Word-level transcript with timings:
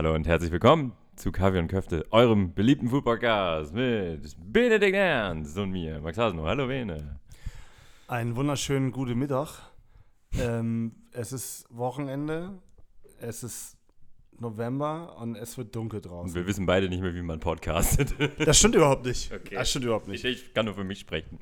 Hallo 0.00 0.14
und 0.14 0.26
herzlich 0.26 0.50
willkommen 0.50 0.94
zu 1.14 1.30
Kaffee 1.30 1.58
und 1.58 1.68
Köfte, 1.68 2.06
eurem 2.10 2.54
beliebten 2.54 2.88
Food-Podcast 2.88 3.74
mit 3.74 4.34
Benedikt 4.50 4.96
Ernst 4.96 5.58
und 5.58 5.72
mir, 5.72 6.00
Max 6.00 6.16
Hasno. 6.16 6.46
Hallo 6.46 6.68
Bene. 6.68 7.20
Einen 8.08 8.34
wunderschönen 8.34 8.92
guten 8.92 9.18
Mittag. 9.18 9.58
Ähm, 10.38 10.92
es 11.12 11.32
ist 11.34 11.66
Wochenende, 11.68 12.62
es 13.20 13.42
ist 13.42 13.76
November 14.38 15.18
und 15.18 15.36
es 15.36 15.58
wird 15.58 15.76
dunkel 15.76 15.98
Und 15.98 16.06
draußen. 16.06 16.34
wir 16.34 16.46
wissen 16.46 16.64
beide 16.64 16.88
nicht 16.88 17.02
mehr, 17.02 17.14
wie 17.14 17.20
man 17.20 17.38
podcastet. 17.38 18.14
Das 18.38 18.58
stimmt 18.58 18.76
überhaupt 18.76 19.04
nicht. 19.04 19.30
Okay. 19.30 19.54
Das 19.56 19.68
stimmt 19.68 19.84
überhaupt 19.84 20.08
Ich, 20.08 20.24
nicht. 20.24 20.44
ich 20.46 20.54
kann 20.54 20.64
nur 20.64 20.74
für 20.76 20.84
mich 20.84 21.00
sprechen. 21.00 21.38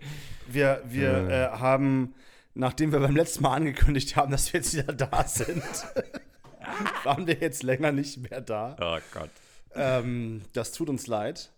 Wir, 0.48 0.82
wir 0.84 1.10
Äh. 1.12 1.44
äh, 1.44 1.48
haben, 1.50 2.12
nachdem 2.54 2.90
wir 2.90 2.98
beim 2.98 3.14
letzten 3.14 3.44
Mal 3.44 3.54
angekündigt 3.54 4.16
haben, 4.16 4.32
dass 4.32 4.52
wir 4.52 4.58
jetzt 4.58 4.74
wieder 4.76 4.92
da 4.92 5.22
sind, 5.28 5.62
waren 7.04 7.26
wir 7.26 7.34
jetzt 7.34 7.62
länger 7.62 7.92
nicht 7.92 8.30
mehr 8.30 8.40
da. 8.40 8.76
Oh 8.80 8.98
Gott. 9.12 9.30
Ähm, 9.74 10.42
das 10.52 10.72
tut 10.72 10.88
uns 10.88 11.06
leid. 11.06 11.50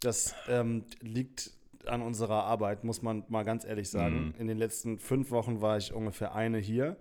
Das 0.00 0.34
ähm, 0.48 0.84
liegt 1.00 1.50
an 1.86 2.02
unserer 2.02 2.44
Arbeit, 2.44 2.84
muss 2.84 3.02
man 3.02 3.24
mal 3.28 3.44
ganz 3.44 3.64
ehrlich 3.64 3.88
sagen. 3.88 4.34
In 4.38 4.46
den 4.46 4.58
letzten 4.58 4.98
fünf 4.98 5.30
Wochen 5.30 5.60
war 5.60 5.78
ich 5.78 5.92
ungefähr 5.92 6.34
eine 6.34 6.58
hier. 6.58 6.96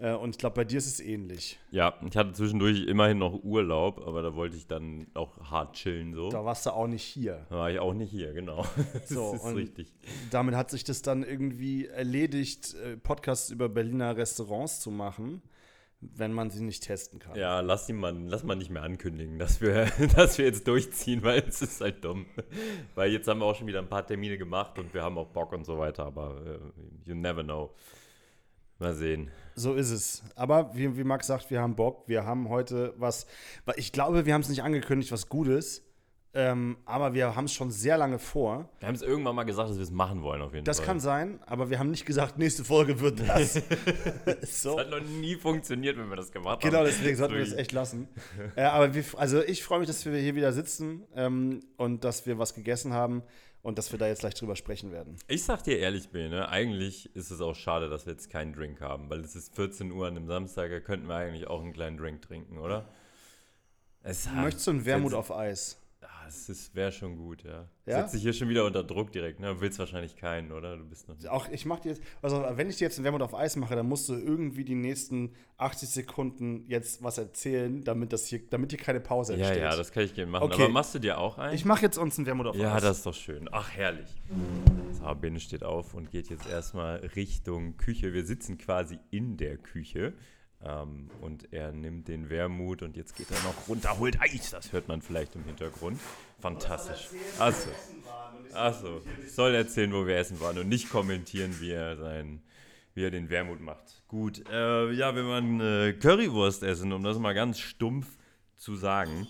Äh, 0.00 0.14
und 0.14 0.30
ich 0.30 0.38
glaube, 0.38 0.54
bei 0.56 0.64
dir 0.64 0.78
ist 0.78 0.86
es 0.86 1.00
ähnlich. 1.00 1.58
Ja, 1.70 1.94
ich 2.08 2.16
hatte 2.16 2.32
zwischendurch 2.32 2.86
immerhin 2.86 3.18
noch 3.18 3.42
Urlaub, 3.42 4.06
aber 4.06 4.22
da 4.22 4.34
wollte 4.34 4.56
ich 4.56 4.66
dann 4.66 5.06
auch 5.14 5.50
hart 5.50 5.74
chillen 5.76 6.14
so. 6.14 6.30
Da 6.30 6.44
warst 6.44 6.64
du 6.66 6.70
auch 6.70 6.86
nicht 6.86 7.02
hier. 7.04 7.46
Da 7.50 7.56
war 7.56 7.70
ich 7.70 7.78
auch 7.78 7.92
nicht 7.92 8.10
hier, 8.10 8.32
genau. 8.32 8.64
So, 9.04 9.32
das 9.32 9.40
ist 9.42 9.46
und- 9.46 9.56
richtig. 9.56 9.92
Damit 10.30 10.54
hat 10.54 10.70
sich 10.70 10.84
das 10.84 11.02
dann 11.02 11.22
irgendwie 11.22 11.86
erledigt, 11.86 12.74
äh, 12.74 12.96
Podcasts 12.96 13.50
über 13.50 13.68
Berliner 13.68 14.16
Restaurants 14.16 14.80
zu 14.80 14.90
machen, 14.90 15.42
wenn 16.00 16.32
man 16.32 16.50
sie 16.50 16.62
nicht 16.62 16.84
testen 16.84 17.18
kann. 17.18 17.36
Ja, 17.36 17.60
lass 17.60 17.88
ihn 17.88 17.96
mal, 17.96 18.16
lass 18.16 18.42
mal 18.42 18.56
nicht 18.56 18.70
mehr 18.70 18.82
ankündigen, 18.82 19.38
dass 19.38 19.60
wir, 19.60 19.86
dass 20.16 20.38
wir 20.38 20.46
jetzt 20.46 20.66
durchziehen, 20.66 21.22
weil 21.22 21.40
es 21.46 21.60
ist 21.60 21.80
halt 21.80 22.04
dumm. 22.04 22.26
Weil 22.94 23.12
jetzt 23.12 23.28
haben 23.28 23.40
wir 23.40 23.46
auch 23.46 23.56
schon 23.56 23.66
wieder 23.66 23.80
ein 23.80 23.88
paar 23.88 24.06
Termine 24.06 24.38
gemacht 24.38 24.78
und 24.78 24.94
wir 24.94 25.02
haben 25.02 25.18
auch 25.18 25.28
Bock 25.28 25.52
und 25.52 25.64
so 25.64 25.78
weiter, 25.78 26.06
aber 26.06 26.40
äh, 26.46 27.08
you 27.08 27.14
never 27.14 27.42
know. 27.42 27.74
Mal 28.78 28.94
sehen. 28.94 29.30
So 29.54 29.74
ist 29.74 29.90
es. 29.90 30.22
Aber 30.36 30.74
wie, 30.74 30.96
wie 30.96 31.04
Max 31.04 31.26
sagt, 31.26 31.50
wir 31.50 31.60
haben 31.60 31.76
Bock. 31.76 32.08
Wir 32.08 32.24
haben 32.24 32.48
heute 32.48 32.94
was, 32.96 33.26
ich 33.76 33.92
glaube, 33.92 34.24
wir 34.24 34.32
haben 34.32 34.40
es 34.40 34.48
nicht 34.48 34.62
angekündigt, 34.62 35.12
was 35.12 35.28
Gutes. 35.28 35.84
Ähm, 36.32 36.76
aber 36.84 37.12
wir 37.12 37.34
haben 37.34 37.46
es 37.46 37.52
schon 37.52 37.72
sehr 37.72 37.98
lange 37.98 38.20
vor. 38.20 38.68
Wir 38.78 38.86
haben 38.86 38.94
es 38.94 39.02
irgendwann 39.02 39.34
mal 39.34 39.42
gesagt, 39.42 39.68
dass 39.70 39.76
wir 39.78 39.82
es 39.82 39.90
machen 39.90 40.22
wollen, 40.22 40.42
auf 40.42 40.52
jeden 40.54 40.64
Das 40.64 40.76
Fall. 40.78 40.86
kann 40.86 41.00
sein, 41.00 41.40
aber 41.44 41.70
wir 41.70 41.80
haben 41.80 41.90
nicht 41.90 42.06
gesagt, 42.06 42.38
nächste 42.38 42.62
Folge 42.64 43.00
wird 43.00 43.18
das. 43.28 43.54
so. 44.42 44.76
Das 44.76 44.86
hat 44.86 44.90
noch 44.90 45.00
nie 45.00 45.34
funktioniert, 45.34 45.98
wenn 45.98 46.08
wir 46.08 46.14
das 46.16 46.30
gemacht 46.30 46.60
Genau, 46.60 46.78
haben. 46.78 46.84
deswegen 46.86 47.16
sollten 47.16 47.34
wir 47.34 47.42
es 47.42 47.52
echt 47.52 47.72
lassen. 47.72 48.06
äh, 48.54 48.62
aber 48.62 48.94
wir, 48.94 49.04
also 49.16 49.42
ich 49.42 49.64
freue 49.64 49.80
mich, 49.80 49.88
dass 49.88 50.04
wir 50.06 50.16
hier 50.18 50.36
wieder 50.36 50.52
sitzen 50.52 51.02
ähm, 51.16 51.64
und 51.76 52.04
dass 52.04 52.26
wir 52.26 52.38
was 52.38 52.54
gegessen 52.54 52.92
haben 52.92 53.24
und 53.62 53.76
dass 53.76 53.90
wir 53.90 53.98
da 53.98 54.06
jetzt 54.06 54.20
gleich 54.20 54.34
drüber 54.34 54.54
sprechen 54.54 54.92
werden. 54.92 55.16
Ich 55.26 55.42
sag 55.42 55.64
dir 55.64 55.80
ehrlich, 55.80 56.10
Bene, 56.10 56.48
eigentlich 56.48 57.14
ist 57.16 57.32
es 57.32 57.40
auch 57.40 57.56
schade, 57.56 57.88
dass 57.90 58.06
wir 58.06 58.12
jetzt 58.12 58.30
keinen 58.30 58.52
Drink 58.52 58.80
haben, 58.80 59.10
weil 59.10 59.18
es 59.20 59.34
ist 59.34 59.56
14 59.56 59.90
Uhr 59.90 60.06
an 60.06 60.16
einem 60.16 60.28
Samstag, 60.28 60.70
da 60.70 60.78
könnten 60.78 61.08
wir 61.08 61.16
eigentlich 61.16 61.48
auch 61.48 61.60
einen 61.60 61.72
kleinen 61.72 61.96
Drink 61.96 62.22
trinken, 62.22 62.56
oder? 62.58 62.88
Es 64.04 64.28
Möchtest 64.32 64.66
du 64.68 64.70
einen 64.70 64.84
Wermut 64.84 65.12
auf 65.12 65.30
Eis? 65.34 65.76
Es 66.48 66.74
wäre 66.74 66.92
schon 66.92 67.16
gut, 67.16 67.42
ja. 67.44 67.68
Ja? 67.86 68.00
Setzt 68.02 68.14
dich 68.14 68.22
hier 68.22 68.32
schon 68.32 68.48
wieder 68.48 68.64
unter 68.64 68.84
Druck 68.84 69.10
direkt, 69.12 69.40
ne? 69.40 69.54
Du 69.54 69.60
willst 69.60 69.78
wahrscheinlich 69.78 70.16
keinen, 70.16 70.52
oder? 70.52 70.76
Du 70.76 70.84
bist 70.84 71.08
noch. 71.08 71.16
Auch 71.28 71.48
ich 71.50 71.66
mache 71.66 71.82
dir 71.82 71.88
jetzt, 71.90 72.02
also 72.22 72.44
wenn 72.54 72.70
ich 72.70 72.76
dir 72.76 72.84
jetzt 72.84 72.98
einen 72.98 73.04
Wermut 73.04 73.22
auf 73.22 73.34
Eis 73.34 73.56
mache, 73.56 73.74
dann 73.74 73.88
musst 73.88 74.08
du 74.08 74.14
irgendwie 74.14 74.64
die 74.64 74.74
nächsten 74.74 75.32
80 75.58 75.88
Sekunden 75.88 76.64
jetzt 76.68 77.02
was 77.02 77.18
erzählen, 77.18 77.82
damit 77.82 78.12
das 78.12 78.26
hier, 78.26 78.40
damit 78.48 78.70
hier 78.70 78.78
keine 78.78 79.00
Pause 79.00 79.32
Ja, 79.34 79.40
entsteht. 79.40 79.62
ja, 79.62 79.76
das 79.76 79.90
kann 79.92 80.04
ich 80.04 80.14
gerne 80.14 80.30
machen. 80.30 80.44
Okay. 80.44 80.62
Aber 80.64 80.72
machst 80.72 80.94
du 80.94 80.98
dir 80.98 81.18
auch 81.18 81.38
einen? 81.38 81.54
ich 81.54 81.64
mache 81.64 81.82
jetzt 81.82 81.98
uns 81.98 82.16
einen 82.18 82.26
Wermut 82.26 82.46
auf 82.46 82.56
ja, 82.56 82.74
Eis. 82.74 82.82
das 82.82 82.98
ist 82.98 83.06
doch 83.06 83.14
schön. 83.14 83.48
Ach, 83.52 83.70
herrlich. 83.70 84.08
So, 84.92 85.14
Bene 85.14 85.40
steht 85.40 85.64
auf 85.64 85.94
und 85.94 86.10
geht 86.10 86.28
jetzt 86.30 86.48
erstmal 86.48 86.96
Richtung 87.16 87.76
Küche. 87.76 88.12
Wir 88.12 88.24
sitzen 88.24 88.56
quasi 88.58 88.98
in 89.10 89.36
der 89.36 89.56
Küche. 89.58 90.14
Ähm, 90.62 91.08
und 91.20 91.52
er 91.52 91.72
nimmt 91.72 92.08
den 92.08 92.28
Wermut 92.28 92.82
und 92.82 92.96
jetzt 92.96 93.16
geht 93.16 93.30
er 93.30 93.42
noch 93.42 93.68
runter, 93.68 93.98
holt 93.98 94.20
Eis. 94.20 94.50
Das 94.50 94.72
hört 94.72 94.88
man 94.88 95.00
vielleicht 95.00 95.34
im 95.34 95.44
Hintergrund. 95.44 95.98
Fantastisch. 96.38 97.08
Achso. 97.38 97.70
Achso. 98.52 99.00
Soll 99.26 99.54
erzählen, 99.54 99.92
wo 99.92 100.06
wir 100.06 100.16
essen 100.16 100.40
waren 100.40 100.58
und 100.58 100.68
nicht 100.68 100.90
kommentieren, 100.90 101.56
wie 101.60 101.70
er 101.70 101.96
sein, 101.96 102.42
wie 102.94 103.04
er 103.04 103.10
den 103.10 103.30
Wermut 103.30 103.60
macht. 103.60 104.02
Gut. 104.08 104.44
Äh, 104.50 104.92
ja, 104.92 105.14
wenn 105.14 105.26
man 105.26 105.60
äh, 105.60 105.92
Currywurst 105.94 106.62
essen, 106.62 106.92
um 106.92 107.02
das 107.02 107.18
mal 107.18 107.32
ganz 107.32 107.58
stumpf 107.58 108.06
zu 108.56 108.76
sagen. 108.76 109.26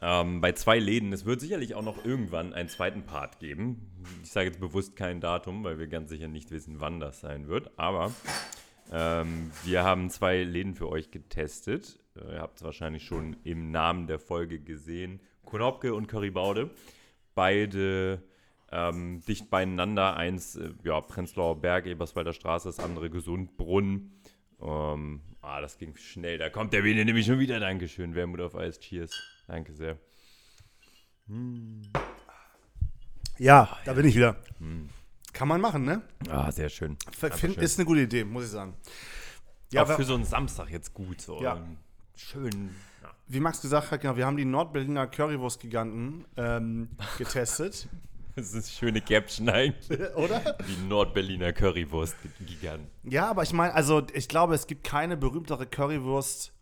Ähm, 0.00 0.40
bei 0.40 0.52
zwei 0.52 0.78
Läden. 0.78 1.12
Es 1.12 1.24
wird 1.24 1.40
sicherlich 1.40 1.74
auch 1.74 1.82
noch 1.82 2.04
irgendwann 2.04 2.52
einen 2.52 2.68
zweiten 2.68 3.02
Part 3.02 3.40
geben. 3.40 3.90
Ich 4.22 4.30
sage 4.30 4.46
jetzt 4.46 4.60
bewusst 4.60 4.96
kein 4.96 5.20
Datum, 5.20 5.64
weil 5.64 5.78
wir 5.78 5.88
ganz 5.88 6.10
sicher 6.10 6.28
nicht 6.28 6.50
wissen, 6.50 6.80
wann 6.80 7.00
das 7.00 7.20
sein 7.20 7.48
wird. 7.48 7.76
Aber 7.78 8.12
ähm, 8.92 9.50
wir 9.64 9.84
haben 9.84 10.10
zwei 10.10 10.42
Läden 10.42 10.74
für 10.74 10.88
euch 10.88 11.10
getestet. 11.10 11.98
Äh, 12.16 12.34
ihr 12.34 12.40
habt 12.40 12.58
es 12.58 12.64
wahrscheinlich 12.64 13.04
schon 13.04 13.36
im 13.44 13.70
Namen 13.70 14.06
der 14.06 14.18
Folge 14.18 14.60
gesehen. 14.60 15.20
Konopke 15.44 15.94
und 15.94 16.06
Currybaude. 16.06 16.70
Beide 17.34 18.22
ähm, 18.70 19.22
dicht 19.26 19.50
beieinander. 19.50 20.16
Eins, 20.16 20.56
äh, 20.56 20.70
ja, 20.84 21.00
Prenzlauer 21.00 21.60
Berg, 21.60 21.86
Eberswalder 21.86 22.32
Straße, 22.32 22.68
das 22.68 22.80
andere 22.80 23.10
Gesundbrunn. 23.10 24.12
Ähm, 24.60 25.20
ah, 25.40 25.60
das 25.60 25.78
ging 25.78 25.96
schnell. 25.96 26.38
Da 26.38 26.50
kommt 26.50 26.72
der 26.72 26.82
Bene 26.82 27.04
nämlich 27.04 27.26
schon 27.26 27.38
wieder. 27.38 27.60
Dankeschön. 27.60 28.14
Wermut 28.14 28.40
auf 28.40 28.56
Eis. 28.56 28.78
Cheers. 28.80 29.12
Danke 29.46 29.72
sehr. 29.74 29.98
Ja, 33.38 33.78
da 33.84 33.92
bin 33.92 34.06
ich 34.06 34.16
wieder. 34.16 34.36
Kann 35.38 35.46
man 35.46 35.60
machen, 35.60 35.84
ne? 35.84 36.02
Ah, 36.28 36.50
sehr 36.50 36.68
schön. 36.68 36.96
Find, 37.12 37.38
schön. 37.38 37.54
ist 37.54 37.78
eine 37.78 37.86
gute 37.86 38.00
Idee, 38.00 38.24
muss 38.24 38.46
ich 38.46 38.50
sagen. 38.50 38.74
Ja, 39.70 39.84
auch 39.84 39.86
für 39.94 40.02
so 40.02 40.14
einen 40.14 40.24
Samstag 40.24 40.68
jetzt 40.68 40.92
gut. 40.92 41.20
So. 41.20 41.40
Ja. 41.40 41.64
Schön. 42.16 42.74
Ja. 43.00 43.10
wie 43.28 43.38
Max 43.38 43.60
gesagt 43.60 43.92
hat, 43.92 44.00
genau, 44.00 44.16
wir 44.16 44.26
haben 44.26 44.36
die 44.36 44.44
Nordberliner 44.44 45.06
Currywurst-Giganten 45.06 46.24
ähm, 46.36 46.88
getestet. 47.16 47.88
Das 48.34 48.52
ist 48.52 48.54
eine 48.54 48.62
schöne 48.62 49.00
Caption 49.00 49.48
eigentlich. 49.48 50.00
Oder? 50.14 50.56
Die 50.68 50.86
Nordberliner 50.88 51.52
Currywurst-Gigant. 51.52 52.88
Ja, 53.02 53.30
aber 53.30 53.42
ich 53.42 53.52
meine, 53.52 53.74
also 53.74 54.06
ich 54.12 54.28
glaube, 54.28 54.54
es 54.54 54.68
gibt 54.68 54.84
keine 54.84 55.16
berühmtere 55.16 55.66
Currywurst 55.66 56.52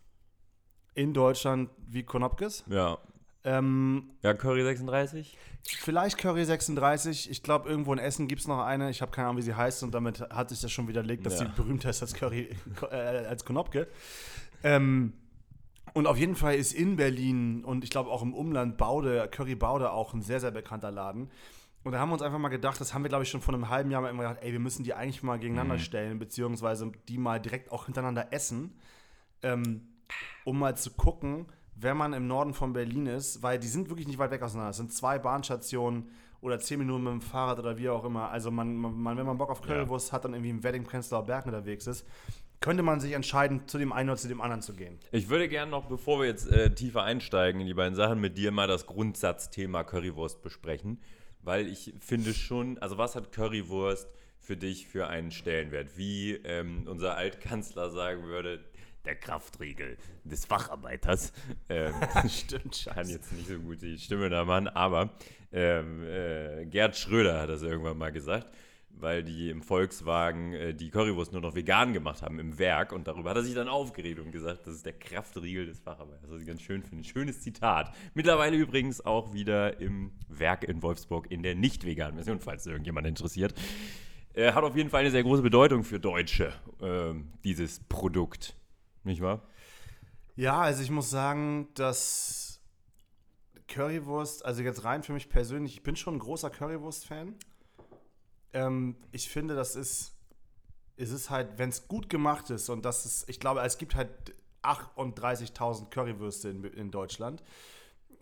in 0.95 1.13
Deutschland 1.13 1.69
wie 1.87 2.01
Konopkes. 2.01 2.63
Ja. 2.67 2.97
Ähm, 3.47 4.09
Ja, 4.23 4.33
Curry 4.33 4.63
36? 4.63 5.37
vielleicht 5.79 6.17
Curry 6.17 6.43
36. 6.45 7.29
Ich 7.31 7.43
glaube, 7.43 7.69
irgendwo 7.69 7.93
in 7.93 7.99
Essen 7.99 8.27
gibt 8.27 8.41
es 8.41 8.47
noch 8.47 8.59
eine. 8.59 8.89
Ich 8.89 9.01
habe 9.01 9.11
keine 9.11 9.27
Ahnung, 9.29 9.37
wie 9.37 9.41
sie 9.43 9.55
heißt. 9.55 9.83
Und 9.83 9.93
damit 9.93 10.19
hat 10.21 10.49
sich 10.49 10.61
das 10.61 10.71
schon 10.71 10.87
widerlegt, 10.87 11.25
dass 11.25 11.39
Ja. 11.39 11.45
sie 11.47 11.51
berühmter 11.55 11.89
ist 11.89 12.01
als 12.01 12.13
Curry, 12.13 12.49
äh, 12.91 12.95
als 12.95 13.45
Konopke. 13.45 13.87
Ähm, 14.63 15.13
und 15.93 16.07
auf 16.07 16.17
jeden 16.17 16.35
Fall 16.35 16.55
ist 16.55 16.73
in 16.73 16.95
Berlin 16.97 17.63
und 17.63 17.83
ich 17.83 17.89
glaube 17.89 18.09
auch 18.11 18.21
im 18.21 18.33
Umland 18.33 18.77
Baude, 18.77 19.27
Curry 19.31 19.55
Baude 19.55 19.91
auch 19.91 20.13
ein 20.13 20.21
sehr, 20.21 20.39
sehr 20.39 20.51
bekannter 20.51 20.91
Laden. 20.91 21.29
Und 21.83 21.93
da 21.93 21.99
haben 21.99 22.09
wir 22.09 22.13
uns 22.13 22.21
einfach 22.21 22.39
mal 22.39 22.49
gedacht, 22.49 22.81
das 22.81 22.93
haben 22.93 23.03
wir, 23.03 23.09
glaube 23.09 23.23
ich, 23.23 23.29
schon 23.29 23.41
vor 23.41 23.53
einem 23.53 23.69
halben 23.69 23.89
Jahr 23.91 24.01
mal 24.01 24.09
immer 24.09 24.23
gedacht, 24.23 24.39
ey, 24.43 24.51
wir 24.51 24.59
müssen 24.59 24.83
die 24.83 24.93
eigentlich 24.93 25.23
mal 25.23 25.39
gegeneinander 25.39 25.79
stellen, 25.79 26.19
beziehungsweise 26.19 26.91
die 27.07 27.17
mal 27.17 27.39
direkt 27.39 27.71
auch 27.71 27.85
hintereinander 27.85 28.27
essen, 28.33 28.77
ähm, 29.41 29.87
um 30.43 30.59
mal 30.59 30.75
zu 30.75 30.91
gucken, 30.91 31.45
wenn 31.79 31.97
man 31.97 32.13
im 32.13 32.27
Norden 32.27 32.53
von 32.53 32.73
Berlin 32.73 33.05
ist, 33.05 33.43
weil 33.43 33.59
die 33.59 33.67
sind 33.67 33.89
wirklich 33.89 34.07
nicht 34.07 34.17
weit 34.17 34.31
weg 34.31 34.41
auseinander. 34.41 34.71
Es 34.71 34.77
sind 34.77 34.91
zwei 34.93 35.19
Bahnstationen 35.19 36.09
oder 36.41 36.59
zehn 36.59 36.79
Minuten 36.79 37.03
mit 37.03 37.13
dem 37.13 37.21
Fahrrad 37.21 37.59
oder 37.59 37.77
wie 37.77 37.89
auch 37.89 38.03
immer. 38.03 38.29
Also 38.29 38.51
man, 38.51 38.75
man 38.75 39.17
wenn 39.17 39.25
man 39.25 39.37
Bock 39.37 39.49
auf 39.49 39.61
Currywurst 39.61 40.11
hat 40.11 40.25
und 40.25 40.33
irgendwie 40.33 40.49
im 40.49 40.63
Wedding 40.63 40.83
Prenzlauer 40.83 41.25
Berg 41.25 41.45
unterwegs 41.45 41.87
ist, 41.87 42.05
könnte 42.59 42.81
man 42.81 42.99
sich 42.99 43.13
entscheiden, 43.13 43.67
zu 43.67 43.77
dem 43.77 43.93
einen 43.93 44.09
oder 44.09 44.17
zu 44.17 44.27
dem 44.27 44.41
anderen 44.41 44.61
zu 44.61 44.73
gehen. 44.73 44.97
Ich 45.11 45.29
würde 45.29 45.47
gerne 45.47 45.69
noch, 45.69 45.85
bevor 45.85 46.19
wir 46.19 46.27
jetzt 46.27 46.51
äh, 46.51 46.73
tiefer 46.73 47.03
einsteigen 47.03 47.61
in 47.61 47.67
die 47.67 47.75
beiden 47.75 47.95
Sachen, 47.95 48.19
mit 48.19 48.37
dir 48.37 48.51
mal 48.51 48.67
das 48.67 48.87
Grundsatzthema 48.87 49.83
Currywurst 49.83 50.41
besprechen. 50.41 50.99
Weil 51.41 51.67
ich 51.67 51.93
finde 51.99 52.33
schon, 52.33 52.77
also 52.79 52.97
was 52.97 53.15
hat 53.15 53.31
Currywurst 53.31 54.09
für 54.39 54.57
dich 54.57 54.87
für 54.87 55.07
einen 55.07 55.31
Stellenwert? 55.31 55.97
Wie 55.97 56.33
ähm, 56.33 56.87
unser 56.87 57.15
Altkanzler 57.15 57.91
sagen 57.91 58.23
würde, 58.23 58.65
der 59.07 59.15
Kraftriegel 59.15 59.97
des 60.23 60.45
Facharbeiters. 60.45 61.33
Ähm, 61.69 61.93
Stimmt, 62.29 62.87
kann 62.93 63.09
jetzt 63.09 63.31
nicht 63.33 63.47
so 63.47 63.59
gut 63.59 63.81
die 63.81 63.97
Stimme 63.97 64.29
da 64.29 64.45
machen, 64.45 64.67
aber 64.69 65.09
ähm, 65.51 66.03
äh, 66.05 66.65
Gerd 66.65 66.95
Schröder 66.95 67.41
hat 67.41 67.49
das 67.49 67.61
irgendwann 67.61 67.97
mal 67.97 68.11
gesagt, 68.11 68.49
weil 68.89 69.23
die 69.23 69.49
im 69.49 69.61
Volkswagen 69.61 70.53
äh, 70.53 70.73
die 70.73 70.89
Currywurst 70.89 71.33
nur 71.33 71.41
noch 71.41 71.55
vegan 71.55 71.91
gemacht 71.93 72.21
haben 72.21 72.39
im 72.39 72.57
Werk 72.57 72.93
und 72.93 73.07
darüber 73.07 73.31
hat 73.31 73.37
er 73.37 73.43
sich 73.43 73.53
dann 73.53 73.67
aufgeregt 73.67 74.19
und 74.19 74.31
gesagt, 74.31 74.65
das 74.65 74.75
ist 74.75 74.85
der 74.85 74.93
Kraftriegel 74.93 75.65
des 75.65 75.79
Facharbeiters, 75.79 76.29
was 76.29 76.41
ich 76.41 76.47
ganz 76.47 76.61
schön 76.61 76.83
finde. 76.83 77.03
Schönes 77.03 77.41
Zitat. 77.41 77.93
Mittlerweile 78.13 78.55
übrigens 78.55 79.05
auch 79.05 79.33
wieder 79.33 79.79
im 79.81 80.11
Werk 80.29 80.63
in 80.63 80.81
Wolfsburg 80.81 81.29
in 81.29 81.43
der 81.43 81.55
nicht 81.55 81.85
veganen 81.85 82.15
Version, 82.15 82.39
falls 82.39 82.65
irgendjemand 82.65 83.07
interessiert. 83.07 83.53
Äh, 84.33 84.53
hat 84.53 84.63
auf 84.63 84.75
jeden 84.75 84.89
Fall 84.89 85.01
eine 85.01 85.11
sehr 85.11 85.23
große 85.23 85.41
Bedeutung 85.41 85.83
für 85.83 85.99
Deutsche, 85.99 86.53
ähm, 86.81 87.29
dieses 87.43 87.79
Produkt. 87.89 88.55
Nicht 89.07 89.21
wahr? 89.21 89.41
Ja, 90.35 90.59
also 90.59 90.83
ich 90.83 90.91
muss 90.91 91.09
sagen, 91.09 91.69
dass 91.75 92.59
Currywurst, 93.69 94.45
also 94.45 94.61
jetzt 94.61 94.83
rein 94.83 95.01
für 95.01 95.13
mich 95.13 95.29
persönlich, 95.29 95.75
ich 95.75 95.83
bin 95.83 95.95
schon 95.95 96.15
ein 96.15 96.19
großer 96.19 96.49
Currywurst-Fan. 96.49 97.35
Ähm, 98.53 98.97
ich 99.13 99.29
finde, 99.29 99.55
das 99.55 99.77
ist, 99.77 100.13
es 100.97 101.11
ist 101.11 101.29
halt, 101.29 101.57
wenn 101.57 101.69
es 101.69 101.87
gut 101.87 102.09
gemacht 102.09 102.49
ist 102.49 102.67
und 102.67 102.83
das 102.83 103.05
ist, 103.05 103.29
ich 103.29 103.39
glaube, 103.39 103.61
es 103.61 103.77
gibt 103.77 103.95
halt 103.95 104.35
38.000 104.63 105.89
Currywürste 105.89 106.49
in, 106.49 106.65
in 106.65 106.91
Deutschland. 106.91 107.41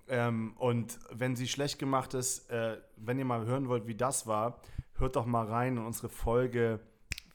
Ähm, 0.08 0.54
und 0.58 1.00
wenn 1.10 1.36
sie 1.36 1.48
schlecht 1.48 1.80
gemacht 1.80 2.14
ist, 2.14 2.48
äh, 2.52 2.78
wenn 2.96 3.18
ihr 3.18 3.26
mal 3.26 3.48
hören 3.48 3.70
wollt, 3.70 3.88
wie 3.88 3.96
das 3.96 4.28
war, 4.28 4.62
hört 4.94 5.16
doch 5.16 5.26
mal 5.26 5.48
rein 5.48 5.78
in 5.78 5.84
unsere 5.84 6.10
Folge. 6.10 6.80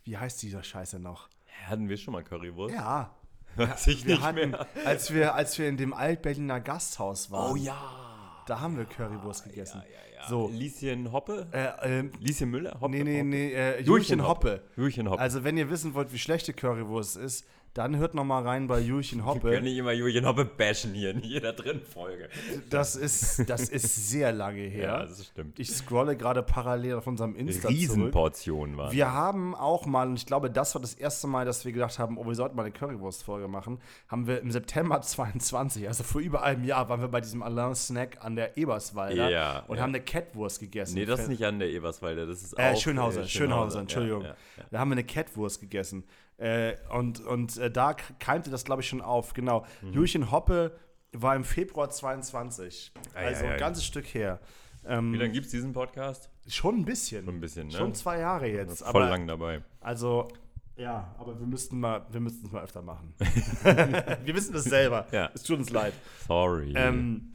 Wie 0.05 0.17
heißt 0.17 0.41
dieser 0.41 0.63
Scheiße 0.63 1.01
noch? 1.01 1.29
Hatten 1.67 1.89
wir 1.89 1.97
schon 1.97 2.13
mal 2.13 2.23
Currywurst? 2.23 2.77
Ja. 2.77 3.17
Weiß 3.57 3.87
ich 3.89 4.07
Wir 4.07 4.15
nicht 4.17 4.25
hatten, 4.25 4.51
mehr. 4.51 4.67
als 4.85 5.13
wir, 5.13 5.35
als 5.35 5.59
wir 5.59 5.69
in 5.69 5.77
dem 5.77 5.93
Altberliner 5.93 6.61
Gasthaus 6.61 7.31
waren, 7.31 7.53
Oh 7.53 7.57
ja. 7.57 8.43
da 8.47 8.61
haben 8.61 8.77
wir 8.77 8.85
Currywurst 8.85 9.45
gegessen. 9.45 9.83
Ja, 9.85 10.23
ja. 10.23 10.29
So. 10.29 10.49
Lieschen 10.53 11.13
Hoppe? 11.13 11.47
Äh, 11.53 11.99
ähm, 11.99 12.13
Lieschen 12.21 12.51
Müller? 12.51 12.77
Hoppe? 12.81 12.91
nee, 12.91 13.03
nee, 13.03 13.23
nee, 13.23 13.53
äh, 13.53 13.81
Jurchen 13.83 14.27
Hoppe. 14.27 14.63
Hoppe. 14.77 15.11
Hoppe. 15.11 15.21
Also, 15.21 15.45
wenn 15.45 15.57
ihr 15.57 15.71
wissen 15.71 15.95
wollt, 15.95 16.13
wie 16.13 16.19
schlechte 16.19 16.53
Currywurst 16.53 17.17
ist, 17.17 17.47
dann 17.75 17.97
hört 17.97 18.15
noch 18.15 18.25
mal 18.25 18.43
rein 18.43 18.67
bei 18.67 18.81
wir 18.81 19.25
Hoppe. 19.25 19.51
können 19.51 19.65
nicht 19.65 19.77
immer 19.77 19.93
Jurchen 19.93 20.27
Hoppe 20.27 20.45
bashen 20.45 20.93
hier 20.93 21.11
in 21.11 21.21
jeder 21.21 21.53
drin 21.53 21.81
Folge. 21.81 22.29
Das 22.69 22.97
ist, 22.97 23.49
das 23.49 23.69
ist 23.69 24.11
sehr 24.11 24.33
lange 24.33 24.63
her. 24.63 24.85
Ja, 24.85 25.03
das 25.07 25.27
stimmt. 25.27 25.59
ich 25.59 25.71
scrolle 25.71 26.17
gerade 26.17 26.43
parallel 26.43 26.95
auf 26.95 27.07
unserem 27.07 27.37
Insta. 27.37 27.69
Riesenportionen 27.69 28.77
waren. 28.77 28.93
Wir 28.93 29.13
haben 29.13 29.55
auch 29.55 29.87
mal, 29.87 30.09
und 30.09 30.17
ich 30.17 30.27
glaube, 30.27 30.51
das 30.51 30.75
war 30.75 30.83
das 30.83 30.95
erste 30.95 31.29
Mal, 31.29 31.45
dass 31.45 31.65
wir 31.65 31.73
gedacht 31.73 31.99
haben, 31.99 32.19
oh, 32.19 32.27
wir 32.27 32.35
sollten 32.35 32.57
mal 32.57 32.63
eine 32.63 32.73
Currywurst-Folge 32.73 33.47
machen, 33.47 33.79
haben 34.09 34.27
wir 34.27 34.41
im 34.41 34.51
September 34.51 35.01
22, 35.03 35.87
also 35.87 36.03
vor 36.03 36.21
über 36.21 36.43
einem 36.43 36.65
Jahr, 36.65 36.89
waren 36.89 37.01
wir 37.01 37.09
bei 37.09 37.21
diesem 37.21 37.43
Alain 37.43 37.75
Snack 37.77 38.19
an 38.21 38.35
der 38.35 38.57
Eberswalder 38.57 39.31
Ja, 39.31 39.61
und 39.69 39.77
ja. 39.77 39.83
haben 39.83 39.91
eine 39.91 40.01
Catwurst 40.03 40.59
gegessen. 40.59 40.95
Nee, 40.95 41.05
das 41.05 41.21
ist 41.21 41.29
nicht 41.29 41.45
an 41.45 41.61
der 41.61 41.71
Eberswalder, 41.71 42.27
das 42.27 42.43
ist 42.43 42.59
Äh, 42.59 42.73
auch, 42.73 42.81
Schönhauser, 42.81 43.23
äh, 43.23 43.29
Schönhauser, 43.29 43.81
Entschuldigung. 43.81 44.23
Ja, 44.23 44.29
ja, 44.29 44.35
ja. 44.59 44.65
Da 44.71 44.79
haben 44.81 44.91
wir 44.91 44.95
eine 44.95 45.05
Catwurst 45.05 45.61
gegessen. 45.61 46.05
Äh, 46.41 46.77
und 46.91 47.21
und 47.21 47.59
äh, 47.59 47.71
da 47.71 47.95
keimte 47.95 48.51
das, 48.51 48.65
glaube 48.65 48.83
ich, 48.83 48.89
schon 48.89 49.03
auf. 49.03 49.35
Genau. 49.35 49.67
Mhm. 49.83 49.93
Jurchen 49.93 50.31
Hoppe 50.31 50.77
war 51.13 51.37
im 51.37 51.45
Februar 51.45 51.91
22. 51.91 52.93
Ei, 53.15 53.27
also 53.27 53.45
ei, 53.45 53.49
ei. 53.49 53.53
ein 53.53 53.59
ganzes 53.59 53.85
Stück 53.85 54.07
her. 54.07 54.41
Ähm, 54.87 55.13
Wie 55.13 55.19
lange 55.19 55.33
gibt 55.33 55.47
es 55.47 55.53
diesen 55.53 55.73
Podcast? 55.73 56.31
schon 56.49 56.81
ein 56.81 56.85
bisschen. 56.85 57.25
Schon 57.25 57.37
ein 57.37 57.41
bisschen, 57.41 57.69
ne? 57.69 57.73
Schon 57.75 57.95
zwei 57.95 58.19
Jahre 58.19 58.49
jetzt. 58.49 58.79
Voll 58.79 58.89
aber, 58.89 59.11
lang 59.11 59.27
dabei. 59.27 59.63
Also, 59.81 60.29
ja, 60.77 61.15
aber 61.19 61.39
wir 61.39 61.47
müssten 61.47 61.79
mal, 61.79 62.07
wir 62.11 62.21
müssten 62.21 62.47
es 62.47 62.53
mal 62.53 62.63
öfter 62.63 62.83
machen. 62.83 63.15
wir 63.63 64.35
wissen 64.35 64.53
das 64.53 64.65
selber. 64.65 65.07
Ja. 65.13 65.31
Es 65.35 65.43
tut 65.43 65.59
uns 65.59 65.71
leid. 65.71 65.93
Sorry. 66.27 66.73
Ähm, 66.75 67.35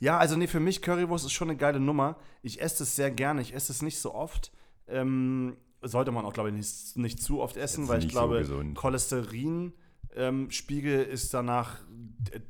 ja, 0.00 0.18
also 0.18 0.36
nee, 0.36 0.46
für 0.46 0.60
mich 0.60 0.82
Currywurst 0.82 1.26
ist 1.26 1.32
schon 1.32 1.50
eine 1.50 1.58
geile 1.58 1.80
Nummer. 1.80 2.16
Ich 2.42 2.60
esse 2.60 2.82
es 2.82 2.96
sehr 2.96 3.10
gerne. 3.10 3.42
Ich 3.42 3.54
esse 3.54 3.72
es 3.72 3.82
nicht 3.82 3.98
so 3.98 4.14
oft. 4.14 4.52
Ähm, 4.88 5.56
sollte 5.84 6.10
man 6.10 6.24
auch, 6.24 6.32
glaube 6.32 6.48
ich, 6.50 6.54
nicht, 6.54 6.96
nicht 6.96 7.22
zu 7.22 7.40
oft 7.40 7.56
essen, 7.56 7.82
Jetzt 7.82 7.88
weil 7.88 7.98
ich 8.00 8.06
so 8.06 8.10
glaube, 8.10 8.38
gesund. 8.38 8.76
Cholesterinspiegel 8.76 11.04
ist 11.04 11.32
danach 11.34 11.78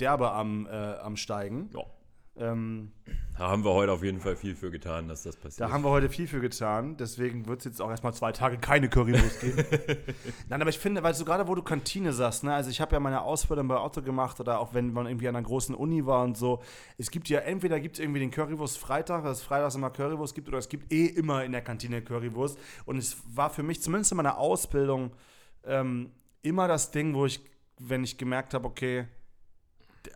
derbe 0.00 0.32
am, 0.32 0.66
äh, 0.66 0.70
am 0.70 1.16
Steigen. 1.16 1.68
ja. 1.74 1.82
Ähm, 2.36 2.90
Da 3.38 3.48
haben 3.48 3.64
wir 3.64 3.72
heute 3.72 3.92
auf 3.92 4.02
jeden 4.02 4.20
Fall 4.20 4.34
viel 4.34 4.56
für 4.56 4.72
getan, 4.72 5.06
dass 5.06 5.22
das 5.22 5.36
passiert. 5.36 5.60
da 5.60 5.72
haben 5.72 5.84
wir 5.84 5.90
heute 5.90 6.08
viel 6.08 6.26
für 6.26 6.40
getan. 6.40 6.96
Deswegen 6.96 7.46
wird 7.46 7.60
es 7.60 7.64
jetzt 7.64 7.80
auch 7.80 7.90
erstmal 7.90 8.12
zwei 8.12 8.32
Tage 8.32 8.58
keine 8.58 8.88
Currywurst 8.88 9.40
geben. 9.40 9.64
Nein, 10.48 10.60
aber 10.60 10.70
ich 10.70 10.78
finde, 10.78 11.02
weil 11.04 11.14
so 11.14 11.24
gerade 11.24 11.46
wo 11.46 11.54
du 11.54 11.62
Kantine 11.62 12.12
sagst, 12.12 12.42
ne, 12.42 12.52
also 12.52 12.70
ich 12.70 12.80
habe 12.80 12.92
ja 12.92 13.00
meine 13.00 13.22
Ausbildung 13.22 13.68
bei 13.68 13.80
Otto 13.80 14.02
gemacht 14.02 14.40
oder 14.40 14.58
auch 14.58 14.74
wenn 14.74 14.92
man 14.92 15.06
irgendwie 15.06 15.28
an 15.28 15.36
einer 15.36 15.46
großen 15.46 15.76
Uni 15.76 16.06
war 16.06 16.24
und 16.24 16.36
so. 16.36 16.60
Es 16.98 17.10
gibt 17.10 17.28
ja 17.28 17.38
entweder 17.40 17.78
gibt 17.78 17.96
es 17.96 18.00
irgendwie 18.00 18.20
den 18.20 18.32
Currywurst 18.32 18.78
Freitag, 18.78 19.22
dass 19.22 19.38
es 19.38 19.44
freitags 19.44 19.76
immer 19.76 19.90
Currywurst 19.90 20.34
gibt, 20.34 20.48
oder 20.48 20.58
es 20.58 20.68
gibt 20.68 20.92
eh 20.92 21.06
immer 21.06 21.44
in 21.44 21.52
der 21.52 21.62
Kantine 21.62 22.02
Currywurst. 22.02 22.58
Und 22.84 22.96
es 22.96 23.16
war 23.32 23.50
für 23.50 23.62
mich 23.62 23.80
zumindest 23.80 24.10
in 24.10 24.16
meiner 24.16 24.38
Ausbildung 24.38 25.12
ähm, 25.64 26.10
immer 26.42 26.66
das 26.66 26.90
Ding, 26.90 27.14
wo 27.14 27.26
ich, 27.26 27.40
wenn 27.78 28.02
ich 28.02 28.18
gemerkt 28.18 28.54
habe, 28.54 28.66
okay, 28.66 29.06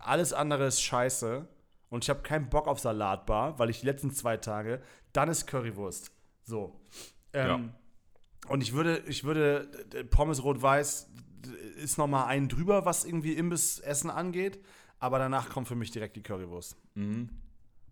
alles 0.00 0.32
andere 0.32 0.66
ist 0.66 0.82
scheiße 0.82 1.46
und 1.90 2.04
ich 2.04 2.10
habe 2.10 2.20
keinen 2.22 2.48
Bock 2.50 2.66
auf 2.68 2.78
Salatbar, 2.80 3.58
weil 3.58 3.70
ich 3.70 3.80
die 3.80 3.86
letzten 3.86 4.10
zwei 4.12 4.36
Tage, 4.36 4.80
dann 5.12 5.28
ist 5.28 5.46
Currywurst. 5.46 6.12
So. 6.44 6.80
Ähm, 7.32 7.72
Und 8.48 8.62
ich 8.62 8.72
würde, 8.72 9.02
ich 9.06 9.24
würde, 9.24 9.68
d- 9.92 10.04
Pommes 10.04 10.42
rot-weiß 10.44 11.10
d- 11.14 11.50
ist 11.82 11.98
noch 11.98 12.06
mal 12.06 12.26
einen 12.26 12.48
drüber, 12.48 12.84
was 12.86 13.04
irgendwie 13.04 13.32
Imbissessen 13.34 14.10
angeht, 14.10 14.58
aber 14.98 15.18
danach 15.18 15.48
kommt 15.50 15.68
für 15.68 15.74
mich 15.76 15.90
direkt 15.90 16.16
die 16.16 16.22
Currywurst. 16.22 16.76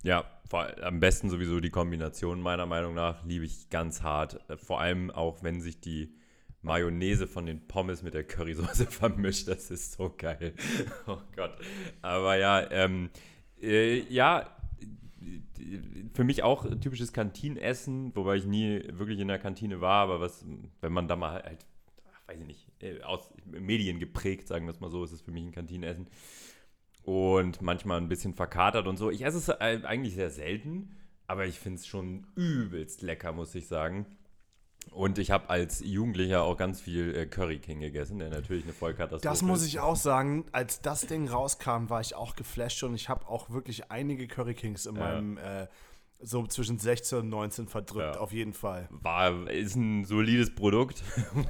Ja, 0.02 0.24
vor, 0.48 0.68
am 0.82 1.00
besten 1.00 1.30
sowieso 1.30 1.60
die 1.60 1.70
Kombination, 1.70 2.40
meiner 2.40 2.66
Meinung 2.66 2.94
nach, 2.94 3.24
liebe 3.24 3.44
ich 3.44 3.70
ganz 3.70 4.02
hart. 4.02 4.38
Äh, 4.48 4.56
Vor 4.56 4.80
allem 4.80 5.10
auch, 5.10 5.42
wenn 5.42 5.60
sich 5.60 5.80
die 5.80 6.14
Mayonnaise 6.62 7.26
von 7.26 7.46
den 7.46 7.66
Pommes 7.66 8.02
mit 8.02 8.14
der 8.14 8.24
Currysoße 8.24 8.86
vermischt. 8.90 9.48
Das 9.48 9.70
ist 9.70 9.92
so 9.92 10.14
geil. 10.16 10.54
Oh 11.06 11.18
Gott. 11.34 11.56
Aber 12.02 12.36
ja, 12.36 12.70
ähm, 12.70 13.10
äh, 13.60 14.00
ja, 14.12 14.50
für 16.14 16.24
mich 16.24 16.42
auch 16.42 16.66
typisches 16.80 17.12
Kantinenessen, 17.12 18.14
wobei 18.14 18.36
ich 18.36 18.46
nie 18.46 18.82
wirklich 18.92 19.18
in 19.18 19.28
der 19.28 19.38
Kantine 19.38 19.80
war, 19.80 20.02
aber 20.02 20.20
was, 20.20 20.44
wenn 20.80 20.92
man 20.92 21.08
da 21.08 21.16
mal 21.16 21.42
halt, 21.42 21.66
weiß 22.26 22.40
ich 22.40 22.46
nicht, 22.46 22.66
äh, 22.82 23.02
aus 23.02 23.30
Medien 23.44 23.98
geprägt, 23.98 24.48
sagen 24.48 24.66
wir 24.66 24.72
es 24.72 24.80
mal 24.80 24.90
so, 24.90 25.04
ist 25.04 25.12
es 25.12 25.20
für 25.20 25.30
mich 25.30 25.44
ein 25.44 25.52
Kantinenessen 25.52 26.06
und 27.06 27.62
manchmal 27.62 27.98
ein 27.98 28.08
bisschen 28.08 28.34
verkatert 28.34 28.86
und 28.86 28.96
so. 28.96 29.10
Ich 29.10 29.24
esse 29.24 29.38
es 29.38 29.48
äh, 29.48 29.80
eigentlich 29.84 30.14
sehr 30.14 30.30
selten, 30.30 30.90
aber 31.26 31.46
ich 31.46 31.58
finde 31.58 31.78
es 31.78 31.86
schon 31.86 32.26
übelst 32.34 33.02
lecker, 33.02 33.32
muss 33.32 33.54
ich 33.54 33.66
sagen. 33.68 34.06
Und 34.92 35.18
ich 35.18 35.30
habe 35.30 35.50
als 35.50 35.80
Jugendlicher 35.80 36.42
auch 36.42 36.56
ganz 36.56 36.80
viel 36.80 37.14
äh, 37.14 37.26
Curry 37.26 37.58
King 37.58 37.80
gegessen, 37.80 38.18
der 38.18 38.30
natürlich 38.30 38.64
eine 38.64 38.72
Vollkatastrophe 38.72 39.28
Das 39.28 39.42
muss 39.42 39.60
ist. 39.60 39.68
ich 39.68 39.80
auch 39.80 39.96
sagen, 39.96 40.46
als 40.52 40.80
das 40.80 41.06
Ding 41.06 41.28
rauskam, 41.28 41.88
war 41.90 42.00
ich 42.00 42.14
auch 42.14 42.34
geflasht 42.34 42.82
und 42.82 42.94
ich 42.94 43.08
habe 43.10 43.26
auch 43.28 43.50
wirklich 43.50 43.90
einige 43.90 44.26
Curry 44.26 44.54
Kings 44.54 44.86
in 44.86 44.96
Ja. 44.96 45.02
meinem 45.02 45.36
äh, 45.38 45.66
so 46.20 46.46
zwischen 46.46 46.78
16 46.78 47.18
und 47.18 47.28
19 47.28 47.68
verdrückt, 47.68 48.14
Ja. 48.16 48.20
auf 48.20 48.32
jeden 48.32 48.52
Fall. 48.54 48.88
War, 48.90 49.50
ist 49.50 49.76
ein 49.76 50.04
solides 50.06 50.54
Produkt. 50.54 51.02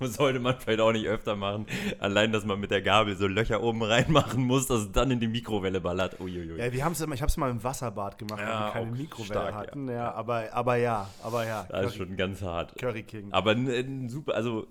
das 0.00 0.14
sollte 0.16 0.40
man 0.40 0.56
vielleicht 0.58 0.80
auch 0.80 0.92
nicht 0.92 1.06
öfter 1.06 1.36
machen. 1.36 1.66
Allein, 1.98 2.32
dass 2.32 2.44
man 2.44 2.60
mit 2.60 2.70
der 2.70 2.82
Gabel 2.82 3.16
so 3.16 3.26
Löcher 3.26 3.62
oben 3.62 3.82
reinmachen 3.82 4.42
muss, 4.44 4.66
dass 4.66 4.80
es 4.80 4.92
dann 4.92 5.10
in 5.10 5.20
die 5.20 5.28
Mikrowelle 5.28 5.80
ballert. 5.80 6.20
Uiuiui. 6.20 6.58
Ja, 6.58 6.72
wir 6.72 6.84
haben's 6.84 7.00
immer, 7.00 7.14
ich 7.14 7.22
habe 7.22 7.30
es 7.30 7.36
mal 7.36 7.50
im 7.50 7.62
Wasserbad 7.62 8.18
gemacht, 8.18 8.40
weil 8.40 8.48
Ja, 8.48 8.66
wir 8.66 8.72
keine 8.72 8.90
Mikrowelle 8.92 9.24
stark, 9.26 9.54
hatten. 9.54 9.88
ja. 9.88 9.94
Ja, 10.00 10.12
aber, 10.14 10.48
aber 10.52 10.76
ja, 10.76 11.10
aber 11.22 11.46
ja. 11.46 11.66
das 11.68 11.86
ist 11.92 11.96
schon 11.96 12.16
ganz 12.16 12.40
hart. 12.42 12.74
Curry 12.78 13.02
King. 13.02 13.32
Aber 13.32 13.50
ein, 13.50 13.68
ein 13.68 14.08
super, 14.08 14.34
also 14.34 14.66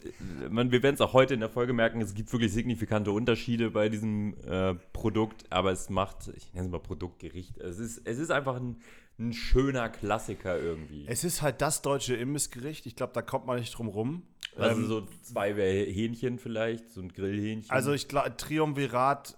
man, 0.49 0.71
wir 0.71 0.81
werden 0.81 0.95
es 0.95 1.01
auch 1.01 1.13
heute 1.13 1.35
in 1.35 1.39
der 1.39 1.49
Folge 1.49 1.71
merken, 1.73 2.01
es 2.01 2.15
gibt 2.15 2.31
wirklich 2.33 2.51
signifikante 2.51 3.11
Unterschiede 3.11 3.69
bei 3.69 3.89
diesem 3.89 4.33
äh, 4.47 4.73
Produkt, 4.91 5.45
aber 5.51 5.71
es 5.71 5.89
macht, 5.89 6.29
ich 6.35 6.51
nenne 6.53 6.65
es 6.65 6.71
mal 6.71 6.79
Produktgericht, 6.79 7.57
es 7.57 7.78
ist, 7.79 8.01
es 8.05 8.17
ist 8.19 8.31
einfach 8.31 8.55
ein, 8.57 8.77
ein 9.17 9.33
schöner 9.33 9.89
Klassiker 9.89 10.57
irgendwie. 10.59 11.05
Es 11.07 11.23
ist 11.23 11.41
halt 11.41 11.61
das 11.61 11.81
deutsche 11.81 12.15
Imbissgericht. 12.15 12.85
Ich 12.85 12.95
glaube, 12.95 13.13
da 13.13 13.21
kommt 13.21 13.45
man 13.45 13.59
nicht 13.59 13.77
drum 13.77 13.87
rum. 13.87 14.23
also 14.57 14.79
Ähm, 14.81 14.87
so 14.87 15.07
zwei 15.23 15.53
Hähnchen 15.53 16.39
vielleicht, 16.39 16.91
so 16.91 17.01
ein 17.01 17.09
Grillhähnchen. 17.11 17.69
also 17.71 17.91
ich 17.93 18.07
glaube, 18.07 18.35
Triumvirat 18.37 19.35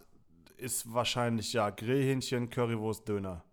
ist 0.57 0.93
wahrscheinlich 0.93 1.53
ja 1.53 1.69
Grillhähnchen, 1.71 2.49
Currywurst, 2.51 3.09
Döner. 3.09 3.43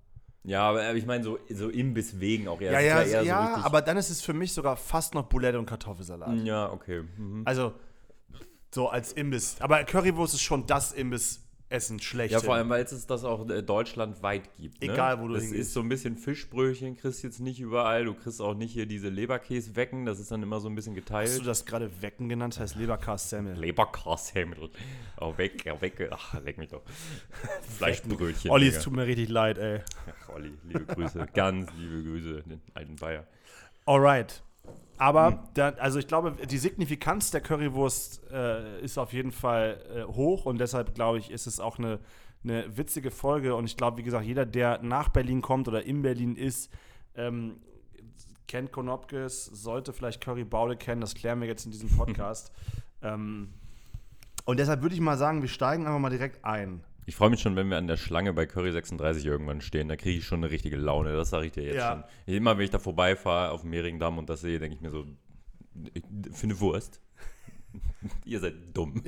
ja, 0.44 0.68
aber 0.68 0.94
ich 0.94 1.06
meine 1.06 1.24
so, 1.24 1.38
so 1.48 1.70
Imbiss 1.70 2.20
wegen 2.20 2.46
auch. 2.48 2.60
Ja, 2.60 2.72
es 2.72 2.84
ja, 2.84 3.02
ja, 3.02 3.22
eher 3.22 3.24
so 3.24 3.44
richtig- 3.46 3.64
aber 3.64 3.80
dann 3.82 3.96
ist 3.96 4.10
es 4.10 4.20
für 4.20 4.34
mich 4.34 4.52
sogar 4.52 4.76
fast 4.76 5.14
noch 5.14 5.24
Boulette 5.24 5.58
und 5.58 5.64
Kartoffelsalat. 5.66 6.34
Ja, 6.44 6.70
okay. 6.70 7.04
Mhm. 7.16 7.42
Also 7.46 7.72
so 8.74 8.90
als 8.90 9.12
Imbiss. 9.14 9.56
Aber 9.60 9.82
Currywurst 9.84 10.34
ist 10.34 10.42
schon 10.42 10.66
das 10.66 10.92
Imbissessen 11.70 12.00
schlecht. 12.00 12.32
Ja, 12.32 12.40
vor 12.40 12.54
allem, 12.54 12.68
weil 12.70 12.82
es 12.82 13.06
das 13.06 13.24
auch 13.24 13.48
äh, 13.48 13.62
deutschlandweit 13.62 14.56
gibt. 14.56 14.80
Ne? 14.80 14.92
Egal, 14.92 15.20
wo 15.20 15.28
du 15.28 15.34
Das 15.34 15.44
hingehst. 15.44 15.68
ist 15.68 15.74
so 15.74 15.80
ein 15.80 15.88
bisschen 15.88 16.16
Fischbrötchen, 16.16 16.96
kriegst 16.96 17.22
jetzt 17.22 17.40
nicht 17.40 17.60
überall. 17.60 18.04
Du 18.06 18.14
kriegst 18.14 18.40
auch 18.40 18.54
nicht 18.54 18.72
hier 18.72 18.86
diese 18.86 19.08
Leberkäse-Wecken, 19.08 20.06
das 20.06 20.18
ist 20.18 20.30
dann 20.30 20.42
immer 20.42 20.60
so 20.60 20.68
ein 20.68 20.74
bisschen 20.74 20.94
geteilt. 20.94 21.28
Hast 21.28 21.40
du 21.40 21.44
das 21.44 21.66
gerade 21.66 21.90
Wecken 22.02 22.28
genannt? 22.28 22.58
Heißt 22.58 22.76
Leberkas-Semmel. 22.76 23.58
Leberkäse-Hemmel. 23.58 24.70
Oh, 25.20 25.36
weg, 25.36 25.64
oh, 25.70 25.80
weg. 25.80 26.08
Ach, 26.10 26.40
leck 26.42 26.58
mich 26.58 26.70
doch. 26.70 26.82
Fleischbrötchen. 27.76 28.50
Olli, 28.50 28.68
es 28.68 28.82
tut 28.82 28.94
mir 28.94 29.06
richtig 29.06 29.28
leid, 29.28 29.58
ey. 29.58 29.80
Ach, 30.22 30.34
Olli, 30.34 30.52
liebe 30.64 30.86
Grüße. 30.86 31.26
Ganz 31.34 31.70
liebe 31.76 32.02
Grüße, 32.02 32.42
den 32.44 32.62
alten 32.74 32.96
Bayer. 32.96 33.26
Alright. 33.84 34.42
Aber, 34.98 35.30
Hm. 35.30 35.38
da, 35.54 35.68
also 35.70 35.98
ich 35.98 36.06
glaube, 36.06 36.32
die 36.46 36.58
Signifikanz 36.58 37.30
der 37.30 37.40
Currywurst 37.40 38.30
äh, 38.30 38.80
ist 38.82 38.98
auf 38.98 39.12
jeden 39.12 39.32
Fall 39.32 39.80
äh, 39.94 40.04
hoch 40.12 40.44
und 40.46 40.58
deshalb 40.58 40.94
glaube 40.94 41.18
ich, 41.18 41.30
ist 41.30 41.46
es 41.46 41.60
auch 41.60 41.78
eine, 41.78 42.00
eine 42.44 42.76
witzige 42.76 43.10
Folge. 43.10 43.54
Und 43.54 43.64
ich 43.66 43.76
glaube, 43.76 43.98
wie 43.98 44.02
gesagt, 44.02 44.24
jeder, 44.26 44.44
der 44.44 44.82
nach 44.82 45.08
Berlin 45.08 45.40
kommt 45.42 45.68
oder 45.68 45.84
in 45.84 46.02
Berlin 46.02 46.36
ist, 46.36 46.70
ähm, 47.14 47.60
kennt 48.46 48.72
Konopkes, 48.72 49.44
sollte 49.44 49.92
vielleicht 49.92 50.20
Curry 50.20 50.44
Baude 50.44 50.76
kennen. 50.76 51.00
Das 51.00 51.14
klären 51.14 51.40
wir 51.40 51.48
jetzt 51.48 51.64
in 51.66 51.70
diesem 51.70 51.88
Podcast. 51.96 52.52
ähm, 53.02 53.48
Und 54.46 54.58
deshalb 54.58 54.82
würde 54.82 54.94
ich 54.94 55.00
mal 55.00 55.18
sagen, 55.18 55.42
wir 55.42 55.48
steigen 55.48 55.86
einfach 55.86 55.98
mal 56.00 56.10
direkt 56.10 56.44
ein. 56.44 56.82
Ich 57.08 57.16
freue 57.16 57.30
mich 57.30 57.40
schon, 57.40 57.56
wenn 57.56 57.70
wir 57.70 57.78
an 57.78 57.86
der 57.86 57.96
Schlange 57.96 58.34
bei 58.34 58.44
Curry 58.44 58.70
36 58.70 59.24
irgendwann 59.24 59.62
stehen. 59.62 59.88
Da 59.88 59.96
kriege 59.96 60.18
ich 60.18 60.26
schon 60.26 60.40
eine 60.44 60.50
richtige 60.50 60.76
Laune. 60.76 61.14
Das 61.14 61.30
sage 61.30 61.46
ich 61.46 61.52
dir 61.52 61.62
jetzt 61.64 61.76
Ja. 61.76 62.04
schon. 62.26 62.34
Immer 62.34 62.58
wenn 62.58 62.64
ich 62.66 62.70
da 62.70 62.78
vorbeifahre 62.78 63.50
auf 63.50 63.62
dem 63.62 63.70
Mehringdamm 63.70 64.18
und 64.18 64.28
das 64.28 64.42
sehe, 64.42 64.58
denke 64.58 64.76
ich 64.76 64.82
mir 64.82 64.90
so, 64.90 65.06
ich- 65.94 66.02
für 66.34 66.44
eine 66.44 66.60
Wurst. 66.60 67.00
Ihr 68.26 68.40
seid 68.40 68.54
dumm. 68.74 69.02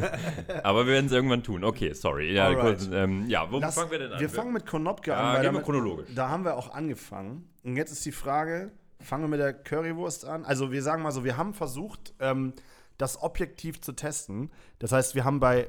Aber 0.64 0.86
wir 0.86 0.94
werden 0.94 1.06
es 1.06 1.12
irgendwann 1.12 1.42
tun. 1.42 1.62
Okay, 1.62 1.92
sorry. 1.92 2.32
Ja, 2.32 2.54
kurz, 2.54 2.88
ähm, 2.90 3.28
ja 3.28 3.50
wo 3.52 3.58
Lass- 3.58 3.74
fangen 3.74 3.90
wir 3.90 3.98
denn 3.98 4.12
an? 4.12 4.20
Wir 4.20 4.30
fangen 4.30 4.54
mit 4.54 4.64
Konopke 4.64 5.10
Ja, 5.10 5.20
an. 5.32 5.36
weil 5.36 5.42
damit- 5.44 5.64
chronologisch. 5.64 6.08
Da 6.14 6.30
haben 6.30 6.44
wir 6.46 6.56
auch 6.56 6.72
angefangen. 6.72 7.50
Und 7.64 7.76
jetzt 7.76 7.92
ist 7.92 8.02
die 8.06 8.12
Frage, 8.12 8.72
fangen 8.98 9.24
wir 9.24 9.28
mit 9.28 9.40
der 9.40 9.52
Currywurst 9.52 10.24
an? 10.24 10.46
Also 10.46 10.72
wir 10.72 10.82
sagen 10.82 11.02
mal 11.02 11.12
so, 11.12 11.22
wir 11.22 11.36
haben 11.36 11.52
versucht, 11.52 12.14
ähm, 12.18 12.54
das 12.96 13.20
objektiv 13.22 13.82
zu 13.82 13.92
testen. 13.92 14.50
Das 14.78 14.92
heißt, 14.92 15.14
wir 15.14 15.24
haben 15.24 15.38
bei, 15.38 15.68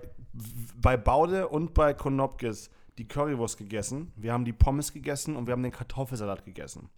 bei 0.76 0.98
Baude 0.98 1.48
und 1.48 1.74
bei 1.74 1.94
Konopkes 1.94 2.70
die 2.98 3.08
Currywurst 3.08 3.58
gegessen, 3.58 4.12
wir 4.16 4.34
haben 4.34 4.46
die 4.46 4.54
Pommes 4.54 4.94
gegessen 4.94 5.36
und 5.36 5.48
wir 5.48 5.54
haben 5.54 5.64
den 5.64 5.72
Kartoffelsalat 5.72 6.46
gegessen. 6.46 6.90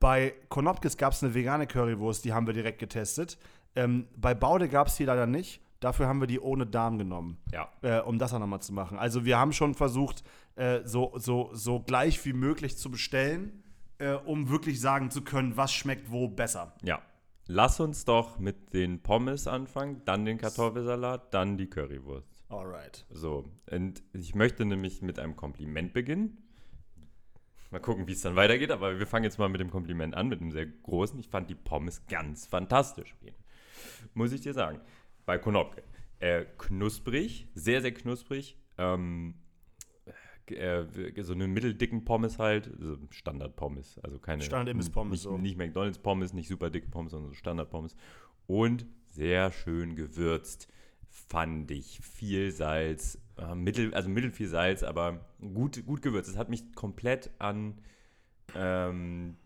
Bei 0.00 0.34
Konopkes 0.48 0.96
gab 0.96 1.12
es 1.12 1.22
eine 1.22 1.34
vegane 1.34 1.66
Currywurst, 1.66 2.24
die 2.24 2.32
haben 2.32 2.46
wir 2.46 2.54
direkt 2.54 2.78
getestet. 2.78 3.38
Ähm, 3.74 4.08
bei 4.16 4.34
Baude 4.34 4.68
gab 4.68 4.88
es 4.88 4.96
die 4.96 5.04
leider 5.04 5.26
nicht. 5.26 5.60
Dafür 5.80 6.06
haben 6.08 6.20
wir 6.20 6.26
die 6.26 6.40
ohne 6.40 6.66
Darm 6.66 6.98
genommen 6.98 7.36
ja. 7.52 7.68
äh, 7.82 8.00
um 8.00 8.18
das 8.18 8.32
auch 8.32 8.38
nochmal 8.38 8.62
zu 8.62 8.72
machen. 8.72 8.98
Also 8.98 9.24
wir 9.24 9.38
haben 9.38 9.52
schon 9.52 9.74
versucht, 9.74 10.24
äh, 10.56 10.80
so, 10.84 11.12
so, 11.16 11.50
so 11.52 11.80
gleich 11.80 12.24
wie 12.24 12.32
möglich 12.32 12.78
zu 12.78 12.90
bestellen, 12.90 13.62
äh, 13.98 14.14
um 14.14 14.48
wirklich 14.48 14.80
sagen 14.80 15.10
zu 15.10 15.22
können, 15.22 15.56
was 15.56 15.72
schmeckt 15.72 16.10
wo 16.10 16.28
besser. 16.28 16.74
Ja. 16.82 17.02
Lass 17.46 17.78
uns 17.78 18.04
doch 18.04 18.38
mit 18.38 18.72
den 18.72 19.02
Pommes 19.02 19.46
anfangen, 19.46 20.02
dann 20.04 20.24
den 20.24 20.38
Kartoffelsalat, 20.38 21.32
dann 21.32 21.56
die 21.56 21.68
Currywurst. 21.68 22.35
Alright. 22.48 23.04
So, 23.10 23.50
und 23.70 24.02
ich 24.12 24.34
möchte 24.34 24.64
nämlich 24.64 25.02
mit 25.02 25.18
einem 25.18 25.36
Kompliment 25.36 25.92
beginnen. 25.92 26.38
Mal 27.70 27.80
gucken, 27.80 28.06
wie 28.06 28.12
es 28.12 28.22
dann 28.22 28.36
weitergeht, 28.36 28.70
aber 28.70 28.98
wir 28.98 29.06
fangen 29.06 29.24
jetzt 29.24 29.38
mal 29.38 29.48
mit 29.48 29.60
dem 29.60 29.70
Kompliment 29.70 30.14
an, 30.14 30.28
mit 30.28 30.40
einem 30.40 30.52
sehr 30.52 30.66
großen. 30.66 31.18
Ich 31.18 31.28
fand 31.28 31.50
die 31.50 31.56
Pommes 31.56 32.06
ganz 32.06 32.46
fantastisch. 32.46 33.16
Muss 34.14 34.32
ich 34.32 34.40
dir 34.40 34.54
sagen. 34.54 34.80
Bei 35.24 35.38
Konopke. 35.38 35.82
Äh, 36.20 36.44
knusprig, 36.56 37.48
sehr, 37.54 37.82
sehr 37.82 37.92
knusprig. 37.92 38.56
Ähm, 38.78 39.34
äh, 40.46 40.84
so 41.22 41.32
eine 41.32 41.48
mitteldicken 41.48 42.04
Pommes 42.04 42.38
halt, 42.38 42.70
so 42.78 42.96
Standard-Pommes, 43.10 43.98
also 43.98 44.18
keine 44.18 44.42
Standard-Imbiss-Pommes, 44.42 45.10
nicht, 45.10 45.22
so. 45.22 45.36
nicht 45.36 45.58
McDonalds-Pommes, 45.58 46.32
nicht 46.32 46.48
super 46.48 46.70
dicke 46.70 46.88
Pommes, 46.88 47.10
sondern 47.10 47.30
so 47.30 47.34
Standard-Pommes. 47.34 47.96
Und 48.46 48.86
sehr 49.08 49.50
schön 49.50 49.96
gewürzt, 49.96 50.68
fand 51.28 51.70
ich. 51.70 52.00
Viel 52.00 52.50
Salz, 52.52 53.18
äh, 53.38 53.54
mittel, 53.54 53.94
also 53.94 54.08
mittel 54.08 54.30
viel 54.30 54.48
Salz, 54.48 54.82
aber 54.82 55.26
gut, 55.40 55.84
gut 55.86 56.02
gewürzt. 56.02 56.28
Es 56.30 56.36
hat 56.36 56.48
mich 56.48 56.72
komplett 56.74 57.30
an 57.38 57.78
ähm, 58.54 59.36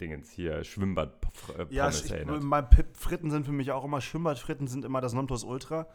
Dingens 0.00 0.30
hier, 0.30 0.62
Schwimmbad-Pommes 0.62 1.68
Ja, 1.70 1.88
ich, 1.88 2.10
erinnert. 2.10 2.42
mein 2.42 2.70
Pip- 2.70 2.96
Fritten 2.96 3.30
sind 3.30 3.44
für 3.46 3.52
mich 3.52 3.72
auch 3.72 3.84
immer, 3.84 4.00
Schwimmbadfritten 4.00 4.68
sind 4.68 4.84
immer 4.84 5.00
das 5.00 5.12
Nonplusultra. 5.12 5.88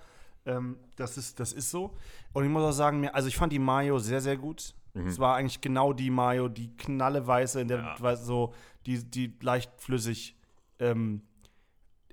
Ähm, 0.46 0.78
das, 0.98 1.18
ist, 1.18 1.40
das 1.40 1.54
ist 1.54 1.72
so. 1.72 1.96
Und 2.34 2.44
ich 2.44 2.50
muss 2.50 2.64
auch 2.64 2.74
sagen, 2.74 3.08
also 3.08 3.30
ich 3.30 3.38
fand 3.38 3.54
die 3.54 3.60
Mayo 3.60 4.00
sehr, 4.00 4.20
sehr 4.20 4.36
gut. 4.36 4.76
Es 5.08 5.18
war 5.18 5.38
eigentlich 5.38 5.60
genau 5.62 5.92
die 5.92 6.12
Mayo, 6.12 6.50
die 6.50 6.76
knalleweiße, 6.78 7.62
in 7.62 7.68
der 7.68 7.96
Ja. 8.00 8.16
so, 8.16 8.54
die, 8.86 9.04
die 9.04 9.34
leicht 9.42 9.72
flüssig. 9.78 10.38
Ähm, 10.78 11.24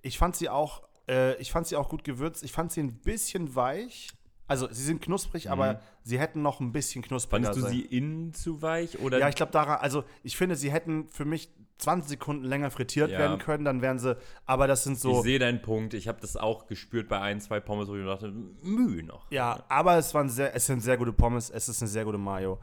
ich 0.01 0.17
fand 0.17 0.35
sie 0.35 0.49
auch, 0.49 0.83
äh, 1.11 1.35
ich 1.41 1.51
fand 1.53 1.67
sie 1.67 1.77
auch 1.77 1.89
gut 1.91 2.05
gewürzt. 2.05 2.43
Ich 2.45 2.53
fand 2.53 2.71
sie 2.73 2.81
ein 2.81 2.95
bisschen 3.01 3.55
weich. 3.55 4.09
Also 4.47 4.67
sie 4.73 4.83
sind 4.83 5.01
knusprig, 5.01 5.49
aber 5.51 5.81
sie 6.03 6.19
hätten 6.19 6.43
noch 6.43 6.59
ein 6.59 6.73
bisschen 6.73 7.03
knuspriger 7.03 7.45
Fandest 7.53 7.57
du 7.59 7.63
sein. 7.63 7.71
sie 7.73 7.83
innen 7.83 8.35
zu 8.35 8.61
weich? 8.63 8.99
Oder 8.99 9.19
Ja, 9.19 9.29
ich 9.29 9.37
glaube 9.37 9.53
daran, 9.53 9.79
also 9.81 10.03
ich 10.25 10.37
finde, 10.37 10.57
sie 10.57 10.73
hätten 10.73 11.07
für 11.09 11.25
mich 11.25 11.51
20 11.79 12.09
Sekunden 12.11 12.45
länger 12.45 12.71
frittiert 12.73 13.13
Ja. 13.13 13.19
werden 13.21 13.39
können, 13.39 13.65
dann 13.65 13.81
wären 13.81 14.01
sie, 14.01 14.17
aber 14.47 14.67
das 14.67 14.83
sind 14.83 14.95
Ich 14.95 14.99
so, 15.03 15.23
sehe 15.23 15.39
deinen 15.39 15.63
Punkt. 15.63 15.95
Ich 15.95 16.09
habe 16.09 16.21
das 16.21 16.37
auch 16.37 16.67
gespürt 16.67 17.09
bei 17.09 17.21
ein, 17.21 17.41
zwei 17.41 17.61
Pommes, 17.61 17.87
wo 17.89 17.95
ich 17.95 18.01
mir 18.03 18.09
dachte, 18.09 18.33
Mühe 18.33 19.05
noch. 19.05 19.31
ja, 19.31 19.63
aber 19.69 19.97
es 19.99 20.13
waren 20.15 20.29
sehr, 20.29 20.53
es 20.55 20.67
sind 20.67 20.81
sehr 20.81 20.97
gute 20.97 21.13
Pommes, 21.13 21.49
es 21.49 21.69
ist 21.69 21.81
eine 21.81 21.89
sehr 21.89 22.05
gute 22.05 22.19
Mayo. 22.19 22.59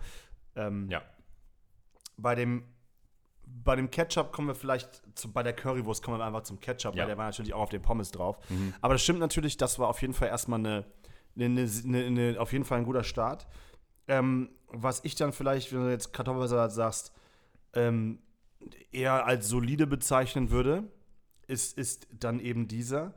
Ähm, 0.57 0.89
Ja. 0.89 1.01
Bei 2.17 2.35
dem, 2.35 2.63
bei 3.63 3.75
dem 3.75 3.89
Ketchup 3.91 4.31
kommen 4.31 4.47
wir 4.49 4.55
vielleicht, 4.55 5.01
zu, 5.15 5.31
bei 5.31 5.43
der 5.43 5.53
Currywurst 5.53 6.03
kommen 6.03 6.19
wir 6.19 6.25
einfach 6.25 6.43
zum 6.43 6.59
Ketchup, 6.59 6.95
Ja. 6.95 7.01
weil 7.03 7.07
der 7.07 7.17
war 7.17 7.25
natürlich 7.25 7.53
auch 7.53 7.61
auf 7.63 7.69
den 7.69 7.81
Pommes 7.81 8.11
drauf. 8.11 8.39
Aber 8.81 8.93
das 8.93 9.03
stimmt 9.03 9.19
natürlich, 9.19 9.57
das 9.57 9.77
war 9.79 9.87
auf 9.89 10.01
jeden 10.01 10.13
Fall 10.13 10.27
erstmal 10.29 10.59
eine, 10.59 10.85
eine, 11.37 11.67
eine, 11.85 12.05
eine 12.05 12.39
auf 12.39 12.51
jeden 12.53 12.65
Fall 12.65 12.79
ein 12.79 12.85
guter 12.85 13.03
Start. 13.03 13.47
Ähm, 14.07 14.49
was 14.69 15.03
ich 15.03 15.15
dann 15.15 15.33
vielleicht, 15.33 15.73
wenn 15.73 15.81
du 15.81 15.89
jetzt 15.89 16.13
Kartoffelsalat 16.13 16.71
sagst, 16.71 17.13
ähm, 17.73 18.19
eher 18.91 19.25
als 19.25 19.47
solide 19.47 19.85
bezeichnen 19.87 20.49
würde, 20.49 20.83
ist, 21.47 21.77
ist 21.77 22.07
dann 22.11 22.39
eben 22.39 22.67
dieser. 22.67 23.13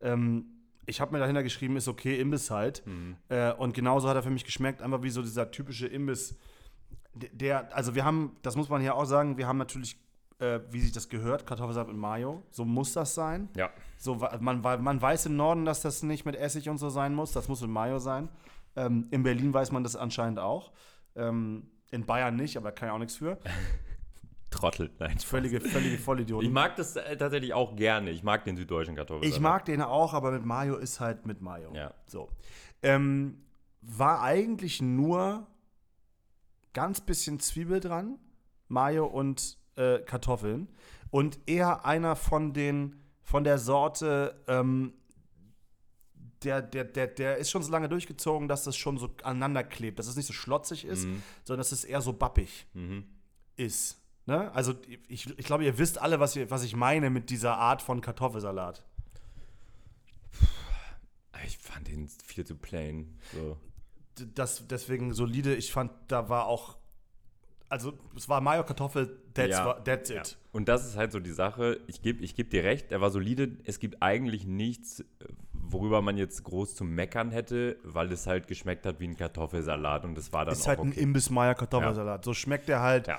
Ähm, 0.00 0.46
ich 0.86 1.00
habe 1.00 1.12
mir 1.12 1.18
dahinter 1.18 1.42
geschrieben, 1.42 1.76
ist 1.76 1.88
okay, 1.88 2.20
Imbiss 2.20 2.50
halt. 2.50 2.82
Äh, 3.28 3.52
und 3.54 3.74
genauso 3.74 4.08
hat 4.08 4.16
er 4.16 4.22
für 4.22 4.30
mich 4.30 4.44
geschmeckt, 4.44 4.82
einfach 4.82 5.02
wie 5.02 5.10
so 5.10 5.22
dieser 5.22 5.50
typische 5.50 5.86
Imbiss. 5.86 6.36
Der, 7.14 7.74
also 7.74 7.94
wir 7.94 8.04
haben, 8.04 8.36
das 8.42 8.56
muss 8.56 8.68
man 8.68 8.80
hier 8.80 8.94
auch 8.94 9.04
sagen, 9.04 9.36
wir 9.38 9.46
haben 9.46 9.58
natürlich, 9.58 9.96
äh, 10.40 10.60
wie 10.70 10.80
sich 10.80 10.92
das 10.92 11.08
gehört, 11.08 11.46
Kartoffelsalat 11.46 11.88
mit 11.88 11.96
Mayo. 11.96 12.42
So 12.50 12.64
muss 12.64 12.92
das 12.92 13.14
sein. 13.14 13.48
Ja. 13.56 13.70
So, 13.98 14.16
man, 14.40 14.60
man 14.60 15.00
weiß 15.00 15.26
im 15.26 15.36
Norden, 15.36 15.64
dass 15.64 15.82
das 15.82 16.02
nicht 16.02 16.24
mit 16.26 16.36
Essig 16.36 16.68
und 16.68 16.78
so 16.78 16.88
sein 16.88 17.14
muss. 17.14 17.32
Das 17.32 17.48
muss 17.48 17.60
mit 17.60 17.70
Mayo 17.70 17.98
sein. 17.98 18.28
Ähm, 18.76 19.06
in 19.10 19.22
Berlin 19.22 19.54
weiß 19.54 19.70
man 19.72 19.84
das 19.84 19.96
anscheinend 19.96 20.38
auch. 20.38 20.72
Ähm, 21.14 21.70
in 21.90 22.04
Bayern 22.04 22.34
nicht, 22.34 22.56
aber 22.56 22.72
kann 22.72 22.88
ja 22.88 22.94
auch 22.94 22.98
nichts 22.98 23.16
für. 23.16 23.38
Trottel. 24.50 24.90
Nein, 24.98 25.18
Völlige, 25.18 25.60
völlige 25.60 25.98
Vollidioten. 25.98 26.46
Ich 26.46 26.52
mag 26.52 26.76
das 26.76 26.96
äh, 26.96 27.16
tatsächlich 27.16 27.52
auch 27.54 27.76
gerne. 27.76 28.10
Ich 28.10 28.22
mag 28.22 28.44
den 28.44 28.56
süddeutschen 28.56 28.94
Kartoffelsalat. 28.94 29.36
Ich 29.36 29.40
mag 29.40 29.64
den 29.64 29.82
auch, 29.82 30.14
aber 30.14 30.30
mit 30.30 30.44
Mayo 30.44 30.76
ist 30.76 31.00
halt 31.00 31.26
mit 31.26 31.40
Mayo. 31.40 31.72
Ja. 31.74 31.92
So. 32.06 32.28
Ähm, 32.82 33.38
war 33.80 34.22
eigentlich 34.22 34.80
nur 34.80 35.46
ganz 36.74 37.00
bisschen 37.00 37.40
Zwiebel 37.40 37.80
dran, 37.80 38.18
Mayo 38.68 39.06
und 39.06 39.56
äh, 39.76 40.00
Kartoffeln. 40.00 40.68
Und 41.10 41.38
eher 41.46 41.84
einer 41.86 42.16
von 42.16 42.52
den, 42.52 43.00
von 43.22 43.44
der 43.44 43.58
Sorte, 43.58 44.42
ähm, 44.48 44.92
der, 46.42 46.60
der, 46.60 46.84
der, 46.84 47.06
der 47.06 47.36
ist 47.38 47.50
schon 47.50 47.62
so 47.62 47.70
lange 47.70 47.88
durchgezogen, 47.88 48.48
dass 48.48 48.64
das 48.64 48.76
schon 48.76 48.98
so 48.98 49.08
aneinander 49.22 49.64
klebt. 49.64 49.98
Dass 49.98 50.08
es 50.08 50.16
nicht 50.16 50.26
so 50.26 50.34
schlotzig 50.34 50.84
ist, 50.84 51.02
sondern 51.44 51.60
dass 51.60 51.72
es 51.72 51.84
eher 51.84 52.02
so 52.02 52.12
bappig 52.12 52.66
Mhm. 52.74 53.04
ist. 53.56 53.98
Ne? 54.26 54.52
Also 54.52 54.74
ich, 55.08 55.38
ich 55.38 55.46
glaube, 55.46 55.64
ihr 55.64 55.78
wisst 55.78 55.98
alle, 56.00 56.20
was, 56.20 56.34
ihr, 56.36 56.50
was 56.50 56.62
ich 56.64 56.74
meine 56.76 57.08
mit 57.10 57.30
dieser 57.30 57.56
Art 57.56 57.80
von 57.80 58.00
Kartoffelsalat. 58.00 58.82
Ich 61.46 61.58
fand 61.58 61.88
den 61.88 62.08
viel 62.08 62.44
zu 62.46 62.56
plain. 62.56 63.18
So. 63.34 63.56
Das, 64.34 64.66
deswegen 64.68 65.12
solide. 65.14 65.54
Ich 65.54 65.72
fand, 65.72 65.90
da 66.08 66.28
war 66.28 66.46
auch. 66.46 66.76
Also, 67.68 67.94
es 68.16 68.28
war 68.28 68.40
Mayo 68.40 68.62
Kartoffel, 68.62 69.20
that's, 69.32 69.50
Ja. 69.50 69.66
wa- 69.66 69.80
that's 69.80 70.10
Ja. 70.10 70.20
it. 70.20 70.36
Und 70.52 70.68
das 70.68 70.86
ist 70.86 70.96
halt 70.96 71.10
so 71.12 71.18
die 71.18 71.32
Sache. 71.32 71.80
Ich 71.88 72.02
gebe 72.02 72.22
ich 72.22 72.36
geb 72.36 72.50
dir 72.50 72.62
recht, 72.62 72.92
er 72.92 73.00
war 73.00 73.10
solide. 73.10 73.56
Es 73.64 73.80
gibt 73.80 74.00
eigentlich 74.02 74.46
nichts, 74.46 75.02
worüber 75.52 76.00
man 76.02 76.16
jetzt 76.16 76.44
groß 76.44 76.76
zu 76.76 76.84
meckern 76.84 77.30
hätte, 77.32 77.76
weil 77.82 78.12
es 78.12 78.26
halt 78.28 78.46
geschmeckt 78.46 78.86
hat 78.86 79.00
wie 79.00 79.08
ein 79.08 79.16
Kartoffelsalat 79.16 80.04
und 80.04 80.14
das 80.14 80.32
war 80.32 80.44
dann 80.44 80.54
Ist 80.54 80.62
auch 80.62 80.68
halt 80.68 80.78
ein 80.80 80.88
okay. 80.90 81.00
Imbiss 81.00 81.30
Mayo 81.30 81.54
Kartoffelsalat. 81.54 82.24
So 82.24 82.34
schmeckt 82.34 82.68
der 82.68 82.80
halt. 82.80 83.08
Ja. 83.08 83.18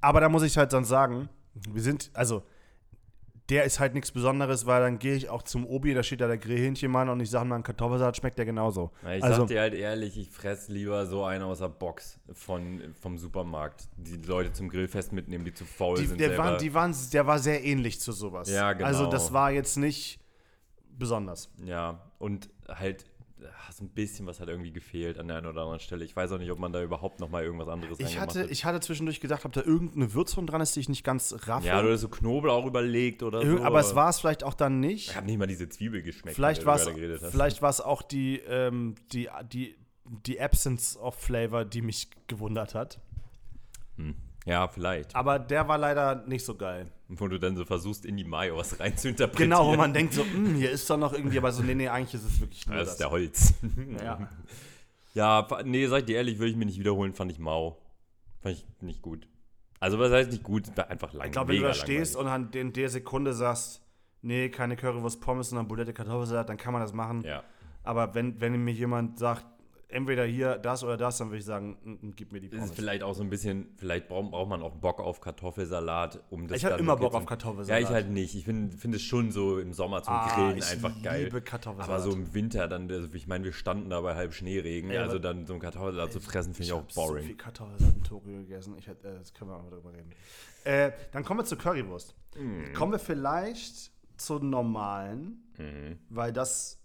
Aber 0.00 0.20
da 0.20 0.28
muss 0.28 0.42
ich 0.44 0.56
halt 0.56 0.72
dann 0.72 0.84
sagen, 0.84 1.28
wir 1.68 1.82
sind, 1.82 2.10
also, 2.14 2.44
der 3.48 3.64
ist 3.64 3.80
halt 3.80 3.94
nichts 3.94 4.12
Besonderes, 4.12 4.66
weil 4.66 4.82
dann 4.82 4.98
gehe 4.98 5.14
ich 5.14 5.30
auch 5.30 5.42
zum 5.42 5.66
Obi, 5.66 5.94
da 5.94 6.02
steht 6.02 6.20
da 6.20 6.26
der 6.26 6.36
Grillhähnchenmann 6.36 7.08
und 7.08 7.20
ich 7.20 7.30
sage 7.30 7.46
mal, 7.46 7.56
ein 7.56 7.62
Kartoffelsalat 7.62 8.16
schmeckt 8.16 8.38
der 8.38 8.44
genauso. 8.44 8.90
Na, 9.02 9.16
Ich 9.16 9.24
also, 9.24 9.42
sag 9.42 9.48
dir 9.48 9.60
halt 9.60 9.74
ehrlich, 9.74 10.18
ich 10.18 10.30
fress 10.30 10.68
lieber 10.68 11.06
so 11.06 11.24
einen 11.24 11.44
aus 11.44 11.60
der 11.60 11.70
Box 11.70 12.20
von, 12.32 12.94
vom 13.00 13.16
Supermarkt. 13.16 13.88
Die 13.96 14.16
Leute 14.16 14.52
zum 14.52 14.68
Grillfest 14.68 15.12
mitnehmen, 15.12 15.44
die 15.46 15.54
zu 15.54 15.64
faul 15.64 15.96
die, 15.96 16.06
sind. 16.06 16.20
der, 16.20 16.28
selber. 16.28 16.44
waren, 16.44 16.58
die 16.58 16.74
waren, 16.74 16.94
der 17.12 17.26
war 17.26 17.38
sehr 17.38 17.64
ähnlich 17.64 18.00
zu 18.00 18.12
sowas. 18.12 18.50
Ja, 18.50 18.74
genau. 18.74 18.86
Also, 18.86 19.06
das 19.06 19.32
war 19.32 19.50
jetzt 19.50 19.76
nicht 19.78 20.20
besonders. 20.90 21.50
Ja, 21.64 22.10
und 22.18 22.50
halt 22.68 23.06
so 23.72 23.84
ein 23.84 23.90
bisschen 23.90 24.26
was 24.26 24.40
hat 24.40 24.48
irgendwie 24.48 24.72
gefehlt 24.72 25.18
an 25.18 25.28
der 25.28 25.36
einen 25.38 25.46
oder 25.46 25.62
anderen 25.62 25.80
Stelle. 25.80 26.04
Ich 26.04 26.14
weiß 26.16 26.32
auch 26.32 26.38
nicht, 26.38 26.50
ob 26.50 26.58
man 26.58 26.72
da 26.72 26.82
überhaupt 26.82 27.20
noch 27.20 27.28
mal 27.30 27.44
irgendwas 27.44 27.68
anderes 27.68 27.98
Ich 28.00 28.18
hatte, 28.18 28.42
hat. 28.44 28.50
ich 28.50 28.64
hatte 28.64 28.80
zwischendurch 28.80 29.20
gedacht, 29.20 29.44
ob 29.44 29.52
da 29.52 29.62
irgendeine 29.62 30.12
Würzung 30.14 30.46
dran 30.46 30.60
ist, 30.60 30.74
die 30.76 30.80
ich 30.80 30.88
nicht 30.88 31.04
ganz 31.04 31.34
raffe. 31.46 31.66
ja, 31.66 31.78
oder 31.80 31.96
so 31.96 32.08
Knoblauch 32.08 32.66
überlegt 32.66 33.22
oder 33.22 33.40
Irg- 33.40 33.58
so. 33.58 33.64
aber 33.64 33.80
es 33.80 33.94
war 33.94 34.08
es 34.10 34.18
vielleicht 34.20 34.42
auch 34.44 34.54
dann 34.54 34.80
nicht. 34.80 35.10
Ich 35.10 35.16
habe 35.16 35.26
nicht 35.26 35.38
mal 35.38 35.46
diese 35.46 35.68
Zwiebel 35.68 36.02
geschmeckt. 36.02 36.34
Vielleicht 36.34 36.66
war 36.66 36.76
es 36.76 36.82
du 36.84 36.88
gerade 36.90 37.00
geredet 37.00 37.22
hast. 37.22 37.30
vielleicht 37.30 37.62
war 37.62 37.70
es 37.70 37.80
auch 37.80 38.02
die, 38.02 38.38
ähm, 38.48 38.94
die, 39.12 39.28
die, 39.52 39.76
die 40.26 40.40
Absence 40.40 40.96
of 40.96 41.14
Flavor, 41.14 41.64
die 41.64 41.82
mich 41.82 42.08
gewundert 42.26 42.74
hat. 42.74 42.98
Hm. 43.96 44.14
Ja, 44.46 44.66
vielleicht. 44.68 45.14
Aber 45.14 45.38
der 45.38 45.68
war 45.68 45.76
leider 45.78 46.24
nicht 46.26 46.44
so 46.44 46.54
geil. 46.56 46.86
Wo 47.08 47.26
du 47.28 47.38
dann 47.38 47.56
so 47.56 47.64
versuchst, 47.64 48.04
in 48.06 48.16
die 48.16 48.24
Majos 48.24 48.78
rein 48.80 48.96
zu 48.96 49.08
interpretieren. 49.08 49.50
Genau, 49.50 49.66
wo 49.72 49.76
man 49.76 49.92
denkt 49.92 50.14
so, 50.14 50.22
"Hm, 50.24 50.54
hier 50.54 50.70
ist 50.70 50.88
doch 50.88 50.96
noch 50.98 51.12
irgendwie, 51.12 51.38
aber 51.38 51.52
so, 51.52 51.62
nee, 51.62 51.74
nee, 51.74 51.88
eigentlich 51.88 52.14
ist 52.14 52.24
es 52.24 52.40
wirklich 52.40 52.66
nur 52.66 52.76
Das 52.76 52.84
das. 52.86 52.92
ist 52.94 53.00
der 53.00 53.10
Holz. 53.10 53.54
ja. 54.04 54.28
Ja, 55.14 55.46
nee, 55.64 55.86
sag 55.86 56.00
ich 56.00 56.04
dir 56.06 56.16
ehrlich, 56.16 56.38
würde 56.38 56.50
ich 56.50 56.56
mir 56.56 56.66
nicht 56.66 56.78
wiederholen, 56.78 57.12
fand 57.14 57.30
ich 57.32 57.38
mau. 57.38 57.78
Fand 58.40 58.56
ich 58.56 58.66
nicht 58.82 59.02
gut. 59.02 59.26
Also, 59.80 59.98
was 59.98 60.12
heißt 60.12 60.30
nicht 60.30 60.42
gut? 60.42 60.64
War 60.76 60.88
einfach 60.90 61.12
lang. 61.12 61.26
Ich 61.26 61.32
glaube, 61.32 61.52
wenn 61.52 61.60
du 61.62 61.68
da 61.68 61.74
stehst 61.74 62.14
langweilig. 62.14 62.44
und 62.44 62.56
an 62.56 62.60
in 62.60 62.72
der 62.72 62.88
Sekunde 62.90 63.32
sagst, 63.32 63.82
nee, 64.22 64.48
keine 64.48 64.76
Currywurst 64.76 65.20
Pommes, 65.20 65.50
sondern 65.50 65.66
Bulette 65.68 65.92
Kartoffelsalat, 65.92 66.48
dann 66.48 66.56
kann 66.56 66.72
man 66.72 66.82
das 66.82 66.92
machen. 66.92 67.22
Ja. 67.22 67.42
Aber 67.84 68.14
wenn, 68.14 68.40
wenn 68.40 68.62
mir 68.64 68.72
jemand 68.74 69.18
sagt, 69.18 69.44
entweder 69.90 70.24
hier 70.24 70.58
das 70.58 70.84
oder 70.84 70.96
das, 70.98 71.16
dann 71.18 71.28
würde 71.28 71.38
ich 71.38 71.44
sagen, 71.44 71.78
mm, 71.82 72.08
mm, 72.08 72.12
gib 72.14 72.30
mir 72.32 72.40
die 72.40 72.48
Pommes. 72.48 72.66
ist 72.70 72.74
vielleicht 72.76 73.02
auch 73.02 73.14
so 73.14 73.22
ein 73.22 73.30
bisschen, 73.30 73.68
vielleicht 73.76 74.08
braucht, 74.08 74.30
braucht 74.30 74.48
man 74.48 74.62
auch 74.62 74.74
Bock 74.74 75.00
auf 75.00 75.20
Kartoffelsalat, 75.20 76.20
um 76.30 76.46
das 76.46 76.58
Ich 76.58 76.64
hab 76.64 76.72
dann 76.72 76.80
immer 76.80 76.96
Bock 76.96 77.14
auf 77.14 77.24
Kartoffelsalat. 77.26 77.82
Ja, 77.82 77.88
ich 77.88 77.92
halt 77.92 78.10
nicht. 78.10 78.34
Ich 78.34 78.44
finde 78.44 78.76
find 78.76 78.94
es 78.94 79.02
schon 79.02 79.30
so 79.32 79.58
im 79.58 79.72
Sommer 79.72 80.02
zum 80.02 80.12
Ah, 80.14 80.34
Grillen 80.34 80.58
ich 80.58 80.66
einfach 80.70 80.92
geil. 81.02 81.24
liebe 81.24 81.40
Kartoffelsalat. 81.40 82.00
Aber 82.02 82.10
so 82.10 82.16
im 82.16 82.34
Winter 82.34 82.68
dann, 82.68 82.90
also 82.90 83.08
ich 83.14 83.26
meine, 83.26 83.44
wir 83.44 83.52
standen 83.52 83.88
da 83.90 84.00
bei 84.02 84.14
halb 84.14 84.34
Schneeregen, 84.34 84.90
Ja, 84.90 85.02
also 85.02 85.18
dann 85.18 85.46
so 85.46 85.54
einen 85.54 85.62
Kartoffelsalat 85.62 86.12
zu 86.12 86.20
fressen, 86.20 86.52
finde 86.54 86.64
ich, 86.66 86.72
auch 86.72 86.80
hab 86.80 86.92
so 86.92 87.00
boring. 87.00 87.24
viel 87.24 87.36
Kartoffelsalat 87.36 87.96
in 87.96 88.04
Tokio 88.04 88.32
gegessen. 88.38 88.74
Ich 88.78 88.86
hätte, 88.86 89.08
äh, 89.08 89.18
das 89.18 89.32
können 89.32 89.50
wir 89.50 89.56
auch 89.56 89.62
mal 89.64 89.70
drüber 89.70 89.92
reden. 89.92 90.10
Äh, 90.64 90.92
dann 91.12 91.24
kommen 91.24 91.40
wir 91.40 91.44
zur 91.44 91.56
Currywurst. 91.58 92.14
Mhm. 92.36 92.74
Kommen 92.74 92.92
wir 92.92 92.98
vielleicht 92.98 93.90
zur 94.18 94.42
normalen, 94.42 95.44
Mhm. 95.56 95.98
weil 96.10 96.32
das, 96.32 96.77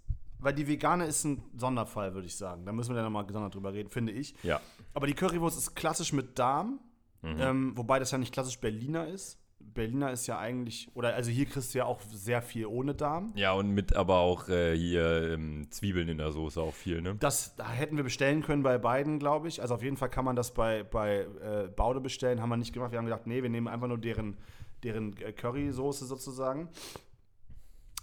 weil 0.44 0.54
die 0.54 0.68
vegane 0.68 1.06
ist 1.06 1.24
ein 1.24 1.42
Sonderfall, 1.58 2.14
würde 2.14 2.28
ich 2.28 2.36
sagen. 2.36 2.66
Da 2.66 2.72
müssen 2.72 2.90
wir 2.92 2.96
dann 2.96 3.06
nochmal 3.06 3.26
gesondert 3.26 3.56
drüber 3.56 3.74
reden, 3.74 3.90
finde 3.90 4.12
ich. 4.14 4.36
Ja. 4.44 4.60
Aber 4.94 5.08
die 5.08 5.14
Currywurst 5.14 5.58
ist 5.58 5.76
klassisch 5.76 6.14
mit 6.14 6.38
Darm, 6.38 6.80
Mhm. 7.22 7.36
ähm, 7.40 7.72
wobei 7.78 8.00
das 8.00 8.12
ja 8.12 8.18
nicht 8.18 8.34
klassisch 8.34 8.60
Berliner 8.60 9.08
ist. 9.08 9.40
Berliner 9.60 10.12
ist 10.12 10.28
ja 10.28 10.38
eigentlich, 10.40 10.90
oder 10.94 11.14
also 11.16 11.32
hier 11.32 11.46
kriegst 11.46 11.74
du 11.74 11.78
ja 11.78 11.86
auch 11.86 12.02
sehr 12.02 12.42
viel 12.42 12.66
ohne 12.66 12.94
Darm. 12.94 13.32
Ja, 13.36 13.54
und 13.54 13.70
mit 13.70 13.96
aber 13.96 14.18
auch 14.18 14.50
äh, 14.50 14.76
hier 14.78 15.32
ähm, 15.32 15.72
Zwiebeln 15.72 16.10
in 16.10 16.18
der 16.18 16.34
Soße 16.34 16.60
auch 16.62 16.74
viel, 16.74 17.02
ne? 17.02 17.16
Das 17.16 17.56
da 17.56 17.70
hätten 17.70 17.96
wir 17.96 18.04
bestellen 18.04 18.44
können 18.44 18.62
bei 18.62 18.78
beiden, 18.78 19.20
glaube 19.20 19.48
ich. 19.48 19.62
Also 19.62 19.74
auf 19.76 19.82
jeden 19.82 19.96
Fall 19.96 20.10
kann 20.10 20.26
man 20.26 20.36
das 20.36 20.54
bei, 20.54 20.84
bei 20.84 21.22
äh, 21.42 21.70
Baude 21.74 22.02
bestellen. 22.02 22.42
Haben 22.42 22.50
wir 22.50 22.58
nicht 22.58 22.74
gemacht. 22.74 22.92
Wir 22.92 23.00
haben 23.00 23.06
gedacht, 23.06 23.26
nee, 23.26 23.42
wir 23.42 23.50
nehmen 23.50 23.70
einfach 23.70 23.88
nur 23.88 23.98
deren, 23.98 24.36
deren 24.84 25.16
äh, 25.22 25.32
Currysoße 25.32 26.06
sozusagen. 26.06 26.68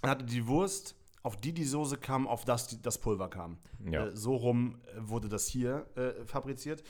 Dann 0.00 0.11
hatte 0.12 0.25
die 0.25 0.47
Wurst, 0.47 0.97
auf 1.22 1.36
die 1.36 1.52
die 1.52 1.64
Soße 1.64 1.96
kam, 1.98 2.26
auf 2.26 2.44
das 2.44 2.66
die, 2.68 2.80
das 2.80 2.98
Pulver 2.98 3.28
kam. 3.28 3.58
Ja. 3.84 4.06
Äh, 4.06 4.16
so 4.16 4.36
rum 4.36 4.80
äh, 4.86 5.00
wurde 5.08 5.28
das 5.28 5.46
hier 5.46 5.86
äh, 5.96 6.24
fabriziert. 6.24 6.82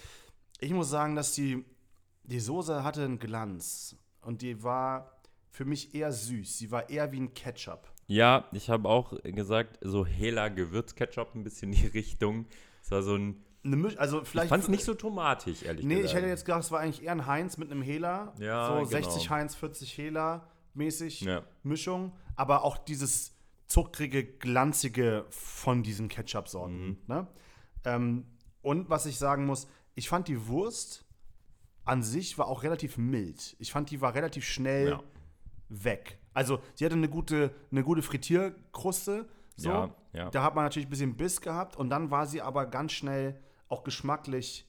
Ich 0.61 0.73
muss 0.73 0.91
sagen, 0.91 1.17
dass 1.17 1.33
die, 1.33 1.65
die 2.25 2.41
Soße 2.41 2.85
hatte 2.85 3.05
einen 3.05 3.19
Glanz. 3.19 3.97
Und 4.23 4.43
die 4.43 4.63
war 4.63 5.11
für 5.51 5.65
mich 5.65 5.95
eher 5.95 6.13
süß. 6.13 6.59
Sie 6.59 6.71
war 6.71 6.91
eher 6.91 7.11
wie 7.13 7.21
ein 7.21 7.35
Ketchup. 7.35 7.91
Ja, 8.07 8.45
ich 8.53 8.69
habe 8.71 8.89
auch 8.89 9.15
gesagt, 9.23 9.79
so 9.83 10.05
heller 10.05 10.51
Gewürzketchup 10.51 11.35
ein 11.35 11.43
bisschen 11.45 11.73
in 11.73 11.81
die 11.81 11.87
Richtung. 11.99 12.47
Es 12.83 12.91
war 12.91 13.03
so 13.03 13.15
ein. 13.17 13.43
Also 13.99 14.23
Ich 14.23 14.29
fand 14.29 14.63
es 14.63 14.69
nicht 14.69 14.85
so 14.85 14.95
tomatig, 14.95 15.67
ehrlich 15.67 15.85
Nee, 15.85 15.97
gesagt. 15.97 16.09
ich 16.11 16.15
hätte 16.17 16.29
jetzt 16.29 16.47
gedacht, 16.47 16.63
es 16.63 16.71
war 16.71 16.81
eigentlich 16.81 17.03
eher 17.05 17.13
ein 17.13 17.27
Heinz 17.27 17.59
mit 17.59 17.71
einem 17.71 17.83
Hehler. 17.83 18.33
Ja, 18.39 18.69
so 18.69 18.75
genau. 18.77 18.85
60 18.87 19.29
Heinz, 19.29 19.55
40 19.55 19.99
Hehler 19.99 20.49
mäßig 20.73 21.21
Ja. 21.23 21.43
Mischung. 21.63 22.13
Aber 22.37 22.65
auch 22.65 22.79
dieses 22.79 23.33
zuckrige, 23.71 24.25
glanzige 24.25 25.27
von 25.31 25.83
diesen 25.83 26.09
Ketchup-Sorten. 26.09 26.89
Mhm. 26.89 26.97
Ne? 27.07 27.27
Ähm, 27.85 28.27
und 28.63 28.91
was 28.91 29.07
ich 29.07 29.17
sagen 29.17 29.47
muss, 29.47 29.69
ich 29.95 30.09
fand 30.09 30.29
die 30.29 30.49
Wurst 30.49 31.07
an 31.85 32.03
sich 32.03 32.37
war 32.37 32.47
auch 32.49 32.63
relativ 32.63 32.99
mild. 32.99 33.57
Ich 33.59 33.73
fand, 33.73 33.91
die 33.91 34.01
war 34.01 34.15
relativ 34.15 34.45
schnell 34.45 34.91
Ja. 34.91 35.03
weg. 35.69 36.19
Also, 36.35 36.61
sie 36.75 36.85
hatte 36.85 36.95
eine 36.95 37.09
gute, 37.09 37.55
eine 37.71 37.83
gute 37.83 38.03
Frittierkruste. 38.03 39.29
So. 39.57 39.71
Ja, 39.71 39.95
ja. 40.13 40.31
Da 40.31 40.43
hat 40.43 40.55
man 40.55 40.65
natürlich 40.65 40.87
ein 40.87 40.91
bisschen 40.91 41.17
Biss 41.17 41.41
gehabt 41.41 41.77
und 41.77 41.91
dann 41.91 42.11
war 42.11 42.27
sie 42.27 42.43
aber 42.43 42.67
ganz 42.67 42.93
schnell 42.93 43.41
auch 43.69 43.83
geschmacklich 43.85 44.69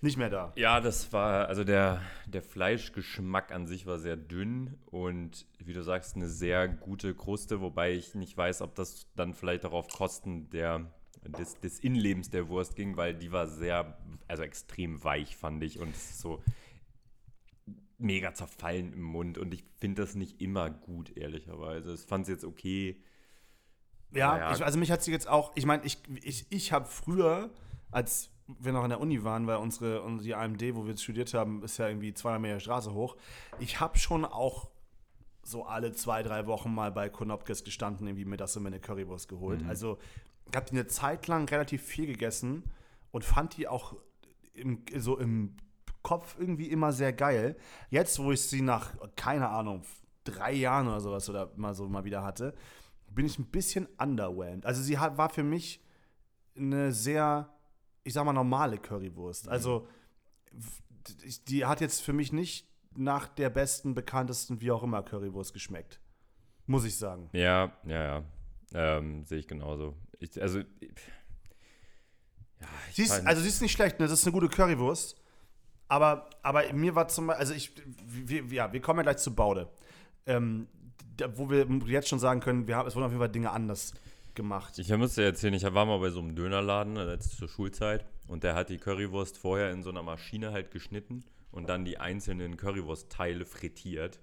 nicht 0.00 0.16
mehr 0.16 0.30
da. 0.30 0.52
Ja, 0.56 0.80
das 0.80 1.12
war, 1.12 1.48
also 1.48 1.64
der, 1.64 2.00
der 2.26 2.42
Fleischgeschmack 2.42 3.52
an 3.52 3.66
sich 3.66 3.86
war 3.86 3.98
sehr 3.98 4.16
dünn 4.16 4.78
und 4.86 5.46
wie 5.58 5.72
du 5.72 5.82
sagst, 5.82 6.14
eine 6.14 6.28
sehr 6.28 6.68
gute 6.68 7.14
Kruste, 7.14 7.60
wobei 7.60 7.92
ich 7.92 8.14
nicht 8.14 8.36
weiß, 8.36 8.62
ob 8.62 8.74
das 8.74 9.08
dann 9.16 9.34
vielleicht 9.34 9.64
auch 9.64 9.72
auf 9.72 9.88
Kosten 9.88 10.50
der, 10.50 10.92
des, 11.26 11.58
des 11.60 11.80
Innenlebens 11.80 12.30
der 12.30 12.48
Wurst 12.48 12.76
ging, 12.76 12.96
weil 12.96 13.14
die 13.14 13.32
war 13.32 13.48
sehr, 13.48 13.98
also 14.28 14.42
extrem 14.44 15.02
weich, 15.02 15.36
fand 15.36 15.62
ich. 15.64 15.80
Und 15.80 15.94
es 15.94 16.10
ist 16.10 16.20
so 16.20 16.42
mega 17.98 18.32
zerfallen 18.32 18.92
im 18.92 19.02
Mund 19.02 19.38
und 19.38 19.52
ich 19.52 19.64
finde 19.80 20.02
das 20.02 20.14
nicht 20.14 20.40
immer 20.40 20.70
gut, 20.70 21.16
ehrlicherweise. 21.16 21.94
Ich 21.94 22.02
fand 22.02 22.22
es 22.22 22.28
jetzt 22.28 22.44
okay. 22.44 23.02
Ja, 24.12 24.32
Naja. 24.34 24.54
ich, 24.54 24.64
also 24.64 24.78
mich 24.78 24.92
hat 24.92 25.02
sie 25.02 25.10
jetzt 25.10 25.26
auch, 25.28 25.50
ich 25.56 25.66
meine, 25.66 25.84
ich, 25.84 25.98
ich, 26.22 26.46
ich 26.50 26.72
habe 26.72 26.86
früher, 26.86 27.50
als 27.90 28.30
wir 28.58 28.72
noch 28.72 28.84
in 28.84 28.90
der 28.90 29.00
Uni 29.00 29.22
waren, 29.24 29.46
weil 29.46 29.56
unsere, 29.56 30.02
unsere 30.02 30.24
die 30.24 30.34
AMD, 30.34 30.74
wo 30.74 30.86
wir 30.86 30.96
studiert 30.96 31.34
haben, 31.34 31.62
ist 31.62 31.78
ja 31.78 31.88
irgendwie 31.88 32.14
200 32.14 32.40
Meter 32.40 32.60
Straße 32.60 32.92
hoch. 32.92 33.16
Ich 33.58 33.80
habe 33.80 33.98
schon 33.98 34.24
auch 34.24 34.70
so 35.42 35.64
alle 35.64 35.92
zwei, 35.92 36.22
drei 36.22 36.46
Wochen 36.46 36.74
mal 36.74 36.90
bei 36.90 37.08
Konopkes 37.08 37.64
gestanden, 37.64 38.06
irgendwie 38.06 38.24
mir 38.24 38.36
das 38.36 38.52
so 38.52 38.60
meine 38.60 38.80
Currywurst 38.80 39.28
geholt. 39.28 39.62
Also 39.66 39.98
ich 40.50 40.56
habe 40.56 40.66
die 40.66 40.72
eine 40.72 40.86
Zeit 40.86 41.26
lang 41.26 41.48
relativ 41.48 41.82
viel 41.82 42.06
gegessen 42.06 42.64
und 43.10 43.24
fand 43.24 43.56
die 43.56 43.68
auch 43.68 43.96
im, 44.54 44.82
so 44.96 45.18
im 45.18 45.56
Kopf 46.02 46.36
irgendwie 46.38 46.68
immer 46.68 46.92
sehr 46.92 47.12
geil. 47.12 47.56
Jetzt, 47.90 48.18
wo 48.18 48.32
ich 48.32 48.42
sie 48.42 48.62
nach, 48.62 48.94
keine 49.16 49.48
Ahnung, 49.48 49.82
drei 50.24 50.52
Jahren 50.52 50.88
oder 50.88 51.00
sowas 51.00 51.28
oder 51.28 51.50
mal 51.56 51.74
so 51.74 51.88
mal 51.88 52.04
wieder 52.04 52.22
hatte, 52.22 52.54
bin 53.10 53.26
ich 53.26 53.38
ein 53.38 53.46
bisschen 53.46 53.86
underwhelmed. 53.98 54.66
Also 54.66 54.82
sie 54.82 54.98
hat, 54.98 55.16
war 55.16 55.28
für 55.28 55.42
mich 55.42 55.82
eine 56.56 56.92
sehr, 56.92 57.48
ich 58.08 58.14
sag 58.14 58.24
mal, 58.24 58.32
normale 58.32 58.78
Currywurst. 58.78 59.48
Also 59.48 59.86
w- 60.52 61.38
die- 61.46 61.64
hat 61.64 61.80
jetzt 61.80 62.00
für 62.02 62.12
mich 62.12 62.32
nicht 62.32 62.66
nach 62.96 63.28
der 63.28 63.50
besten, 63.50 63.94
bekanntesten, 63.94 64.60
wie 64.60 64.70
auch 64.72 64.82
immer, 64.82 65.02
Currywurst 65.02 65.52
geschmeckt. 65.52 66.00
Muss 66.66 66.84
ich 66.84 66.96
sagen. 66.96 67.30
Ja, 67.32 67.72
ja, 67.84 68.02
ja. 68.04 68.24
Ähm, 68.74 69.24
Sehe 69.24 69.38
ich 69.38 69.46
genauso. 69.48 69.94
Ich, 70.18 70.40
also, 70.42 70.58
ja, 70.58 70.64
ich 72.90 72.96
Sie 72.96 73.02
ist, 73.02 73.26
also 73.26 73.40
sie 73.40 73.48
ist 73.48 73.62
nicht 73.62 73.72
schlecht, 73.72 73.98
ne? 74.00 74.06
Das 74.06 74.18
ist 74.20 74.26
eine 74.26 74.32
gute 74.32 74.48
Currywurst. 74.48 75.16
Aber, 75.86 76.28
aber 76.42 76.70
mir 76.74 76.94
war 76.94 77.08
zum 77.08 77.28
Beispiel, 77.28 77.40
also 77.40 77.54
ich, 77.54 77.72
wir, 78.04 78.44
ja, 78.46 78.72
wir 78.72 78.80
kommen 78.80 78.98
ja 78.98 79.04
gleich 79.04 79.18
zu 79.18 79.34
Baude. 79.34 79.70
Ähm, 80.26 80.66
da, 81.16 81.36
wo 81.38 81.48
wir 81.48 81.66
jetzt 81.86 82.08
schon 82.08 82.18
sagen 82.18 82.40
können, 82.40 82.66
wir 82.66 82.76
haben, 82.76 82.86
es 82.86 82.94
wurden 82.94 83.06
auf 83.06 83.12
jeden 83.12 83.20
Fall 83.20 83.30
Dinge 83.30 83.50
anders 83.50 83.94
gemacht. 84.38 84.78
Ich 84.78 84.88
muss 84.96 85.16
dir 85.16 85.24
erzählen, 85.24 85.52
ich 85.52 85.64
war 85.64 85.84
mal 85.84 85.98
bei 85.98 86.08
so 86.08 86.20
einem 86.20 86.34
Dönerladen, 86.34 86.96
äh, 86.96 87.10
jetzt 87.10 87.36
zur 87.36 87.48
Schulzeit, 87.48 88.06
und 88.26 88.44
der 88.44 88.54
hat 88.54 88.70
die 88.70 88.78
Currywurst 88.78 89.36
vorher 89.36 89.70
in 89.70 89.82
so 89.82 89.90
einer 89.90 90.02
Maschine 90.02 90.52
halt 90.52 90.70
geschnitten 90.70 91.24
und 91.50 91.68
dann 91.68 91.84
die 91.84 91.98
einzelnen 91.98 92.56
Currywurstteile 92.56 93.44
frittiert. 93.44 94.20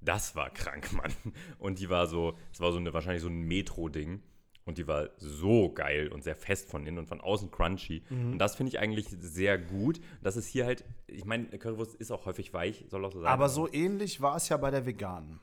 Das 0.00 0.36
war 0.36 0.50
krank, 0.50 0.92
Mann. 0.94 1.12
Und 1.58 1.80
die 1.80 1.90
war 1.90 2.06
so, 2.06 2.38
es 2.52 2.60
war 2.60 2.72
so 2.72 2.78
eine, 2.78 2.94
wahrscheinlich 2.94 3.22
so 3.22 3.28
ein 3.28 3.42
Metro-Ding. 3.42 4.22
Und 4.66 4.78
die 4.78 4.86
war 4.86 5.08
so 5.16 5.72
geil 5.72 6.08
und 6.08 6.22
sehr 6.22 6.36
fest 6.36 6.70
von 6.70 6.86
innen 6.86 6.98
und 6.98 7.08
von 7.08 7.20
außen 7.20 7.50
crunchy. 7.50 8.02
Mhm. 8.08 8.32
Und 8.32 8.38
das 8.38 8.54
finde 8.54 8.68
ich 8.70 8.78
eigentlich 8.78 9.08
sehr 9.08 9.58
gut. 9.58 10.00
Das 10.22 10.36
ist 10.36 10.46
hier 10.46 10.64
halt, 10.64 10.84
ich 11.08 11.24
meine, 11.24 11.46
Currywurst 11.46 11.96
ist 11.96 12.12
auch 12.12 12.24
häufig 12.26 12.52
weich, 12.52 12.84
soll 12.88 13.04
auch 13.04 13.10
so 13.10 13.20
sein. 13.20 13.32
Aber 13.32 13.48
so 13.48 13.70
ähnlich 13.72 14.20
war 14.20 14.36
es 14.36 14.48
ja 14.48 14.56
bei 14.58 14.70
der 14.70 14.86
veganen. 14.86 15.40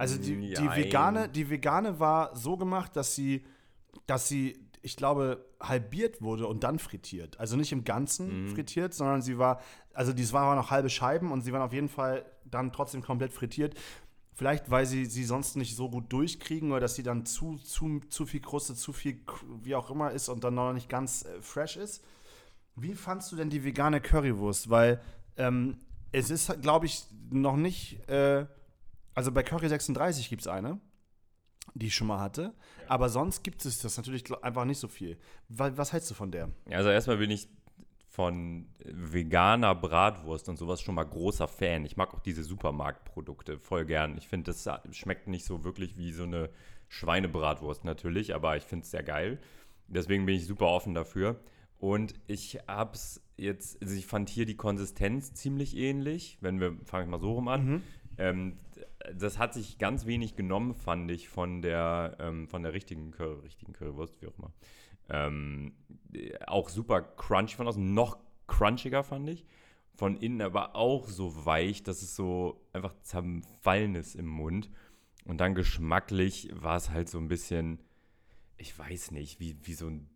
Also 0.00 0.16
die, 0.16 0.36
die, 0.54 0.56
vegane, 0.76 1.28
die 1.28 1.50
vegane 1.50 2.00
war 2.00 2.34
so 2.34 2.56
gemacht, 2.56 2.96
dass 2.96 3.14
sie, 3.14 3.44
dass 4.06 4.28
sie, 4.28 4.58
ich 4.82 4.96
glaube, 4.96 5.44
halbiert 5.60 6.22
wurde 6.22 6.46
und 6.46 6.64
dann 6.64 6.78
frittiert. 6.78 7.38
Also 7.38 7.56
nicht 7.56 7.70
im 7.72 7.84
Ganzen 7.84 8.44
Mhm. 8.44 8.48
frittiert, 8.54 8.94
sondern 8.94 9.20
sie 9.20 9.36
war, 9.36 9.60
also 9.92 10.12
die 10.14 10.32
waren 10.32 10.56
noch 10.56 10.70
halbe 10.70 10.88
Scheiben 10.88 11.30
und 11.30 11.42
sie 11.42 11.52
waren 11.52 11.62
auf 11.62 11.74
jeden 11.74 11.90
Fall 11.90 12.24
dann 12.44 12.72
trotzdem 12.72 13.02
komplett 13.02 13.32
frittiert. 13.32 13.74
Vielleicht, 14.32 14.70
weil 14.70 14.86
sie 14.86 15.04
sie 15.04 15.24
sonst 15.24 15.56
nicht 15.56 15.76
so 15.76 15.90
gut 15.90 16.10
durchkriegen 16.10 16.70
oder 16.70 16.80
dass 16.80 16.94
sie 16.94 17.02
dann 17.02 17.26
zu, 17.26 17.58
zu, 17.58 18.00
zu 18.08 18.24
viel 18.24 18.40
Kruste, 18.40 18.74
zu 18.74 18.94
viel, 18.94 19.20
wie 19.62 19.74
auch 19.74 19.90
immer 19.90 20.12
ist 20.12 20.30
und 20.30 20.42
dann 20.44 20.54
noch 20.54 20.72
nicht 20.72 20.88
ganz 20.88 21.26
äh, 21.26 21.42
fresh 21.42 21.76
ist. 21.76 22.02
Wie 22.74 22.94
fandst 22.94 23.30
du 23.32 23.36
denn 23.36 23.50
die 23.50 23.64
vegane 23.64 24.00
Currywurst? 24.00 24.70
Weil 24.70 24.98
ähm, 25.36 25.76
es 26.10 26.30
ist, 26.30 26.62
glaube 26.62 26.86
ich, 26.86 27.04
noch 27.30 27.56
nicht. 27.56 28.08
Äh, 28.08 28.46
also 29.14 29.32
bei 29.32 29.42
Curry 29.42 29.68
36 29.68 30.28
gibt 30.28 30.42
es 30.42 30.48
eine, 30.48 30.80
die 31.74 31.86
ich 31.86 31.94
schon 31.94 32.06
mal 32.06 32.20
hatte. 32.20 32.54
Aber 32.88 33.08
sonst 33.08 33.42
gibt 33.44 33.64
es 33.64 33.78
das 33.80 33.96
natürlich 33.96 34.24
einfach 34.42 34.64
nicht 34.64 34.78
so 34.78 34.88
viel. 34.88 35.18
Wa- 35.48 35.72
Was 35.76 35.92
hältst 35.92 36.10
du 36.10 36.14
von 36.14 36.30
der? 36.30 36.50
Also 36.70 36.90
erstmal 36.90 37.18
bin 37.18 37.30
ich 37.30 37.48
von 38.08 38.66
veganer 38.84 39.74
Bratwurst 39.74 40.48
und 40.48 40.56
sowas 40.56 40.80
schon 40.82 40.96
mal 40.96 41.04
großer 41.04 41.46
Fan. 41.46 41.84
Ich 41.84 41.96
mag 41.96 42.12
auch 42.12 42.18
diese 42.20 42.42
Supermarktprodukte 42.42 43.58
voll 43.58 43.84
gern. 43.86 44.18
Ich 44.18 44.26
finde, 44.26 44.52
das 44.52 44.68
schmeckt 44.90 45.28
nicht 45.28 45.44
so 45.44 45.62
wirklich 45.64 45.96
wie 45.96 46.12
so 46.12 46.24
eine 46.24 46.50
Schweinebratwurst 46.88 47.84
natürlich, 47.84 48.34
aber 48.34 48.56
ich 48.56 48.64
finde 48.64 48.82
es 48.84 48.90
sehr 48.90 49.02
geil. 49.04 49.38
Deswegen 49.86 50.26
bin 50.26 50.34
ich 50.36 50.46
super 50.46 50.66
offen 50.66 50.92
dafür. 50.94 51.40
Und 51.78 52.14
ich 52.26 52.58
hab's, 52.66 53.22
jetzt, 53.36 53.80
also 53.80 53.94
ich 53.94 54.06
fand 54.06 54.28
hier 54.28 54.44
die 54.44 54.56
Konsistenz 54.56 55.32
ziemlich 55.34 55.76
ähnlich, 55.76 56.36
wenn 56.40 56.60
wir, 56.60 56.76
fange 56.84 57.04
ich 57.04 57.10
mal 57.10 57.20
so 57.20 57.32
rum 57.32 57.48
an. 57.48 57.64
Mhm. 57.66 57.82
Ähm, 58.18 58.58
das 59.14 59.38
hat 59.38 59.54
sich 59.54 59.78
ganz 59.78 60.06
wenig 60.06 60.36
genommen, 60.36 60.74
fand 60.74 61.10
ich, 61.10 61.28
von 61.28 61.62
der, 61.62 62.16
ähm, 62.20 62.48
von 62.48 62.62
der 62.62 62.72
richtigen, 62.72 63.10
Curry, 63.10 63.40
richtigen 63.40 63.72
Currywurst, 63.72 64.20
wie 64.20 64.26
auch 64.26 64.38
immer. 64.38 64.52
Ähm, 65.08 65.74
äh, 66.12 66.38
auch 66.46 66.68
super 66.68 67.02
crunchy 67.02 67.56
von 67.56 67.66
außen, 67.66 67.94
noch 67.94 68.18
crunchiger 68.46 69.02
fand 69.02 69.28
ich. 69.28 69.46
Von 69.94 70.16
innen 70.16 70.40
aber 70.40 70.76
auch 70.76 71.08
so 71.08 71.44
weich, 71.44 71.82
dass 71.82 72.02
es 72.02 72.16
so 72.16 72.66
einfach 72.72 72.94
zerfallen 73.02 73.94
ist 73.94 74.14
im 74.14 74.26
Mund. 74.26 74.70
Und 75.24 75.38
dann 75.38 75.54
geschmacklich 75.54 76.48
war 76.52 76.76
es 76.76 76.90
halt 76.90 77.08
so 77.08 77.18
ein 77.18 77.28
bisschen, 77.28 77.80
ich 78.56 78.78
weiß 78.78 79.10
nicht, 79.10 79.40
wie, 79.40 79.56
wie 79.62 79.74
so 79.74 79.88
ein 79.88 80.08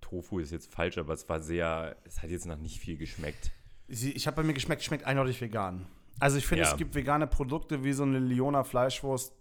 Tofu 0.00 0.38
ist 0.38 0.52
jetzt 0.52 0.70
falsch, 0.70 0.98
aber 0.98 1.14
es 1.14 1.28
war 1.28 1.40
sehr, 1.40 1.96
es 2.04 2.22
hat 2.22 2.30
jetzt 2.30 2.46
noch 2.46 2.58
nicht 2.58 2.78
viel 2.78 2.98
geschmeckt. 2.98 3.50
Ich 3.88 4.26
habe 4.26 4.36
bei 4.36 4.42
mir 4.42 4.52
geschmeckt, 4.52 4.82
schmeckt 4.82 5.04
eindeutig 5.04 5.40
vegan. 5.40 5.86
Also 6.20 6.38
ich 6.38 6.46
finde, 6.46 6.64
Ja. 6.64 6.70
es 6.70 6.76
gibt 6.76 6.94
vegane 6.94 7.26
Produkte 7.26 7.82
wie 7.84 7.92
so 7.92 8.02
eine 8.04 8.18
Leona 8.18 8.64
Fleischwurst, 8.64 9.32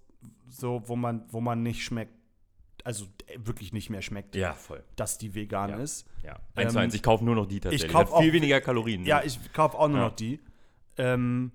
so, 0.50 0.82
wo 0.86 0.96
man, 0.96 1.26
wo 1.30 1.40
man 1.42 1.62
nicht 1.64 1.84
schmeckt, 1.84 2.14
also 2.84 3.06
äh, 3.28 3.38
wirklich 3.44 3.72
nicht 3.74 3.90
mehr 3.90 4.02
schmeckt, 4.02 4.36
Ja, 4.36 4.54
voll. 4.54 4.84
dass 4.96 5.18
die 5.18 5.34
vegan 5.36 5.70
Ja. 5.72 5.78
ist. 5.78 6.08
Ja. 6.24 6.40
Eins 6.56 6.74
zu 6.74 6.78
Ähm, 6.80 6.84
eins, 6.86 6.94
ich 6.96 7.04
kaufe 7.04 7.24
nur 7.24 7.36
noch 7.36 7.46
die 7.46 7.60
tatsächlich. 7.60 7.92
kauf 7.92 8.12
Hat 8.14 8.22
viel 8.22 8.34
weniger 8.34 8.60
Kalorien. 8.62 9.06
Ja, 9.06 9.22
ich 9.24 9.40
kaufe 9.54 9.78
auch 9.78 9.88
nur 9.88 10.00
noch 10.00 10.16
die. 10.16 10.40
Ähm, 10.98 11.52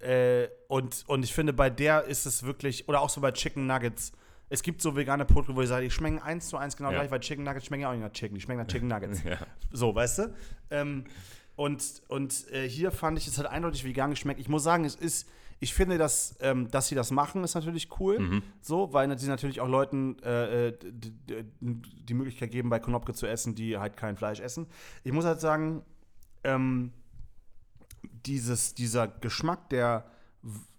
äh, 0.00 0.48
und, 0.68 1.04
und 1.06 1.22
ich 1.24 1.32
finde, 1.32 1.52
bei 1.52 1.70
der 1.70 2.04
ist 2.04 2.26
es 2.26 2.42
wirklich, 2.44 2.88
oder 2.88 3.00
auch 3.00 3.08
so 3.10 3.20
bei 3.20 3.32
Chicken 3.32 3.66
Nuggets, 3.66 4.12
es 4.50 4.62
gibt 4.62 4.82
so 4.82 4.94
vegane 4.94 5.24
Produkte, 5.24 5.56
wo 5.56 5.62
ich 5.62 5.68
sage, 5.68 5.84
die 5.84 5.90
schmecken 5.90 6.18
eins 6.20 6.48
zu 6.48 6.56
eins 6.56 6.76
genau 6.76 6.90
Ja. 6.90 6.98
gleich, 6.98 7.10
weil 7.10 7.20
Chicken 7.20 7.44
Nuggets 7.44 7.66
schmecken 7.66 7.82
ja 7.82 7.88
auch 7.88 7.94
nicht 7.94 8.02
nach 8.02 8.12
Chicken, 8.12 8.34
die 8.34 8.40
schmecken 8.40 8.60
nach 8.60 8.66
Chicken 8.66 8.88
Nuggets. 8.88 9.22
Ja. 9.24 9.38
So, 9.72 9.94
weißt 9.94 10.18
du? 10.18 10.34
Ähm, 10.70 11.04
und 11.56 12.02
und 12.08 12.50
äh, 12.52 12.68
hier 12.68 12.90
fand 12.90 13.18
ich, 13.18 13.26
es 13.26 13.38
hat 13.38 13.46
eindeutig 13.46 13.84
vegan 13.84 14.10
geschmeckt. 14.10 14.40
Ich 14.40 14.48
muss 14.48 14.62
sagen, 14.62 14.84
es 14.84 14.94
ist, 14.94 15.28
ich 15.60 15.72
finde, 15.72 15.98
dass, 15.98 16.36
ähm, 16.40 16.70
dass 16.70 16.88
sie 16.88 16.94
das 16.94 17.10
machen, 17.10 17.44
ist 17.44 17.54
natürlich 17.54 17.88
cool. 18.00 18.18
Mhm. 18.18 18.42
So, 18.60 18.92
weil 18.92 19.16
sie 19.18 19.28
natürlich 19.28 19.60
auch 19.60 19.68
Leuten 19.68 20.18
äh, 20.22 20.68
äh, 20.68 20.78
die 21.60 22.14
Möglichkeit 22.14 22.50
geben, 22.50 22.70
bei 22.70 22.80
Konopke 22.80 23.14
zu 23.14 23.26
essen, 23.26 23.54
die 23.54 23.78
halt 23.78 23.96
kein 23.96 24.16
Fleisch 24.16 24.40
essen. 24.40 24.66
Ich 25.04 25.12
muss 25.12 25.24
halt 25.24 25.40
sagen, 25.40 25.82
ähm, 26.42 26.92
dieses, 28.26 28.74
dieser 28.74 29.08
Geschmack 29.08 29.70
der 29.70 30.06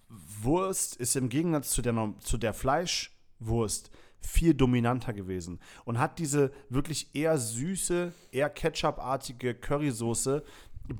Wurst 0.09 0.95
ist 0.97 1.15
im 1.15 1.29
Gegensatz 1.29 1.71
zu 1.71 1.81
der, 1.81 2.13
zu 2.19 2.37
der 2.37 2.53
Fleischwurst 2.53 3.91
viel 4.25 4.53
dominanter 4.53 5.13
gewesen 5.13 5.59
und 5.85 5.99
hat 5.99 6.19
diese 6.19 6.51
wirklich 6.69 7.09
eher 7.13 7.37
süße, 7.37 8.11
eher 8.31 8.49
Ketchup-artige 8.49 9.53
Currysoße. 9.55 10.43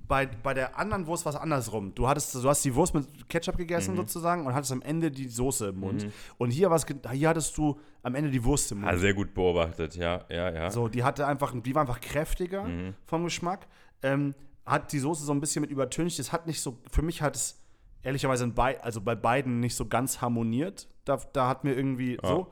Bei, 0.08 0.26
bei 0.26 0.56
der 0.56 0.80
anderen 0.80 1.06
Wurst 1.06 1.26
war 1.26 1.34
es 1.34 1.40
andersrum. 1.40 1.94
Du, 1.94 2.08
hattest, 2.08 2.34
du 2.34 2.50
hast 2.50 2.66
die 2.66 2.74
Wurst 2.74 2.96
mit 2.96 3.30
Ketchup 3.30 3.56
gegessen 3.56 3.96
sozusagen 3.96 4.48
und 4.48 4.56
hattest 4.56 4.72
am 4.72 4.82
Ende 4.82 5.12
die 5.12 5.28
Soße 5.28 5.68
im 5.68 5.80
Mund. 5.80 6.08
Und 6.40 6.50
hier, 6.50 6.72
war's 6.72 6.88
hier 7.12 7.30
hattest 7.30 7.56
du 7.56 7.80
am 8.02 8.16
Ende 8.16 8.32
die 8.32 8.44
Wurst 8.44 8.72
im 8.72 8.80
Mund. 8.80 8.92
Ah, 8.92 8.98
sehr 8.98 9.14
gut 9.14 9.36
beobachtet, 9.36 9.96
ja, 9.96 10.26
ja, 10.30 10.52
ja. 10.52 10.72
So, 10.72 10.88
die 10.88 11.04
hatte 11.04 11.28
einfach, 11.28 11.54
die 11.62 11.76
war 11.76 11.82
einfach 11.82 12.02
kräftiger 12.02 12.68
vom 13.06 13.26
Geschmack. 13.26 13.68
Ähm, 14.02 14.34
hat 14.66 14.92
die 14.92 15.00
Soße 15.00 15.24
so 15.24 15.32
ein 15.32 15.40
bisschen 15.40 15.62
mit 15.62 15.70
übertüncht. 15.70 16.18
Es 16.18 16.32
hat 16.32 16.48
nicht 16.48 16.62
so, 16.62 16.80
für 16.92 17.04
mich 17.04 17.22
hat 17.22 17.36
es 17.36 17.62
ehrlicherweise 18.02 18.44
in 18.46 18.54
bei, 18.54 18.82
also 18.82 19.02
bei 19.02 19.16
beiden 19.16 19.60
nicht 19.60 19.76
so 19.76 19.86
ganz 19.88 20.22
harmoniert. 20.22 20.88
Da, 21.06 21.20
da 21.34 21.48
hat 21.48 21.64
mir 21.64 21.74
irgendwie 21.74 22.18
so. 22.24 22.52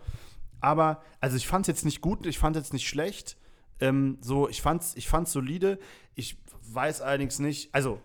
Aber, 0.63 1.04
also 1.19 1.36
ich 1.36 1.45
fand 1.45 1.65
es 1.65 1.67
jetzt 1.67 1.84
nicht 1.84 1.99
gut, 1.99 2.26
ich 2.26 2.39
fand 2.39 2.56
es 2.56 2.63
jetzt 2.63 2.73
nicht 2.73 2.88
schlecht. 2.88 3.38
Ähm, 3.82 4.17
so, 4.21 4.47
ich 4.47 4.62
fand's, 4.62 4.95
ich 4.95 5.10
fand's 5.10 5.34
solide. 5.34 5.78
Ich 6.15 6.38
weiß 6.62 7.02
allerdings 7.02 7.39
nicht, 7.39 7.76
also, 7.76 8.02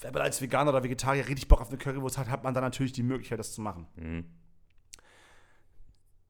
wenn 0.00 0.14
man 0.14 0.22
als 0.22 0.40
Veganer 0.40 0.70
oder 0.70 0.84
Vegetarier 0.84 1.26
richtig 1.26 1.48
Bock 1.48 1.60
auf 1.60 1.68
eine 1.68 1.78
Currywurst 1.78 2.16
hat, 2.16 2.28
hat 2.28 2.44
man 2.44 2.54
dann 2.54 2.62
natürlich 2.62 2.92
die 2.92 3.02
Möglichkeit, 3.02 3.40
das 3.40 3.52
zu 3.52 3.60
machen. 3.60 3.88
Mhm. 3.96 4.24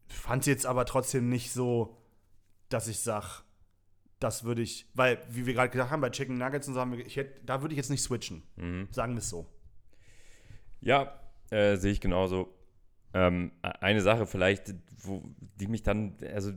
Fand 0.09 0.46
jetzt 0.46 0.64
aber 0.64 0.87
trotzdem 0.87 1.29
nicht 1.29 1.53
so, 1.53 1.99
dass 2.70 2.88
ich 2.88 3.01
sage, 3.01 3.42
das 4.18 4.44
würde 4.44 4.62
ich, 4.62 4.87
weil, 4.94 5.23
wie 5.29 5.44
wir 5.44 5.53
gerade 5.53 5.68
gesagt 5.68 5.90
haben, 5.90 6.01
bei 6.01 6.09
Chicken 6.09 6.38
Nuggets 6.38 6.68
und 6.68 6.75
so, 6.75 6.81
haben 6.81 6.92
wir, 6.92 7.05
ich 7.05 7.16
hätt, 7.16 7.46
da 7.46 7.61
würde 7.61 7.75
ich 7.75 7.77
jetzt 7.77 7.90
nicht 7.90 8.03
switchen. 8.03 8.44
Mhm. 8.57 8.88
Sagen 8.92 9.12
wir 9.12 9.18
es 9.18 9.29
so. 9.29 9.46
Ja, 10.81 11.20
äh, 11.51 11.77
sehe 11.77 11.92
ich 11.92 12.01
genauso. 12.01 12.49
Ähm, 13.12 13.53
eine 13.62 14.03
Sache 14.03 14.27
vielleicht, 14.27 14.75
wo, 14.99 15.23
die 15.59 15.66
mich 15.66 15.83
dann, 15.83 16.14
also 16.33 16.53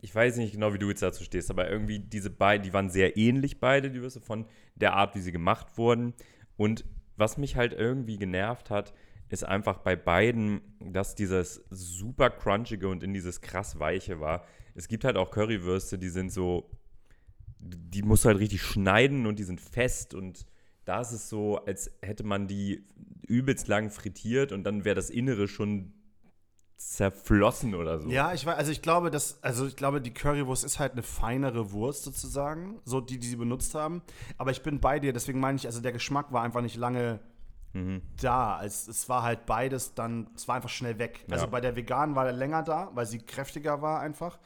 ich 0.00 0.14
weiß 0.14 0.36
nicht 0.36 0.52
genau, 0.52 0.72
wie 0.72 0.78
du 0.78 0.88
jetzt 0.88 1.02
dazu 1.02 1.24
stehst, 1.24 1.50
aber 1.50 1.68
irgendwie 1.68 1.98
diese 1.98 2.30
beiden, 2.30 2.64
die 2.64 2.72
waren 2.72 2.88
sehr 2.88 3.16
ähnlich 3.16 3.58
beide, 3.58 3.90
die 3.90 4.00
Würste 4.00 4.20
von 4.20 4.46
der 4.76 4.94
Art, 4.94 5.14
wie 5.16 5.20
sie 5.20 5.32
gemacht 5.32 5.76
wurden. 5.76 6.14
Und 6.56 6.84
was 7.16 7.36
mich 7.36 7.56
halt 7.56 7.72
irgendwie 7.72 8.16
genervt 8.16 8.70
hat, 8.70 8.94
ist 9.28 9.44
einfach 9.44 9.78
bei 9.78 9.96
beiden, 9.96 10.60
dass 10.80 11.14
dieses 11.14 11.64
super 11.70 12.30
crunchige 12.30 12.88
und 12.88 13.02
in 13.02 13.12
dieses 13.12 13.40
krass 13.40 13.78
weiche 13.78 14.20
war. 14.20 14.44
Es 14.74 14.88
gibt 14.88 15.04
halt 15.04 15.16
auch 15.16 15.30
Currywürste, 15.30 15.98
die 15.98 16.08
sind 16.08 16.32
so, 16.32 16.70
die 17.58 18.02
musst 18.02 18.24
du 18.24 18.28
halt 18.28 18.38
richtig 18.38 18.62
schneiden 18.62 19.26
und 19.26 19.38
die 19.38 19.44
sind 19.44 19.60
fest 19.60 20.14
und 20.14 20.46
da 20.88 21.00
ist 21.02 21.12
es 21.12 21.28
so, 21.28 21.58
als 21.64 21.90
hätte 22.02 22.24
man 22.24 22.46
die 22.48 22.84
übelst 23.26 23.68
lang 23.68 23.90
frittiert 23.90 24.52
und 24.52 24.64
dann 24.64 24.84
wäre 24.84 24.94
das 24.96 25.10
Innere 25.10 25.46
schon 25.48 25.92
zerflossen 26.76 27.74
oder 27.74 27.98
so. 27.98 28.08
Ja, 28.08 28.32
ich 28.32 28.46
weiß, 28.46 28.56
also 28.56 28.70
ich 28.70 28.82
glaube, 28.82 29.10
dass, 29.10 29.42
also 29.42 29.66
ich 29.66 29.74
glaube, 29.76 30.00
die 30.00 30.14
Currywurst 30.14 30.64
ist 30.64 30.78
halt 30.78 30.92
eine 30.92 31.02
feinere 31.02 31.72
Wurst 31.72 32.04
sozusagen, 32.04 32.80
so 32.84 33.00
die, 33.00 33.18
die 33.18 33.26
sie 33.26 33.36
benutzt 33.36 33.74
haben. 33.74 34.00
Aber 34.36 34.52
ich 34.52 34.62
bin 34.62 34.78
bei 34.80 35.00
dir, 35.00 35.12
deswegen 35.12 35.40
meine 35.40 35.56
ich, 35.56 35.66
also 35.66 35.80
der 35.80 35.92
Geschmack 35.92 36.32
war 36.32 36.42
einfach 36.42 36.62
nicht 36.62 36.76
lange 36.76 37.20
Mhm. 37.74 38.00
da. 38.22 38.56
als 38.56 38.88
es 38.88 39.10
war 39.10 39.22
halt 39.22 39.44
beides 39.44 39.92
dann, 39.92 40.30
es 40.34 40.48
war 40.48 40.56
einfach 40.56 40.70
schnell 40.70 40.98
weg. 40.98 41.26
Also 41.30 41.44
Ja. 41.44 41.50
bei 41.50 41.60
der 41.60 41.76
veganen 41.76 42.16
war 42.16 42.24
er 42.26 42.32
länger 42.32 42.62
da, 42.62 42.90
weil 42.94 43.04
sie 43.04 43.18
kräftiger 43.18 43.82
war 43.82 44.00
einfach. 44.00 44.38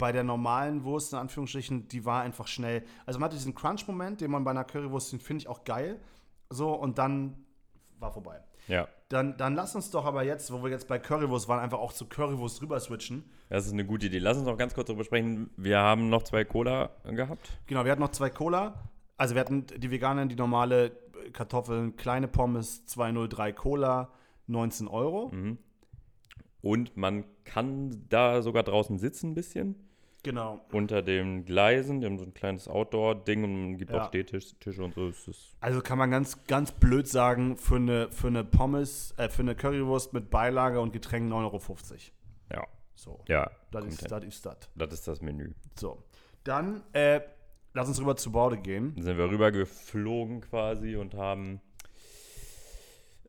Bei 0.00 0.12
der 0.12 0.24
normalen 0.24 0.82
Wurst, 0.84 1.12
in 1.12 1.18
Anführungsstrichen, 1.18 1.86
die 1.88 2.04
war 2.04 2.22
einfach 2.22 2.46
schnell. 2.46 2.82
Also 3.06 3.20
man 3.20 3.26
hatte 3.26 3.36
diesen 3.36 3.54
Crunch-Moment, 3.54 4.20
den 4.20 4.30
man 4.30 4.42
bei 4.44 4.50
einer 4.50 4.64
Currywurst, 4.64 5.12
den 5.12 5.20
finde 5.20 5.42
ich 5.42 5.48
auch 5.48 5.64
geil. 5.64 6.00
So, 6.48 6.72
und 6.72 6.98
dann 6.98 7.36
war 7.98 8.10
vorbei. 8.10 8.40
Ja, 8.66 8.88
Dann, 9.08 9.36
dann 9.36 9.54
lass 9.54 9.74
uns 9.74 9.90
doch 9.90 10.04
aber 10.04 10.22
jetzt, 10.22 10.52
wo 10.52 10.62
wir 10.62 10.70
jetzt 10.70 10.86
bei 10.88 10.98
Currywurst 10.98 11.48
waren, 11.48 11.58
einfach 11.60 11.78
auch 11.78 11.92
zu 11.92 12.06
Currywurst 12.06 12.62
rüber 12.62 12.78
switchen. 12.80 13.24
das 13.48 13.66
ist 13.66 13.72
eine 13.72 13.84
gute 13.84 14.06
Idee. 14.06 14.18
Lass 14.18 14.36
uns 14.36 14.46
noch 14.46 14.56
ganz 14.56 14.74
kurz 14.74 14.86
darüber 14.86 15.04
sprechen. 15.04 15.50
Wir 15.56 15.78
haben 15.78 16.08
noch 16.08 16.22
zwei 16.22 16.44
Cola 16.44 16.90
gehabt. 17.04 17.58
Genau, 17.66 17.84
wir 17.84 17.92
hatten 17.92 18.00
noch 18.00 18.12
zwei 18.12 18.30
Cola. 18.30 18.74
Also 19.16 19.34
wir 19.34 19.40
hatten 19.40 19.66
die 19.66 19.90
veganen, 19.90 20.28
die 20.28 20.36
normale 20.36 20.92
Kartoffeln, 21.32 21.96
kleine 21.96 22.26
Pommes, 22.28 22.86
203 22.86 23.52
Cola, 23.52 24.12
19 24.46 24.88
Euro. 24.88 25.30
Und 26.62 26.96
man 26.96 27.24
kann 27.44 28.06
da 28.08 28.42
sogar 28.42 28.62
draußen 28.62 28.98
sitzen 28.98 29.30
ein 29.30 29.34
bisschen. 29.34 29.74
Genau. 30.22 30.60
Unter 30.72 31.02
den 31.02 31.44
Gleisen. 31.44 32.00
Die 32.00 32.06
haben 32.06 32.18
so 32.18 32.24
ein 32.24 32.34
kleines 32.34 32.68
Outdoor-Ding 32.68 33.44
und 33.44 33.78
gibt 33.78 33.90
Ja. 33.92 34.02
auch 34.04 34.08
Stehtische 34.08 34.82
und 34.84 34.94
so. 34.94 35.08
Es 35.08 35.26
ist 35.28 35.56
Also 35.60 35.80
kann 35.80 35.98
man 35.98 36.10
ganz, 36.10 36.44
ganz 36.46 36.72
blöd 36.72 37.08
sagen, 37.08 37.56
für 37.56 37.76
eine, 37.76 38.10
für 38.10 38.26
eine 38.28 38.44
Pommes, 38.44 39.14
äh, 39.16 39.28
für 39.28 39.42
eine 39.42 39.54
Currywurst 39.54 40.12
mit 40.12 40.30
Beilage 40.30 40.80
und 40.80 40.92
Getränk 40.92 41.30
9,50 41.30 42.12
Euro. 42.52 42.60
ja, 42.62 42.66
So, 42.94 43.20
ja. 43.28 43.50
das 43.70 43.86
ist, 43.86 44.10
das 44.10 44.24
ist 44.24 44.44
das. 44.46 44.56
ist 44.92 45.08
das 45.08 45.20
Menü. 45.22 45.52
So. 45.78 46.02
Dann, 46.44 46.82
äh, 46.92 47.20
lass 47.72 47.88
uns 47.88 48.00
rüber 48.00 48.16
zu 48.16 48.32
Baude 48.32 48.58
gehen. 48.58 48.92
Dann 48.96 49.04
sind 49.04 49.18
wir 49.18 49.30
rübergeflogen 49.30 50.40
quasi 50.42 50.96
und 50.96 51.14
haben 51.14 51.60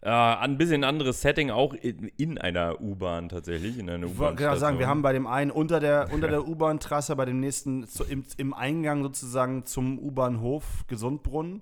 äh, 0.01 0.09
ein 0.09 0.57
bisschen 0.57 0.83
anderes 0.83 1.21
Setting, 1.21 1.51
auch 1.51 1.73
in, 1.73 2.07
in 2.17 2.37
einer 2.37 2.81
U-Bahn 2.81 3.29
tatsächlich, 3.29 3.77
in 3.77 3.89
einer 3.89 4.07
Ich 4.07 4.17
wollte 4.17 4.35
gerade 4.37 4.59
sagen, 4.59 4.79
wir 4.79 4.87
haben 4.87 5.01
bei 5.03 5.13
dem 5.13 5.27
einen 5.27 5.51
unter 5.51 5.79
der, 5.79 6.11
unter 6.11 6.27
der 6.27 6.47
U-Bahn-Trasse, 6.47 7.15
bei 7.15 7.25
dem 7.25 7.39
nächsten 7.39 7.87
zu, 7.87 8.03
im, 8.03 8.25
im 8.37 8.53
Eingang 8.53 9.03
sozusagen 9.03 9.65
zum 9.65 9.99
U-Bahnhof 9.99 10.85
Gesundbrunnen 10.87 11.61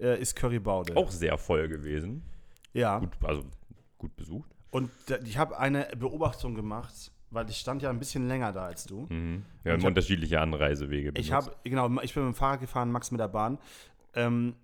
äh, 0.00 0.20
ist 0.20 0.34
Currybaude. 0.36 0.96
auch 0.96 1.10
sehr 1.10 1.38
voll 1.38 1.68
gewesen. 1.68 2.22
Ja. 2.72 2.98
Gut, 2.98 3.10
also 3.22 3.44
gut 3.98 4.14
besucht. 4.16 4.50
Und 4.70 4.90
da, 5.06 5.16
ich 5.24 5.38
habe 5.38 5.58
eine 5.58 5.88
Beobachtung 5.96 6.54
gemacht, 6.54 7.12
weil 7.30 7.48
ich 7.48 7.56
stand 7.58 7.82
ja 7.82 7.90
ein 7.90 7.98
bisschen 7.98 8.26
länger 8.28 8.52
da 8.52 8.66
als 8.66 8.84
du. 8.84 9.06
Mhm. 9.08 9.44
Wir 9.62 9.72
haben 9.72 9.78
ich 9.78 9.84
hab- 9.84 9.88
unterschiedliche 9.90 10.40
Anreisewege 10.40 11.08
Ich 11.10 11.30
benutzt. 11.30 11.32
habe, 11.32 11.56
genau, 11.64 11.88
ich 12.02 12.12
bin 12.14 12.24
mit 12.26 12.34
dem 12.34 12.36
Fahrrad 12.36 12.60
gefahren, 12.60 12.90
Max 12.90 13.10
mit 13.12 13.20
der 13.20 13.28
Bahn. 13.28 13.58
Ähm, 14.14 14.54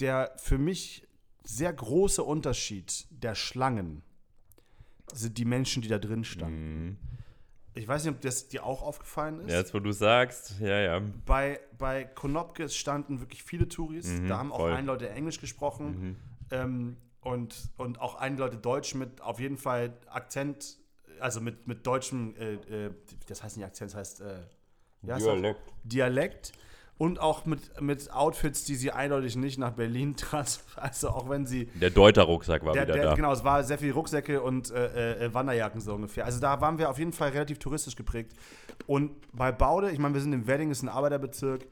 der 0.00 0.32
für 0.36 0.58
mich 0.58 1.06
sehr 1.48 1.72
große 1.72 2.22
Unterschied 2.22 3.06
der 3.10 3.34
Schlangen 3.34 4.02
sind 5.14 5.38
die 5.38 5.46
Menschen, 5.46 5.80
die 5.80 5.88
da 5.88 5.98
drin 5.98 6.22
standen. 6.22 6.84
Mhm. 6.84 6.96
Ich 7.72 7.88
weiß 7.88 8.04
nicht, 8.04 8.14
ob 8.14 8.20
das 8.20 8.48
dir 8.48 8.66
auch 8.66 8.82
aufgefallen 8.82 9.40
ist. 9.40 9.50
Ja, 9.52 9.58
jetzt 9.58 9.72
wo 9.72 9.78
du 9.78 9.90
sagst, 9.92 10.60
ja, 10.60 10.78
ja. 10.78 11.02
Bei, 11.24 11.60
bei 11.78 12.04
Konopke 12.04 12.68
standen 12.68 13.20
wirklich 13.20 13.42
viele 13.42 13.66
Touris. 13.66 14.06
Mhm, 14.08 14.28
da 14.28 14.36
haben 14.38 14.52
auch 14.52 14.58
voll. 14.58 14.72
ein 14.72 14.84
Leute 14.84 15.08
Englisch 15.08 15.40
gesprochen 15.40 15.86
Mhm. 15.88 16.16
ähm, 16.50 16.96
und, 17.22 17.70
und 17.78 17.98
auch 17.98 18.16
ein 18.16 18.36
Leute 18.36 18.58
Deutsch 18.58 18.94
mit 18.94 19.22
auf 19.22 19.40
jeden 19.40 19.56
Fall 19.56 19.96
Akzent, 20.06 20.76
also 21.18 21.40
mit, 21.40 21.66
mit 21.66 21.86
deutschem, 21.86 22.34
äh, 22.36 22.54
äh, 22.86 22.90
das 23.26 23.42
heißt 23.42 23.56
nicht 23.56 23.66
Akzent, 23.66 23.92
das 23.92 23.96
heißt 23.98 24.20
äh? 24.20 24.42
Dialekt. 25.02 25.60
Dialekt. 25.84 26.52
Und 26.98 27.20
auch 27.20 27.46
mit, 27.46 27.80
mit 27.80 28.12
Outfits, 28.12 28.64
die 28.64 28.74
sie 28.74 28.90
eindeutig 28.90 29.36
nicht 29.36 29.56
nach 29.58 29.70
Berlin 29.72 30.16
trat. 30.16 30.60
Also 30.76 31.10
auch 31.10 31.28
wenn 31.28 31.46
sie. 31.46 31.66
Der 31.66 31.90
Deuter-Rucksack 31.90 32.64
war 32.64 32.72
Der, 32.72 32.82
wieder 32.82 32.94
der, 32.94 33.04
da. 33.04 33.14
Genau, 33.14 33.32
es 33.32 33.44
war 33.44 33.62
sehr 33.62 33.78
viel 33.78 33.92
Rucksäcke 33.92 34.42
und 34.42 34.70
äh, 34.72 35.26
äh, 35.26 35.34
Wanderjacken 35.34 35.80
so 35.80 35.94
ungefähr. 35.94 36.24
Also 36.24 36.40
da 36.40 36.60
waren 36.60 36.78
wir 36.78 36.90
auf 36.90 36.98
jeden 36.98 37.12
Fall 37.12 37.30
relativ 37.30 37.58
touristisch 37.60 37.94
geprägt. 37.96 38.32
Und 38.86 39.12
bei 39.32 39.52
Baude, 39.52 39.90
ich 39.92 39.98
meine, 39.98 40.14
wir 40.14 40.20
sind 40.20 40.32
im 40.32 40.46
Wedding, 40.48 40.70
ist 40.70 40.82
ein 40.82 40.88
Arbeiterbezirk. 40.88 41.66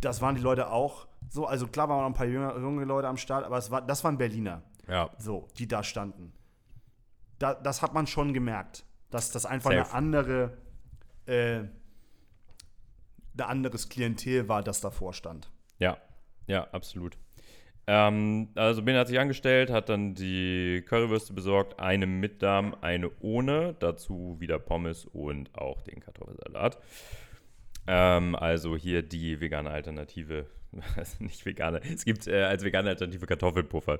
Das 0.00 0.20
waren 0.20 0.34
die 0.34 0.42
Leute 0.42 0.70
auch. 0.70 1.06
So, 1.30 1.46
also 1.46 1.66
klar 1.66 1.88
waren 1.88 1.96
auch 1.98 2.02
noch 2.02 2.08
ein 2.08 2.14
paar 2.14 2.26
junge, 2.26 2.52
junge 2.60 2.84
Leute 2.84 3.08
am 3.08 3.16
Start, 3.16 3.44
aber 3.46 3.56
es 3.56 3.70
war, 3.70 3.80
das 3.80 4.04
waren 4.04 4.18
Berliner, 4.18 4.62
Ja, 4.86 5.08
so, 5.16 5.48
die 5.56 5.66
da 5.66 5.82
standen. 5.82 6.32
Da, 7.38 7.54
das 7.54 7.80
hat 7.80 7.94
man 7.94 8.06
schon 8.06 8.34
gemerkt, 8.34 8.84
dass 9.10 9.30
das 9.30 9.46
einfach 9.46 9.70
eine 9.70 9.84
Safe. 9.84 9.94
andere, 9.94 10.58
äh, 11.26 11.60
ein 13.36 13.40
anderes 13.42 13.88
Klientel 13.88 14.48
war, 14.48 14.62
das 14.62 14.80
davor 14.80 15.12
stand. 15.12 15.50
ja, 15.78 15.96
ja, 16.46 16.64
absolut. 16.72 17.16
Ähm, 17.86 18.50
also 18.54 18.82
Ben 18.82 18.96
hat 18.96 19.08
sich 19.08 19.18
angestellt, 19.18 19.70
hat 19.70 19.88
dann 19.88 20.14
die 20.14 20.82
Currywürste 20.86 21.32
besorgt, 21.32 21.80
eine 21.80 22.06
mit 22.06 22.42
Darm, 22.42 22.76
eine 22.80 23.10
ohne, 23.20 23.74
dazu 23.80 24.36
wieder 24.38 24.58
Pommes 24.58 25.04
und 25.04 25.56
auch 25.56 25.82
den 25.82 26.00
Kartoffelsalat. 26.00 26.78
Ähm, 27.88 28.36
also 28.36 28.76
hier 28.76 29.02
die 29.02 29.40
vegane 29.40 29.70
Alternative, 29.70 30.46
also 30.96 31.24
nicht 31.24 31.44
vegane, 31.44 31.80
es 31.92 32.04
gibt 32.04 32.28
äh, 32.28 32.42
als 32.42 32.62
vegane 32.62 32.90
Alternative 32.90 33.26
Kartoffelpuffer. 33.26 33.98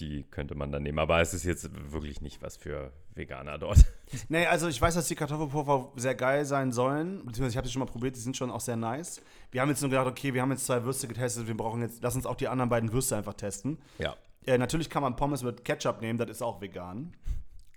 Die 0.00 0.24
könnte 0.24 0.54
man 0.54 0.70
dann 0.72 0.82
nehmen, 0.82 0.98
aber 0.98 1.20
es 1.20 1.32
ist 1.32 1.44
jetzt 1.44 1.70
wirklich 1.90 2.20
nicht 2.20 2.42
was 2.42 2.56
für 2.56 2.92
Veganer 3.14 3.58
dort. 3.58 3.78
Nee, 4.28 4.46
also 4.46 4.68
ich 4.68 4.80
weiß, 4.80 4.94
dass 4.94 5.08
die 5.08 5.16
Kartoffelpuffer 5.16 5.90
sehr 5.96 6.14
geil 6.14 6.44
sein 6.44 6.70
sollen. 6.70 7.26
Beziehungsweise 7.26 7.50
ich 7.50 7.56
habe 7.56 7.66
sie 7.66 7.72
schon 7.72 7.80
mal 7.80 7.86
probiert, 7.86 8.14
die 8.14 8.20
sind 8.20 8.36
schon 8.36 8.52
auch 8.52 8.60
sehr 8.60 8.76
nice. 8.76 9.20
Wir 9.50 9.60
haben 9.60 9.68
jetzt 9.68 9.80
nur 9.80 9.90
gedacht, 9.90 10.06
okay, 10.06 10.32
wir 10.32 10.42
haben 10.42 10.52
jetzt 10.52 10.64
zwei 10.64 10.84
Würste 10.84 11.08
getestet, 11.08 11.48
wir 11.48 11.56
brauchen 11.56 11.80
jetzt, 11.82 12.04
lass 12.04 12.14
uns 12.14 12.24
auch 12.24 12.36
die 12.36 12.46
anderen 12.46 12.68
beiden 12.68 12.92
Würste 12.92 13.16
einfach 13.16 13.34
testen. 13.34 13.78
Ja. 13.98 14.16
Äh, 14.46 14.58
natürlich 14.58 14.88
kann 14.88 15.02
man 15.02 15.16
Pommes 15.16 15.42
mit 15.42 15.64
Ketchup 15.64 16.00
nehmen, 16.02 16.20
das 16.20 16.30
ist 16.30 16.42
auch 16.42 16.60
vegan. 16.60 17.16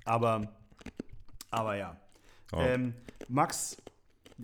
Aber, 0.05 0.49
aber 1.49 1.75
ja. 1.77 1.97
Oh. 2.51 2.59
Ähm, 2.59 2.93
Max, 3.27 3.77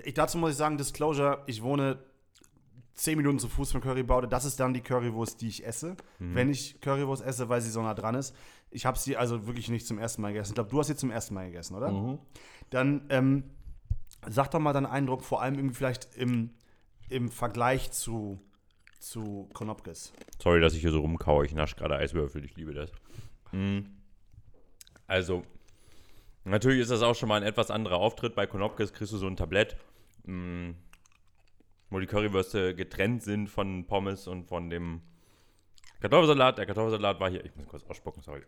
ich, 0.04 0.16
dazu 0.16 0.40
muss 0.40 0.52
ich 0.52 0.58
sagen, 0.58 0.78
Disclosure, 0.78 1.44
ich 1.46 1.62
wohne 1.62 2.00
10 2.96 3.18
Minuten 3.18 3.40
zu 3.40 3.50
Fuß 3.50 3.74
von 3.74 3.82
Currybaude. 3.82 4.28
Das 4.28 4.46
ist 4.46 4.60
dann 4.60 4.74
die 4.74 4.82
Currywurst, 4.82 5.42
die 5.42 5.50
ich 5.50 5.66
esse. 5.66 5.96
Wenn 6.20 6.50
ich 6.50 6.80
Currywurst 6.82 7.24
esse, 7.24 7.50
weil 7.50 7.62
sie 7.62 7.70
so 7.70 7.82
nah 7.82 7.94
dran 7.94 8.16
ist. 8.16 8.36
Ich 8.72 8.86
habe 8.86 8.98
sie 8.98 9.16
also 9.18 9.48
wirklich 9.48 9.70
nicht 9.70 9.86
zum 9.86 10.00
ersten 10.00 10.22
Mal 10.22 10.34
gegessen. 10.34 10.52
Ich 10.52 10.56
glaube, 10.56 10.70
du 10.70 10.80
hast 10.80 10.88
sie 10.88 10.96
zum 10.96 11.12
ersten 11.12 11.34
Mal 11.34 11.46
gegessen, 11.48 11.76
oder? 11.76 11.92
Dann 12.70 13.06
ähm, 13.10 13.44
sag 14.28 14.52
doch 14.52 14.60
mal 14.60 14.74
deinen 14.74 14.86
Eindruck, 14.86 15.24
vor 15.24 15.42
allem 15.42 15.56
irgendwie 15.56 15.76
vielleicht 15.76 16.16
im, 16.16 16.52
im 17.10 17.30
Vergleich 17.30 17.92
zu, 17.92 18.40
zu 19.00 19.50
Konopkes. 19.54 20.14
Sorry, 20.42 20.62
dass 20.62 20.74
ich 20.74 20.82
hier 20.82 20.92
so 20.92 21.02
rumkaue. 21.02 21.46
Ich 21.46 21.54
nasche 21.54 21.76
gerade 21.76 21.96
Eiswürfel. 21.96 22.44
Ich 22.44 22.56
liebe 22.56 22.74
das. 22.74 22.92
Mm. 23.52 23.80
Also, 25.08 25.44
natürlich 26.44 26.82
ist 26.82 26.92
das 26.92 27.02
auch 27.02 27.16
schon 27.16 27.30
mal 27.30 27.42
ein 27.42 27.48
etwas 27.48 27.72
anderer 27.72 27.98
Auftritt. 27.98 28.36
Bei 28.36 28.48
Konopkes 28.48 28.94
kriegst 28.94 29.14
du 29.14 29.18
so 29.18 29.28
ein 29.28 29.36
Tablett, 29.36 29.78
mm, 30.26 30.72
wo 31.90 32.00
die 32.00 32.08
Currywürste 32.08 32.76
getrennt 32.76 33.24
sind 33.24 33.50
von 33.50 33.86
Pommes 33.86 34.28
und 34.28 34.46
von 34.46 34.70
dem 34.70 35.02
Kartoffelsalat. 36.00 36.58
Der 36.58 36.66
Kartoffelsalat 36.66 37.20
war 37.20 37.30
hier. 37.30 37.44
Ich 37.46 37.56
muss 37.56 37.68
kurz 37.68 37.84
ausspucken, 37.84 38.22
sorry. 38.22 38.44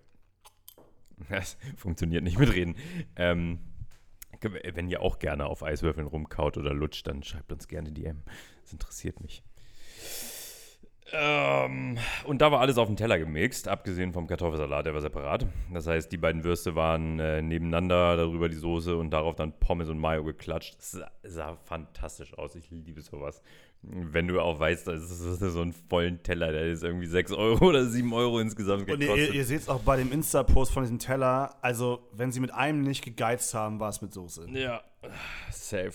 Das 1.30 1.58
funktioniert 1.76 2.24
nicht 2.24 2.38
mit 2.38 2.54
Reden. 2.54 2.76
Ähm, 3.16 3.60
wenn 4.42 4.88
ihr 4.88 5.02
auch 5.02 5.18
gerne 5.18 5.48
auf 5.48 5.64
Eiswürfeln 5.64 6.06
rumkaut 6.06 6.58
oder 6.58 6.74
lutscht, 6.76 7.08
dann 7.08 7.24
schreibt 7.24 7.52
uns 7.52 7.68
gerne 7.68 7.92
DM. 7.92 8.22
Das 8.62 8.74
interessiert 8.74 9.20
mich. 9.20 9.42
Ähm, 11.14 11.98
und 12.26 12.42
da 12.42 12.52
war 12.52 12.60
alles 12.60 12.78
auf 12.78 12.88
dem 12.88 12.98
Teller 12.98 13.18
gemixt, 13.18 13.68
abgesehen 13.68 14.12
vom 14.12 14.28
Kartoffelsalat, 14.28 14.86
der 14.86 14.94
war 14.94 15.02
separat. 15.02 15.46
Das 15.74 15.88
heißt, 15.88 16.12
die 16.12 16.18
beiden 16.18 16.44
Würste 16.44 16.76
waren 16.76 17.20
äh, 17.20 17.42
nebeneinander, 17.42 18.18
darüber 18.18 18.50
die 18.50 18.56
Soße 18.58 18.98
und 18.98 19.12
darauf 19.12 19.36
dann 19.36 19.54
Pommes 19.60 19.90
und 19.90 20.00
Mayo 20.00 20.24
geklatscht. 20.24 20.78
Das 20.78 20.92
sah, 20.92 21.12
sah 21.24 21.56
fantastisch 21.64 22.38
aus, 22.38 22.56
ich 22.56 22.70
liebe 22.70 23.02
sowas. 23.02 23.42
Wenn 23.84 24.28
du 24.28 24.42
auch 24.42 24.60
weißt, 24.60 24.88
das 24.88 25.04
ist 25.12 25.40
so 25.40 25.62
ein 25.62 25.72
vollen 25.72 26.24
Teller, 26.24 26.52
der 26.52 26.64
ist 26.66 26.84
irgendwie 26.84 27.06
6 27.08 27.32
Euro 27.34 27.68
oder 27.70 27.86
7 27.86 28.12
Euro 28.12 28.40
insgesamt 28.40 28.82
Und 28.82 28.90
ihr, 28.90 28.98
gekostet. 29.08 29.34
ihr 29.34 29.46
seht 29.46 29.62
es 29.62 29.70
auch 29.70 29.82
bei 29.82 29.98
dem 29.98 30.12
Insta-Post 30.12 30.74
von 30.74 30.84
diesem 30.84 31.00
Teller. 31.00 31.56
Also, 31.62 32.00
wenn 32.12 32.32
sie 32.32 32.40
mit 32.40 32.52
einem 32.54 32.82
nicht 32.82 33.06
gegeizt 33.06 33.54
haben, 33.54 33.80
war 33.80 33.90
es 33.90 34.02
mit 34.02 34.12
Soße. 34.14 34.48
Ja, 34.50 34.82
safe. 35.52 35.94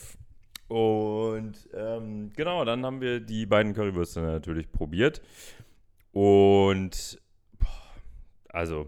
Und 0.72 1.68
ähm, 1.74 2.32
genau, 2.34 2.64
dann 2.64 2.86
haben 2.86 3.02
wir 3.02 3.20
die 3.20 3.44
beiden 3.44 3.74
Currywürste 3.74 4.22
natürlich 4.22 4.72
probiert. 4.72 5.20
Und 6.12 7.20
also, 8.48 8.86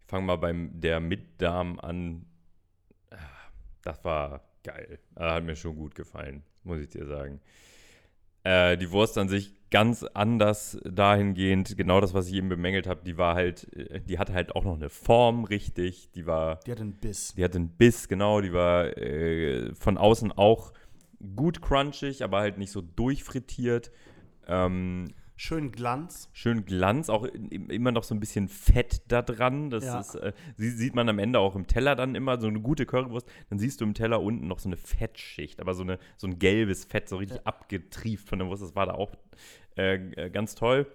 ich 0.00 0.06
fange 0.06 0.26
mal 0.26 0.36
beim 0.36 0.78
der 0.78 1.00
Mitdarm 1.00 1.78
an. 1.80 2.26
Ah, 3.10 3.16
Das 3.80 4.04
war 4.04 4.42
geil. 4.62 4.98
Das 5.14 5.32
hat 5.32 5.44
mir 5.44 5.56
schon 5.56 5.76
gut 5.76 5.94
gefallen, 5.94 6.42
muss 6.62 6.80
ich 6.80 6.90
dir 6.90 7.06
sagen. 7.06 7.40
Äh, 8.44 8.76
die 8.76 8.90
Wurst 8.90 9.18
an 9.18 9.28
sich 9.28 9.54
ganz 9.70 10.04
anders 10.14 10.78
dahingehend, 10.84 11.76
genau 11.76 12.00
das, 12.00 12.12
was 12.12 12.28
ich 12.28 12.34
eben 12.34 12.50
bemängelt 12.50 12.86
habe, 12.86 13.02
die 13.04 13.16
war 13.16 13.34
halt, 13.34 13.72
äh, 13.74 14.00
die 14.00 14.18
hatte 14.18 14.34
halt 14.34 14.54
auch 14.54 14.64
noch 14.64 14.76
eine 14.76 14.90
Form 14.90 15.44
richtig, 15.44 16.10
die 16.12 16.26
war 16.26 16.60
Die 16.66 16.72
hat 16.72 16.80
einen 16.80 16.92
Biss. 16.92 17.34
die 17.34 17.42
hatte 17.42 17.56
einen 17.56 17.70
Biss, 17.70 18.06
genau. 18.06 18.40
Die 18.40 18.52
war 18.52 18.96
äh, 18.98 19.74
von 19.74 19.96
außen 19.96 20.30
auch 20.32 20.72
gut 21.36 21.62
crunchig, 21.62 22.22
aber 22.22 22.40
halt 22.40 22.58
nicht 22.58 22.70
so 22.70 22.82
durchfrittiert. 22.82 23.90
Ähm, 24.46 25.08
Schön 25.44 25.72
Glanz. 25.72 26.28
schön 26.32 26.64
Glanz, 26.66 27.08
auch 27.08 27.24
im- 27.24 27.68
immer 27.68 27.90
noch 27.90 28.04
so 28.04 28.14
ein 28.14 28.20
bisschen 28.20 28.46
Fett 28.48 29.02
da 29.08 29.22
dran. 29.22 29.70
Das 29.70 29.84
Ja. 29.84 29.98
ist, 29.98 30.14
äh, 30.14 30.32
sie- 30.56 30.70
sieht 30.70 30.94
man 30.94 31.08
am 31.08 31.18
Ende 31.18 31.40
auch 31.40 31.56
im 31.56 31.66
Teller 31.66 31.96
dann 31.96 32.14
immer, 32.14 32.40
so 32.40 32.46
eine 32.46 32.60
gute 32.60 32.86
Currywurst. 32.86 33.26
Dann 33.50 33.58
siehst 33.58 33.80
du 33.80 33.84
im 33.84 33.92
Teller 33.92 34.22
unten 34.22 34.46
noch 34.46 34.60
so 34.60 34.68
eine 34.68 34.76
Fettschicht, 34.76 35.58
aber 35.60 35.74
so, 35.74 35.82
eine, 35.82 35.98
so 36.16 36.28
ein 36.28 36.38
gelbes 36.38 36.84
Fett, 36.84 37.08
so 37.08 37.16
richtig 37.16 37.44
abgetrieft 37.44 38.28
von 38.28 38.38
der 38.38 38.46
Wurst. 38.46 38.62
Das 38.62 38.76
war 38.76 38.86
da 38.86 38.92
auch 38.94 39.10
äh, 39.74 40.30
ganz 40.30 40.54
toll. 40.54 40.86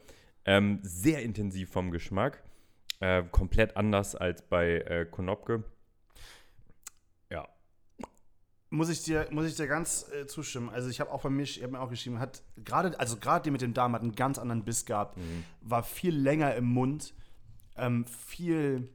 Ähm, 0.45 0.79
sehr 0.81 1.23
intensiv 1.23 1.69
vom 1.69 1.91
Geschmack. 1.91 2.41
Äh, 3.01 3.23
komplett 3.29 3.75
anders 3.75 4.15
als 4.15 4.43
bei 4.43 4.75
äh, 4.79 5.05
Konopke. 5.11 5.65
Muss 8.69 8.89
ich 8.89 9.01
dir, 9.03 9.27
muss 9.31 9.45
ich 9.45 9.55
dir 9.55 9.67
ganz 9.67 10.07
äh, 10.11 10.27
zustimmen. 10.27 10.69
Also 10.69 10.89
ich 10.89 10.99
habe 10.99 11.11
auch 11.11 11.21
bei 11.21 11.29
mir, 11.29 11.43
ich 11.43 11.61
habe 11.63 11.71
mir 11.71 11.79
auch 11.79 11.89
geschrieben, 11.89 12.19
hat 12.19 12.43
gerade, 12.63 12.99
also 12.99 13.15
gerade 13.17 13.43
die 13.43 13.51
mit 13.51 13.61
dem 13.61 13.73
Darm 13.73 13.93
hat 13.93 14.01
einen 14.01 14.15
ganz 14.15 14.37
anderen 14.37 14.65
Biss 14.65 14.85
gehabt, 14.85 15.17
Mhm. 15.17 15.43
war 15.61 15.83
viel 15.83 16.13
länger 16.15 16.53
im 16.55 16.65
Mund, 16.65 17.13
ähm, 17.77 18.05
viel 18.07 18.89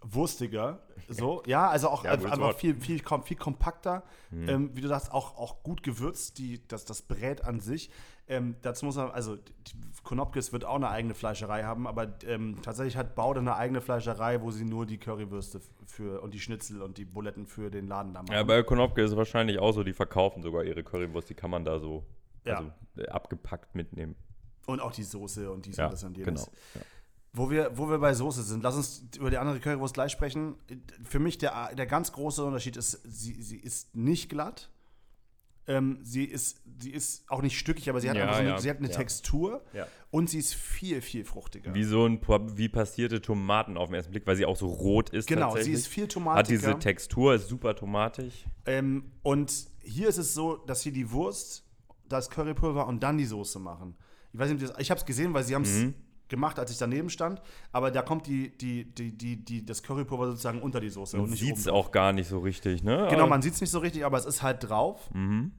wurstiger, 0.00 0.80
so, 1.08 1.42
ja, 1.46 1.68
also 1.68 1.88
auch 1.90 2.04
Ja, 2.04 2.12
einfach, 2.12 2.30
gutes 2.30 2.40
einfach 2.40 2.58
viel, 2.58 2.80
viel, 2.80 3.02
viel 3.24 3.36
kompakter, 3.36 4.04
Mhm. 4.30 4.48
ähm, 4.48 4.70
wie 4.74 4.80
du 4.80 4.88
sagst, 4.88 5.12
auch, 5.12 5.36
auch 5.36 5.62
gut 5.62 5.82
gewürzt, 5.82 6.38
die, 6.38 6.66
das, 6.68 6.84
das 6.86 7.02
Brät 7.02 7.44
an 7.44 7.60
sich. 7.60 7.90
Ähm, 8.26 8.56
dazu 8.62 8.86
muss 8.86 8.96
man, 8.96 9.10
also 9.10 9.36
die 9.36 10.02
Konopkes 10.02 10.52
wird 10.52 10.64
auch 10.64 10.76
eine 10.76 10.88
eigene 10.88 11.14
Fleischerei 11.14 11.64
haben, 11.64 11.86
aber 11.86 12.14
ähm, 12.26 12.56
tatsächlich 12.62 12.96
hat 12.96 13.14
Baude 13.14 13.40
eine 13.40 13.56
eigene 13.56 13.80
Fleischerei, 13.82 14.40
wo 14.40 14.50
sie 14.50 14.64
nur 14.64 14.86
die 14.86 14.96
Currywürste 14.98 15.60
für 15.86 16.22
und 16.22 16.32
die 16.32 16.40
Schnitzel 16.40 16.80
und 16.82 16.96
die 16.96 17.04
Buletten 17.04 17.46
für 17.46 17.70
den 17.70 17.86
Laden 17.86 18.14
da 18.14 18.22
machen. 18.22 18.32
Ja, 18.32 18.42
bei 18.42 18.62
Konopke 18.62 19.02
ist 19.02 19.10
es 19.10 19.16
wahrscheinlich 19.16 19.58
auch 19.58 19.72
so, 19.72 19.84
die 19.84 19.92
verkaufen 19.92 20.42
sogar 20.42 20.64
ihre 20.64 20.82
Currywurst, 20.82 21.28
die 21.28 21.34
kann 21.34 21.50
man 21.50 21.64
da 21.64 21.78
so 21.78 22.04
Ja. 22.44 22.56
also, 22.58 22.70
äh, 22.96 23.08
abgepackt 23.08 23.74
mitnehmen. 23.74 24.16
Und 24.66 24.80
auch 24.80 24.92
die 24.92 25.02
Soße 25.04 25.50
und 25.52 25.66
dies 25.66 25.76
Ja, 25.76 25.86
und 25.86 25.92
das 25.92 26.04
und 26.04 26.16
jenes. 26.16 26.46
genau. 26.46 26.56
Ja. 26.76 26.80
Wo, 27.36 27.50
wir, 27.50 27.76
wo 27.76 27.90
wir 27.90 27.98
bei 27.98 28.14
Soße 28.14 28.42
sind, 28.42 28.62
lass 28.62 28.76
uns 28.76 29.04
über 29.18 29.28
die 29.28 29.36
andere 29.38 29.58
Currywurst 29.60 29.92
gleich 29.92 30.12
sprechen. 30.12 30.54
Für 31.02 31.18
mich 31.18 31.36
der, 31.36 31.74
der 31.74 31.84
ganz 31.86 32.12
große 32.12 32.42
Unterschied 32.44 32.76
ist, 32.76 32.92
sie, 33.04 33.34
sie 33.42 33.56
ist 33.58 33.94
nicht 33.94 34.30
glatt. 34.30 34.70
Ähm, 35.66 35.98
sie, 36.02 36.24
ist, 36.24 36.60
sie 36.78 36.90
ist 36.90 37.24
auch 37.30 37.40
nicht 37.40 37.58
stückig, 37.58 37.88
aber 37.88 38.00
sie 38.00 38.10
hat 38.10 38.16
Ja, 38.16 38.32
so 38.34 38.38
eine, 38.40 38.48
ja, 38.50 38.58
sie 38.58 38.68
hat 38.68 38.78
eine 38.78 38.88
ja. 38.90 38.94
Textur 38.96 39.62
und 40.10 40.28
sie 40.28 40.38
ist 40.38 40.54
viel, 40.54 41.00
viel 41.00 41.24
fruchtiger. 41.24 41.74
Wie 41.74 41.84
so 41.84 42.04
ein 42.06 42.20
wie 42.56 42.68
passierte 42.68 43.22
Tomaten 43.22 43.78
auf 43.78 43.88
den 43.88 43.94
ersten 43.94 44.10
Blick, 44.12 44.26
weil 44.26 44.36
sie 44.36 44.44
auch 44.44 44.56
so 44.56 44.66
rot 44.66 45.10
ist. 45.10 45.26
genau, 45.26 45.56
sie 45.56 45.72
ist 45.72 45.86
viel 45.86 46.04
Hat 46.04 46.10
tomatiger. 46.12 46.58
diese 46.58 46.78
Textur, 46.78 47.34
ist 47.34 47.48
super 47.48 47.74
tomatig. 47.74 48.46
Ähm, 48.66 49.12
und 49.22 49.52
hier 49.80 50.08
ist 50.08 50.18
es 50.18 50.34
so, 50.34 50.56
dass 50.56 50.82
sie 50.82 50.92
die 50.92 51.10
Wurst, 51.10 51.64
das 52.08 52.28
Currypulver 52.28 52.86
und 52.86 53.02
dann 53.02 53.16
die 53.16 53.24
Soße 53.24 53.58
machen. 53.58 53.96
Ich 54.34 54.38
weiß 54.38 54.50
nicht, 54.52 54.72
ich 54.78 54.90
habe 54.90 55.00
es 55.00 55.06
gesehen, 55.06 55.32
weil 55.32 55.44
sie 55.44 55.54
haben 55.54 55.62
es 55.62 55.70
Mhm. 55.84 55.94
Gemacht, 56.34 56.58
als 56.58 56.70
ich 56.70 56.78
daneben 56.78 57.10
stand. 57.10 57.40
Aber 57.72 57.90
da 57.90 58.02
kommt 58.02 58.26
die, 58.26 58.56
die, 58.56 58.84
die, 58.84 59.16
die, 59.16 59.44
die, 59.44 59.64
das 59.64 59.82
Currypulver 59.82 60.26
sozusagen 60.26 60.60
unter 60.60 60.80
die 60.80 60.90
Soße 60.90 61.16
Man 61.16 61.30
sieht 61.30 61.56
es 61.56 61.68
auch 61.68 61.92
gar 61.92 62.12
nicht 62.12 62.28
so 62.28 62.40
richtig, 62.40 62.82
ne? 62.82 63.06
Genau, 63.10 63.26
man 63.26 63.42
sieht 63.42 63.54
es 63.54 63.60
nicht 63.60 63.70
so 63.70 63.78
richtig, 63.78 64.04
aber 64.04 64.18
es 64.18 64.26
ist 64.26 64.42
halt 64.42 64.68
drauf. 64.68 65.10
Mhm. 65.14 65.52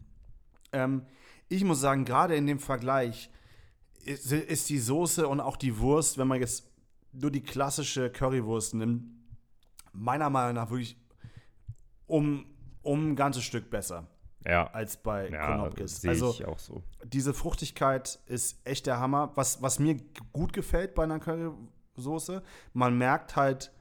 Ähm, 0.74 1.04
ich 1.48 1.64
muss 1.64 1.80
sagen, 1.80 2.06
gerade 2.06 2.36
in 2.36 2.48
dem 2.48 2.60
Vergleich 2.60 3.30
ist, 4.04 4.32
ist 4.32 4.70
die 4.70 4.80
Soße 4.80 5.28
und 5.28 5.40
auch 5.40 5.58
die 5.58 5.80
Wurst, 5.80 6.18
wenn 6.18 6.28
man 6.28 6.40
jetzt 6.40 6.70
nur 7.14 7.32
die 7.32 7.42
klassische 7.42 8.10
Currywurst 8.10 8.74
nimmt, 8.74 9.06
meiner 9.94 10.30
Meinung 10.30 10.56
nach 10.56 10.70
wirklich 10.70 10.98
um, 12.08 12.46
um 12.82 13.12
ein 13.12 13.16
ganzes 13.16 13.44
Stück 13.44 13.70
besser. 13.70 14.08
Ja. 14.48 14.68
als 14.72 14.98
bei 14.98 15.30
Ja, 15.30 15.48
Konopkes. 15.58 16.02
sehe 16.02 16.12
Also 16.12 16.32
ich 16.32 16.46
auch 16.46 16.60
so. 16.60 16.82
diese 17.04 17.34
Fruchtigkeit 17.34 18.20
ist 18.28 18.60
echt 18.64 18.86
der 18.88 19.00
Hammer. 19.00 19.32
Was, 19.36 19.62
was 19.62 19.80
mir 19.80 19.98
gut 20.34 20.54
gefällt 20.54 20.96
bei 20.96 21.04
einer 21.04 21.20
Currysoße, 21.20 22.42
man 22.74 22.98
merkt 22.98 23.36
halt, 23.36 23.72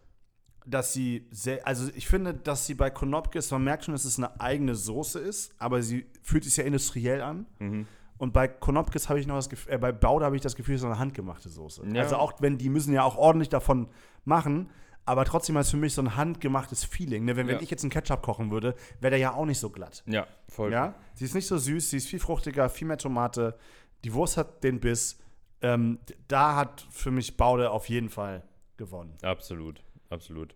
dass 0.67 0.93
sie 0.95 1.27
sehr, 1.31 1.67
also 1.67 1.91
ich 1.95 2.09
finde, 2.09 2.33
dass 2.33 2.67
sie 2.67 2.75
bei 2.75 2.89
Konopkes, 2.89 3.51
man 3.51 3.65
merkt 3.65 3.85
schon, 3.85 3.93
dass 3.93 4.07
es 4.07 4.17
eine 4.19 4.41
eigene 4.41 4.75
Soße 4.75 5.19
ist, 5.19 5.53
aber 5.59 5.83
sie 5.83 6.07
fühlt 6.23 6.45
sich 6.45 6.55
sehr 6.55 6.65
industriell 6.65 7.21
an. 7.21 7.47
Mhm. 7.59 7.87
Und 8.17 8.33
bei 8.33 8.49
Konopkes 8.49 9.09
habe 9.11 9.21
ich 9.21 9.27
noch 9.27 9.35
das 9.37 9.51
Gefühl, 9.51 9.75
äh, 9.75 9.79
bei 9.79 9.93
Baude 9.93 10.25
habe 10.25 10.37
ich 10.37 10.43
das 10.43 10.57
Gefühl, 10.57 10.77
es 10.77 10.81
ist 10.81 10.87
eine 10.87 10.99
handgemachte 10.99 11.51
Soße. 11.51 11.85
Ja. 11.93 12.03
Also 12.03 12.17
auch 12.17 12.33
wenn, 12.41 12.57
die 12.57 12.71
müssen 12.71 12.95
ja 12.95 13.03
auch 13.03 13.17
ordentlich 13.17 13.51
davon 13.51 13.89
machen, 14.25 14.71
aber 15.07 15.25
trotzdem 15.25 15.57
ist 15.57 15.71
für 15.71 15.77
mich 15.77 15.95
so 15.95 16.03
ein 16.03 16.17
handgemachtes 16.17 16.85
Feeling. 16.85 17.25
Ne? 17.25 17.37
Wenn, 17.37 17.47
wenn 17.47 17.57
Ja. 17.57 17.63
ich 17.63 17.71
jetzt 17.71 17.83
einen 17.85 17.91
Ketchup 17.91 18.23
kochen 18.23 18.51
würde, 18.51 18.75
wäre 19.01 19.11
der 19.11 19.19
ja 19.19 19.33
auch 19.35 19.45
nicht 19.47 19.59
so 19.59 19.71
glatt. 19.71 20.03
Ja, 20.07 20.27
voll. 20.49 20.73
Ja, 20.73 20.95
sie 21.15 21.25
ist 21.25 21.35
nicht 21.35 21.47
so 21.47 21.59
süß, 21.59 21.91
sie 21.91 21.97
ist 21.99 22.09
viel 22.09 22.19
fruchtiger, 22.21 22.69
viel 22.69 22.87
mehr 22.89 22.99
Tomate. 22.99 23.57
Die 24.05 24.13
Wurst 24.15 24.37
hat 24.37 24.65
den 24.65 24.81
Biss. 24.81 25.19
Ähm, 25.63 25.99
da 26.29 26.57
hat 26.57 26.87
für 26.91 27.11
mich 27.11 27.37
Baude 27.37 27.71
auf 27.71 27.89
jeden 27.89 28.11
Fall 28.11 28.43
gewonnen. 28.77 29.15
Absolut, 29.23 29.83
absolut. 30.11 30.55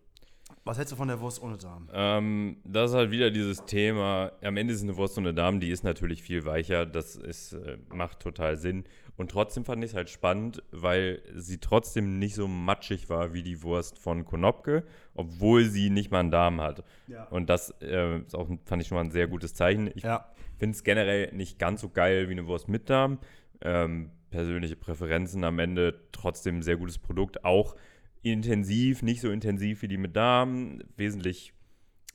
Was 0.64 0.76
hältst 0.76 0.92
du 0.92 0.96
von 0.96 1.08
der 1.08 1.20
Wurst 1.20 1.42
ohne 1.42 1.56
Darm? 1.56 1.88
Ähm, 1.92 2.58
das 2.64 2.90
ist 2.90 2.96
halt 2.96 3.10
wieder 3.10 3.30
dieses 3.30 3.64
Thema. 3.64 4.32
Am 4.42 4.56
Ende 4.58 4.74
ist 4.74 4.82
eine 4.82 4.96
Wurst 4.96 5.16
eine 5.16 5.32
Dame, 5.32 5.60
die 5.60 5.70
ist 5.70 5.82
natürlich 5.82 6.22
viel 6.22 6.44
weicher. 6.44 6.84
Das 6.84 7.16
ist, 7.16 7.54
äh, 7.54 7.78
macht 7.92 8.20
total 8.20 8.56
Sinn. 8.58 8.84
Und 9.18 9.32
trotzdem 9.32 9.64
fand 9.64 9.82
ich 9.82 9.90
es 9.90 9.96
halt 9.96 10.08
spannend, 10.10 10.62
weil 10.70 11.20
sie 11.34 11.58
trotzdem 11.58 12.20
nicht 12.20 12.36
so 12.36 12.46
matschig 12.46 13.10
war 13.10 13.34
wie 13.34 13.42
die 13.42 13.64
Wurst 13.64 13.98
von 13.98 14.24
Konopke, 14.24 14.84
obwohl 15.14 15.64
sie 15.64 15.90
nicht 15.90 16.12
mal 16.12 16.20
einen 16.20 16.30
Darm 16.30 16.60
hat. 16.60 16.84
Ja. 17.08 17.24
Und 17.24 17.50
das 17.50 17.74
äh, 17.82 18.20
ist 18.20 18.36
auch, 18.36 18.48
fand 18.64 18.80
ich 18.80 18.86
schon 18.88 18.94
mal 18.94 19.02
ein 19.02 19.10
sehr 19.10 19.26
gutes 19.26 19.54
Zeichen. 19.54 19.90
Ich 19.92 20.04
Ja, 20.04 20.30
finde 20.56 20.76
es 20.76 20.84
generell 20.84 21.32
nicht 21.34 21.58
ganz 21.58 21.80
so 21.80 21.88
geil 21.88 22.28
wie 22.28 22.32
eine 22.32 22.46
Wurst 22.46 22.68
mit 22.68 22.88
Darm. 22.88 23.18
Ähm, 23.60 24.12
persönliche 24.30 24.76
Präferenzen 24.76 25.42
am 25.42 25.58
Ende 25.58 26.00
trotzdem 26.12 26.58
ein 26.58 26.62
sehr 26.62 26.76
gutes 26.76 26.98
Produkt. 26.98 27.44
Auch 27.44 27.74
intensiv, 28.22 29.02
nicht 29.02 29.20
so 29.20 29.30
intensiv 29.30 29.82
wie 29.82 29.88
die 29.88 29.96
mit 29.98 30.14
Darm. 30.14 30.78
Wesentlich, 30.96 31.52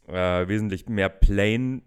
äh, 0.08 0.48
wesentlich 0.48 0.88
mehr 0.88 1.10
plain. 1.10 1.82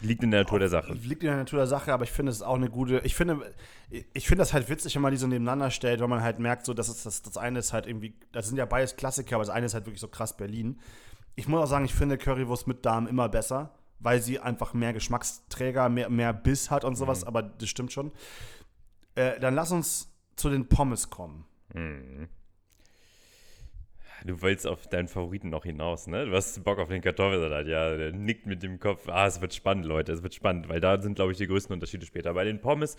Liegt 0.00 0.22
in 0.22 0.30
der 0.30 0.40
Natur 0.40 0.58
der 0.58 0.68
Sache. 0.68 0.92
liegt 0.92 1.22
in 1.22 1.28
der 1.28 1.36
Natur 1.36 1.58
der 1.58 1.66
Sache, 1.66 1.92
aber 1.92 2.04
ich 2.04 2.10
finde 2.10 2.30
es 2.30 2.36
ist 2.38 2.42
auch 2.42 2.54
eine 2.54 2.70
gute. 2.70 3.00
Ich 3.04 3.14
finde, 3.14 3.54
ich 3.90 4.26
finde 4.26 4.40
das 4.42 4.52
halt 4.52 4.68
witzig, 4.68 4.94
wenn 4.94 5.02
man 5.02 5.12
die 5.12 5.18
so 5.18 5.26
nebeneinander 5.26 5.70
stellt, 5.70 6.00
weil 6.00 6.08
man 6.08 6.22
halt 6.22 6.38
merkt, 6.38 6.64
so, 6.64 6.74
dass 6.74 6.88
es, 6.88 7.02
das, 7.02 7.22
das 7.22 7.36
eine 7.36 7.58
ist 7.58 7.72
halt 7.72 7.86
irgendwie, 7.86 8.14
das 8.32 8.48
sind 8.48 8.56
ja 8.56 8.64
beides 8.64 8.96
Klassiker, 8.96 9.36
aber 9.36 9.44
das 9.44 9.54
eine 9.54 9.66
ist 9.66 9.74
halt 9.74 9.86
wirklich 9.86 10.00
so 10.00 10.08
krass 10.08 10.36
Berlin. 10.36 10.80
Ich 11.36 11.48
muss 11.48 11.60
auch 11.60 11.66
sagen, 11.66 11.84
ich 11.84 11.94
finde 11.94 12.18
Currywurst 12.18 12.66
mit 12.66 12.84
Darm 12.86 13.06
immer 13.06 13.28
besser, 13.28 13.74
weil 13.98 14.22
sie 14.22 14.40
einfach 14.40 14.72
mehr 14.74 14.92
Geschmacksträger, 14.92 15.88
mehr, 15.88 16.08
mehr 16.08 16.32
Biss 16.32 16.70
hat 16.70 16.84
und 16.84 16.96
sowas, 16.96 17.24
aber 17.24 17.42
das 17.42 17.68
stimmt 17.68 17.92
schon. 17.92 18.10
Äh, 19.14 19.38
dann 19.40 19.54
lass 19.54 19.70
uns 19.70 20.12
zu 20.36 20.48
den 20.48 20.68
Pommes 20.68 21.10
kommen. 21.10 21.44
Mhm. 21.74 22.28
Du 24.24 24.42
willst 24.42 24.66
auf 24.66 24.86
deinen 24.86 25.08
Favoriten 25.08 25.48
noch 25.50 25.64
hinaus, 25.64 26.06
ne? 26.06 26.26
Du 26.26 26.32
hast 26.32 26.62
Bock 26.64 26.78
auf 26.78 26.88
den 26.88 27.00
Kartoffelsalat, 27.00 27.66
ja. 27.66 27.96
Der 27.96 28.12
nickt 28.12 28.46
mit 28.46 28.62
dem 28.62 28.78
Kopf. 28.78 29.08
Ah, 29.08 29.26
es 29.26 29.40
wird 29.40 29.54
spannend, 29.54 29.86
Leute, 29.86 30.12
es 30.12 30.22
wird 30.22 30.34
spannend, 30.34 30.68
weil 30.68 30.80
da 30.80 31.00
sind, 31.00 31.14
glaube 31.14 31.32
ich, 31.32 31.38
die 31.38 31.46
größten 31.46 31.72
Unterschiede 31.72 32.04
später. 32.06 32.34
Bei 32.34 32.44
den 32.44 32.60
Pommes 32.60 32.96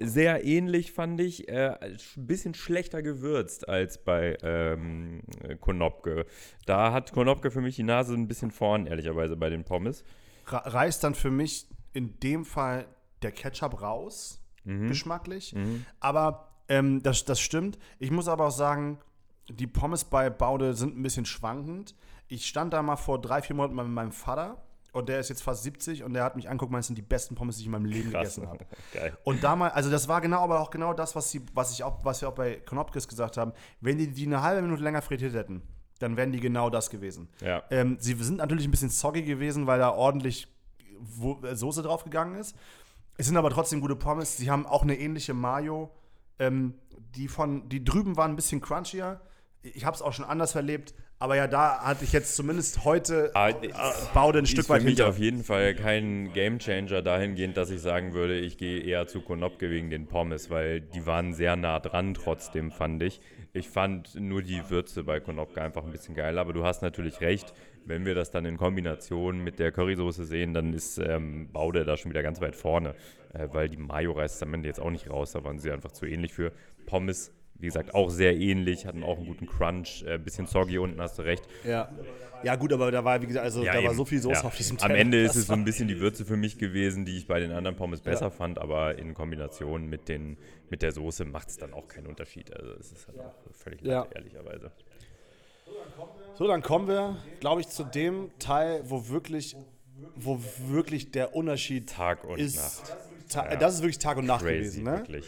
sehr 0.00 0.44
ähnlich, 0.44 0.92
fand 0.92 1.20
ich. 1.20 1.48
Äh, 1.48 1.76
ein 1.80 1.96
bisschen 2.16 2.54
schlechter 2.54 3.02
gewürzt 3.02 3.68
als 3.68 4.02
bei 4.02 4.36
ähm, 4.42 5.22
Konopke. 5.60 6.26
Da 6.66 6.92
hat 6.92 7.12
Konopke 7.12 7.50
für 7.50 7.60
mich 7.60 7.76
die 7.76 7.82
Nase 7.84 8.14
ein 8.14 8.26
bisschen 8.28 8.50
vorn, 8.50 8.86
ehrlicherweise, 8.86 9.36
bei 9.36 9.50
den 9.50 9.64
Pommes. 9.64 10.04
Reißt 10.46 11.02
dann 11.04 11.14
für 11.14 11.30
mich 11.30 11.66
in 11.92 12.18
dem 12.20 12.44
Fall 12.44 12.86
der 13.22 13.32
Ketchup 13.32 13.80
raus, 13.80 14.40
Mhm. 14.66 14.88
geschmacklich. 14.88 15.54
Aber 16.00 16.48
ähm, 16.70 17.02
das, 17.02 17.26
das 17.26 17.38
stimmt. 17.38 17.78
Ich 17.98 18.10
muss 18.10 18.28
aber 18.28 18.46
auch 18.46 18.50
sagen, 18.50 18.98
die 19.48 19.66
Pommes 19.66 20.04
bei 20.04 20.30
Baude 20.30 20.74
sind 20.74 20.96
ein 20.96 21.02
bisschen 21.02 21.26
schwankend. 21.26 21.94
Ich 22.28 22.46
stand 22.46 22.72
da 22.72 22.82
mal 22.82 22.96
vor 22.96 23.20
drei, 23.20 23.42
vier 23.42 23.56
Monaten 23.56 23.76
mit 23.76 23.86
meinem 23.86 24.12
Vater 24.12 24.62
und 24.92 25.08
der 25.08 25.18
ist 25.18 25.28
jetzt 25.28 25.42
fast 25.42 25.64
70 25.64 26.04
und 26.04 26.14
der 26.14 26.24
hat 26.24 26.36
mich 26.36 26.48
anguckt, 26.48 26.72
das 26.72 26.86
sind 26.86 26.96
die 26.96 27.02
besten 27.02 27.34
Pommes, 27.34 27.56
die 27.56 27.62
ich 27.62 27.66
in 27.66 27.72
meinem 27.72 27.84
Leben 27.84 28.10
Krass. 28.10 28.36
gegessen 28.36 28.48
habe. 28.48 28.64
Geil. 28.92 29.18
Und 29.24 29.42
damals, 29.42 29.74
also 29.74 29.90
das 29.90 30.08
war 30.08 30.20
genau, 30.20 30.42
aber 30.42 30.60
auch 30.60 30.70
genau 30.70 30.94
das, 30.94 31.16
was, 31.16 31.30
sie, 31.30 31.42
was, 31.52 31.72
ich 31.72 31.82
auch, 31.82 32.04
was 32.04 32.20
wir 32.20 32.28
auch 32.28 32.34
bei 32.34 32.54
Knopkes 32.54 33.08
gesagt 33.08 33.36
haben. 33.36 33.52
Wenn 33.80 33.98
die 33.98 34.08
die 34.08 34.26
eine 34.26 34.42
halbe 34.42 34.62
Minute 34.62 34.82
länger 34.82 35.02
frittiert 35.02 35.34
hätten, 35.34 35.62
dann 35.98 36.16
wären 36.16 36.32
die 36.32 36.40
genau 36.40 36.70
das 36.70 36.90
gewesen. 36.90 37.28
Ja. 37.40 37.62
Ähm, 37.70 37.96
sie 38.00 38.14
sind 38.14 38.38
natürlich 38.38 38.66
ein 38.66 38.70
bisschen 38.70 38.90
soggy 38.90 39.22
gewesen, 39.22 39.66
weil 39.66 39.80
da 39.80 39.90
ordentlich 39.90 40.48
Wo 41.00 41.40
äh, 41.42 41.56
Soße 41.56 41.82
draufgegangen 41.82 42.36
ist. 42.36 42.56
Es 43.16 43.26
sind 43.26 43.36
aber 43.36 43.50
trotzdem 43.50 43.80
gute 43.80 43.96
Pommes. 43.96 44.36
Sie 44.36 44.50
haben 44.50 44.64
auch 44.64 44.82
eine 44.82 44.98
ähnliche 44.98 45.34
Mayo. 45.34 45.90
Ähm, 46.38 46.74
die 47.16 47.28
von, 47.28 47.68
die 47.68 47.84
drüben 47.84 48.16
waren 48.16 48.32
ein 48.32 48.36
bisschen 48.36 48.60
crunchier. 48.60 49.20
Ich 49.74 49.84
habe 49.84 49.94
es 49.94 50.02
auch 50.02 50.12
schon 50.12 50.24
anders 50.24 50.54
erlebt. 50.54 50.94
Aber 51.18 51.36
ja, 51.36 51.46
da 51.46 51.78
hatte 51.80 52.04
ich 52.04 52.12
jetzt 52.12 52.36
zumindest 52.36 52.84
heute 52.84 53.30
Ah, 53.34 53.48
äh, 53.48 53.54
Baude 54.12 54.40
ein 54.40 54.46
Stück 54.46 54.60
ist 54.60 54.66
für 54.66 54.72
weit 54.74 54.82
mich 54.82 54.96
hinter. 54.96 55.08
auf 55.08 55.18
jeden 55.18 55.42
Fall 55.42 55.74
kein 55.74 56.32
Gamechanger 56.34 57.00
dahingehend, 57.02 57.56
dass 57.56 57.70
ich 57.70 57.80
sagen 57.80 58.12
würde, 58.12 58.38
ich 58.38 58.58
gehe 58.58 58.80
eher 58.82 59.06
zu 59.06 59.22
Konopke 59.22 59.70
wegen 59.70 59.88
den 59.90 60.06
Pommes, 60.06 60.50
weil 60.50 60.80
die 60.80 61.06
waren 61.06 61.32
sehr 61.32 61.56
nah 61.56 61.78
dran 61.80 62.12
trotzdem, 62.14 62.72
fand 62.72 63.02
ich. 63.02 63.20
Ich 63.52 63.68
fand 63.68 64.16
nur 64.16 64.42
die 64.42 64.68
Würze 64.68 65.04
bei 65.04 65.20
Konopke 65.20 65.62
einfach 65.62 65.84
ein 65.84 65.92
bisschen 65.92 66.14
geil, 66.16 66.36
aber 66.38 66.52
du 66.52 66.64
hast 66.64 66.82
natürlich 66.82 67.20
recht, 67.20 67.54
wenn 67.86 68.04
wir 68.04 68.16
das 68.16 68.30
dann 68.32 68.44
in 68.44 68.56
Kombination 68.56 69.38
mit 69.42 69.60
der 69.60 69.70
Currysoße 69.70 70.24
sehen, 70.24 70.52
dann 70.52 70.74
ist 70.74 70.98
ähm, 70.98 71.48
Baude 71.52 71.84
da 71.84 71.96
schon 71.96 72.10
wieder 72.10 72.24
ganz 72.24 72.40
weit 72.40 72.56
vorne, 72.56 72.96
äh, 73.32 73.46
weil 73.52 73.68
die 73.68 73.76
Mayo 73.76 74.12
reißt 74.12 74.42
am 74.42 74.52
Ende 74.54 74.68
jetzt 74.68 74.80
auch 74.80 74.90
nicht 74.90 75.08
raus, 75.08 75.32
da 75.32 75.44
waren 75.44 75.60
sie 75.60 75.70
einfach 75.70 75.92
zu 75.92 76.04
ähnlich 76.04 76.34
für. 76.34 76.50
Pommes, 76.86 77.32
wie 77.56 77.66
gesagt, 77.66 77.94
auch 77.94 78.10
sehr 78.10 78.36
ähnlich, 78.36 78.86
hatten 78.86 79.02
auch 79.02 79.16
einen 79.16 79.26
guten 79.26 79.46
Crunch, 79.46 80.02
äh, 80.06 80.18
bisschen 80.18 80.46
soggy 80.46 80.78
unten, 80.78 81.00
hast 81.00 81.18
du 81.18 81.22
recht. 81.22 81.44
Ja. 81.64 81.90
ja, 82.42 82.56
gut, 82.56 82.72
aber 82.72 82.90
da 82.90 83.04
war, 83.04 83.20
wie 83.22 83.26
gesagt, 83.26 83.44
also 83.44 83.62
Ja, 83.64 83.72
da 83.72 83.78
war 83.78 83.84
eben. 83.86 83.94
so 83.94 84.04
viel 84.04 84.20
Soße 84.20 84.40
Ja. 84.40 84.44
auf 84.44 84.56
diesem 84.56 84.76
Am 84.78 84.88
Teller. 84.88 84.98
Ende 84.98 85.22
ist 85.22 85.36
es 85.36 85.44
so 85.46 85.48
war- 85.50 85.56
ein 85.56 85.64
bisschen 85.64 85.88
die 85.88 85.98
Würze 86.00 86.24
für 86.24 86.36
mich 86.36 86.58
gewesen, 86.58 87.04
die 87.04 87.16
ich 87.16 87.26
bei 87.26 87.40
den 87.40 87.52
anderen 87.52 87.76
Pommes 87.76 88.00
besser 88.00 88.30
fand, 88.30 88.58
aber 88.58 88.98
in 88.98 89.14
Kombination 89.14 89.88
mit, 89.88 90.08
den, 90.08 90.36
mit 90.70 90.82
der 90.82 90.92
Soße 90.92 91.24
macht 91.24 91.48
es 91.48 91.56
dann 91.56 91.72
auch 91.72 91.88
keinen 91.88 92.06
Unterschied. 92.08 92.52
Also 92.54 92.72
es 92.72 92.92
ist 92.92 93.06
halt 93.08 93.20
auch 93.20 93.34
völlig 93.52 93.80
latte, 93.82 94.14
ehrlicherweise. 94.14 94.72
So, 96.36 96.46
dann 96.48 96.62
kommen 96.62 96.88
wir, 96.88 97.16
glaube 97.40 97.60
ich, 97.60 97.68
zu 97.68 97.84
dem 97.84 98.30
Teil, 98.38 98.82
wo 98.84 99.08
wirklich, 99.08 99.56
wo 100.16 100.40
wirklich 100.66 101.12
der 101.12 101.34
Unterschied 101.34 101.88
Tag 101.88 102.24
und 102.24 102.38
ist. 102.38 102.56
Nacht. 102.56 102.96
Ta 103.30 103.50
Ja. 103.50 103.56
Das 103.56 103.74
ist 103.74 103.80
wirklich 103.82 103.98
Tag 103.98 104.18
und 104.18 104.26
Nacht 104.26 104.42
Crazy, 104.44 104.58
gewesen, 104.80 104.84
ne? 104.84 104.92
wirklich. 104.98 105.24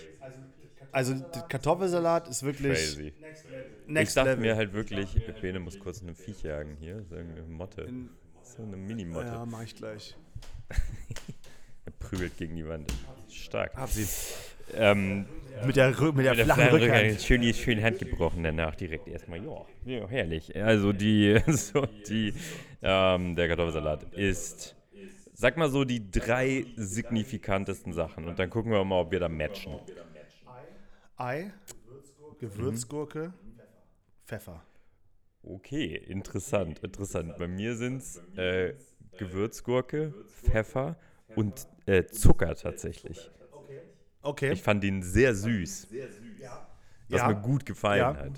Also 0.97 1.13
der 1.13 1.43
Kartoffelsalat 1.43 2.27
ist 2.27 2.43
wirklich 2.43 2.73
Crazy. 2.73 3.09
Ich 3.09 3.87
next 3.87 4.17
dachte 4.17 4.31
level. 4.31 4.43
mir 4.47 4.57
halt 4.57 4.73
wirklich, 4.73 5.15
Bene 5.43 5.61
muss 5.61 5.79
kurz 5.79 6.01
eine 6.01 6.15
Viech 6.15 6.43
jagen 6.43 6.75
hier, 6.81 7.05
so 7.11 7.17
eine 7.17 7.43
Motte. 7.43 7.93
So 8.43 8.63
eine 8.63 8.79
Mini-Motte. 8.79 9.27
ja, 9.27 9.45
mach 9.45 9.63
ich 9.63 9.75
gleich. 9.77 10.17
Er 11.85 11.93
prügelt 11.99 12.39
gegen 12.39 12.57
die 12.57 12.67
Wand. 12.67 12.91
Stark. 13.29 13.77
Hab 13.77 13.91
sie. 13.91 14.07
Ähm, 14.75 15.27
Mit 15.67 15.77
der, 15.77 15.95
Rü- 15.95 16.13
mit 16.13 16.25
der 16.25 16.33
Mit 16.33 16.39
der 16.39 16.45
flachen 16.47 16.63
flachen 16.71 16.81
Rückhand. 16.81 17.21
Schön 17.21 17.43
die 17.43 17.53
schön 17.53 17.83
Hand 17.83 17.99
gebrochen, 17.99 18.43
danach 18.43 18.75
direkt 18.75 19.07
erstmal, 19.07 19.45
ja, 19.45 19.67
ja, 19.85 20.09
herrlich. 20.09 20.57
Also 20.57 20.95
die, 20.95 21.39
so 21.47 21.87
die, 22.09 22.33
ähm, 22.81 23.37
der 23.37 23.49
Kartoffelsalat 23.49 24.03
ist, 24.17 24.75
sag 25.35 25.59
mal 25.59 25.69
so, 25.71 25.85
die 25.85 26.11
drei 26.11 26.65
signifikantesten 26.77 27.93
Sachen. 27.93 28.27
Und 28.27 28.39
dann 28.39 28.49
gucken 28.49 28.73
wir 28.73 28.83
mal, 28.83 29.01
ob 29.03 29.13
wir 29.13 29.21
da 29.21 29.29
matchen. 29.29 29.79
Ei, 31.17 31.53
Gewürzgurke, 32.39 33.33
Pfeffer. 34.27 34.63
Okay, 35.43 35.95
interessant, 35.97 36.81
interessant. 36.81 37.37
Bei 37.39 37.47
mir 37.49 37.77
sind 37.77 37.99
es 38.03 38.21
äh, 38.37 38.75
Gewürzgurke, 39.17 40.13
Pfeffer 40.43 40.97
und 41.35 41.67
äh, 41.87 42.05
Zucker 42.07 42.55
tatsächlich. 42.57 43.31
Okay. 44.23 44.53
Ich 44.53 44.63
fand 44.63 44.83
den 44.83 45.03
sehr 45.03 45.35
süß, 45.35 45.87
was 47.09 47.21
Ja. 47.21 47.29
mir 47.29 47.37
gut 47.37 47.65
gefallen 47.65 47.99
Ja. 48.01 48.17
hat. 48.17 48.33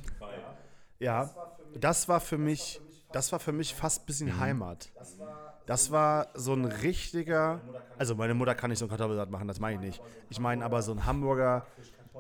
Ja, 1.00 1.30
das 1.74 2.08
war 2.08 2.20
für 2.20 2.38
mich, 2.38 2.80
das 3.12 3.32
war 3.32 3.40
für 3.40 3.52
mich 3.52 3.74
fast 3.74 4.02
ein 4.02 4.06
bisschen 4.06 4.28
Mhm. 4.28 4.40
Heimat. 4.40 4.90
Das 5.66 5.90
war 5.90 6.28
so 6.34 6.54
ein 6.54 6.64
richtiger, 6.64 7.62
also 7.96 8.14
meine 8.14 8.34
Mutter 8.34 8.54
kann 8.54 8.70
nicht 8.70 8.78
so 8.78 8.84
einen 8.84 8.90
Kartoffelsalat 8.90 9.30
machen, 9.30 9.48
das 9.48 9.60
meine 9.60 9.76
ich 9.76 9.80
nicht. 9.80 10.02
Ich 10.28 10.38
meine 10.40 10.64
aber 10.64 10.82
so 10.82 10.92
ein 10.92 11.06
Hamburger 11.06 11.66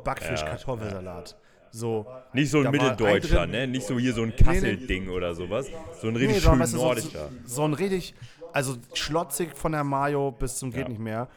Backfisch-Kartoffelsalat. 0.04 1.36
So, 1.70 2.06
Nicht 2.32 2.50
so 2.50 2.60
ein 2.60 2.70
Mitteldeutscher, 2.70 3.46
ne? 3.46 3.66
Nicht 3.66 3.86
so 3.86 3.98
hier 3.98 4.14
so 4.14 4.22
ein 4.22 4.34
Kassel-Ding 4.34 5.10
oder 5.10 5.34
sowas. 5.34 5.66
So 6.00 6.08
ein 6.08 6.16
richtig 6.16 6.36
Nee, 6.36 6.40
schön 6.50 6.58
weißt 6.58 6.72
du, 6.72 6.78
so, 6.78 6.84
nordischer. 6.84 7.28
so 7.44 7.64
ein 7.64 7.74
richtig, 7.74 8.14
also 8.52 8.76
schlotzig 8.94 9.54
von 9.54 9.72
der 9.72 9.84
Mayo 9.84 10.30
bis 10.32 10.56
zum 10.56 10.70
geht 10.70 10.82
Ja. 10.84 10.88
nicht 10.88 11.00
mehr. 11.00 11.28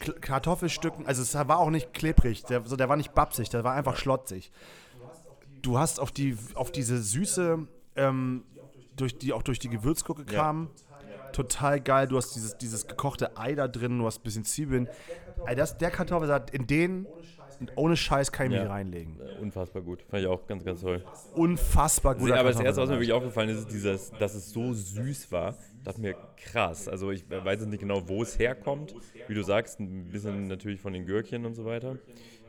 K 0.00 0.12
Kartoffelstücken, 0.12 1.06
also 1.06 1.22
es 1.22 1.34
war 1.34 1.58
auch 1.58 1.70
nicht 1.70 1.92
klebrig, 1.92 2.44
der, 2.44 2.62
so, 2.64 2.76
der 2.76 2.88
war 2.88 2.96
nicht 2.96 3.14
babsig, 3.14 3.50
der 3.50 3.62
war 3.62 3.74
einfach 3.74 3.96
schlotzig. 3.96 4.50
Du 5.62 5.78
hast 5.78 6.00
auf, 6.00 6.10
die, 6.10 6.36
auf 6.54 6.72
diese 6.72 7.00
Süße, 7.00 7.58
ähm, 7.96 8.42
durch 8.96 9.18
die, 9.18 9.32
auch 9.32 9.42
durch 9.42 9.58
die 9.58 9.68
Gewürzgurke 9.68 10.24
kam, 10.24 10.70
total 11.32 11.80
geil. 11.80 12.08
Du 12.08 12.16
hast 12.16 12.34
dieses, 12.34 12.56
dieses 12.58 12.86
gekochte 12.86 13.36
Ei 13.36 13.54
da 13.54 13.68
drin, 13.68 13.98
du 13.98 14.06
hast 14.06 14.18
ein 14.20 14.22
bisschen 14.22 14.44
Zwiebeln. 14.44 14.88
Ey, 15.46 15.54
das, 15.56 15.76
der 15.78 15.90
Kartoffelsalat, 15.90 16.50
in 16.50 16.66
den, 16.66 17.06
ohne 17.76 17.96
Scheiß 17.96 18.32
kann 18.32 18.46
ich 18.46 18.52
mich 18.52 18.60
Ja. 18.60 18.68
reinlegen. 18.68 19.18
Unfassbar 19.40 19.82
gut. 19.82 20.02
Fand 20.08 20.22
ich 20.22 20.28
auch 20.28 20.46
ganz, 20.46 20.64
ganz 20.64 20.80
toll. 20.80 21.04
Unfassbar 21.34 22.14
gut. 22.14 22.30
aber 22.32 22.50
das 22.52 22.60
erste, 22.60 22.82
was 22.82 22.88
mir 22.88 22.96
wirklich 22.96 23.12
aufgefallen 23.12 23.50
ist, 23.50 23.58
ist 23.60 23.70
dieses, 23.72 24.10
dass 24.12 24.34
es 24.34 24.50
so 24.50 24.72
süß 24.72 25.30
war. 25.32 25.54
Dachte 25.84 26.00
mir, 26.00 26.14
krass. 26.36 26.88
Also 26.88 27.10
ich 27.10 27.28
weiß 27.30 27.60
jetzt 27.60 27.68
nicht 27.70 27.80
genau, 27.80 28.08
wo 28.08 28.22
es 28.22 28.38
herkommt. 28.38 28.94
Wie 29.28 29.34
du 29.34 29.42
sagst, 29.42 29.80
ein 29.80 30.10
bisschen 30.10 30.46
natürlich 30.48 30.80
von 30.80 30.92
den 30.92 31.04
Gürkchen 31.06 31.44
und 31.44 31.54
so 31.54 31.64
weiter. 31.64 31.98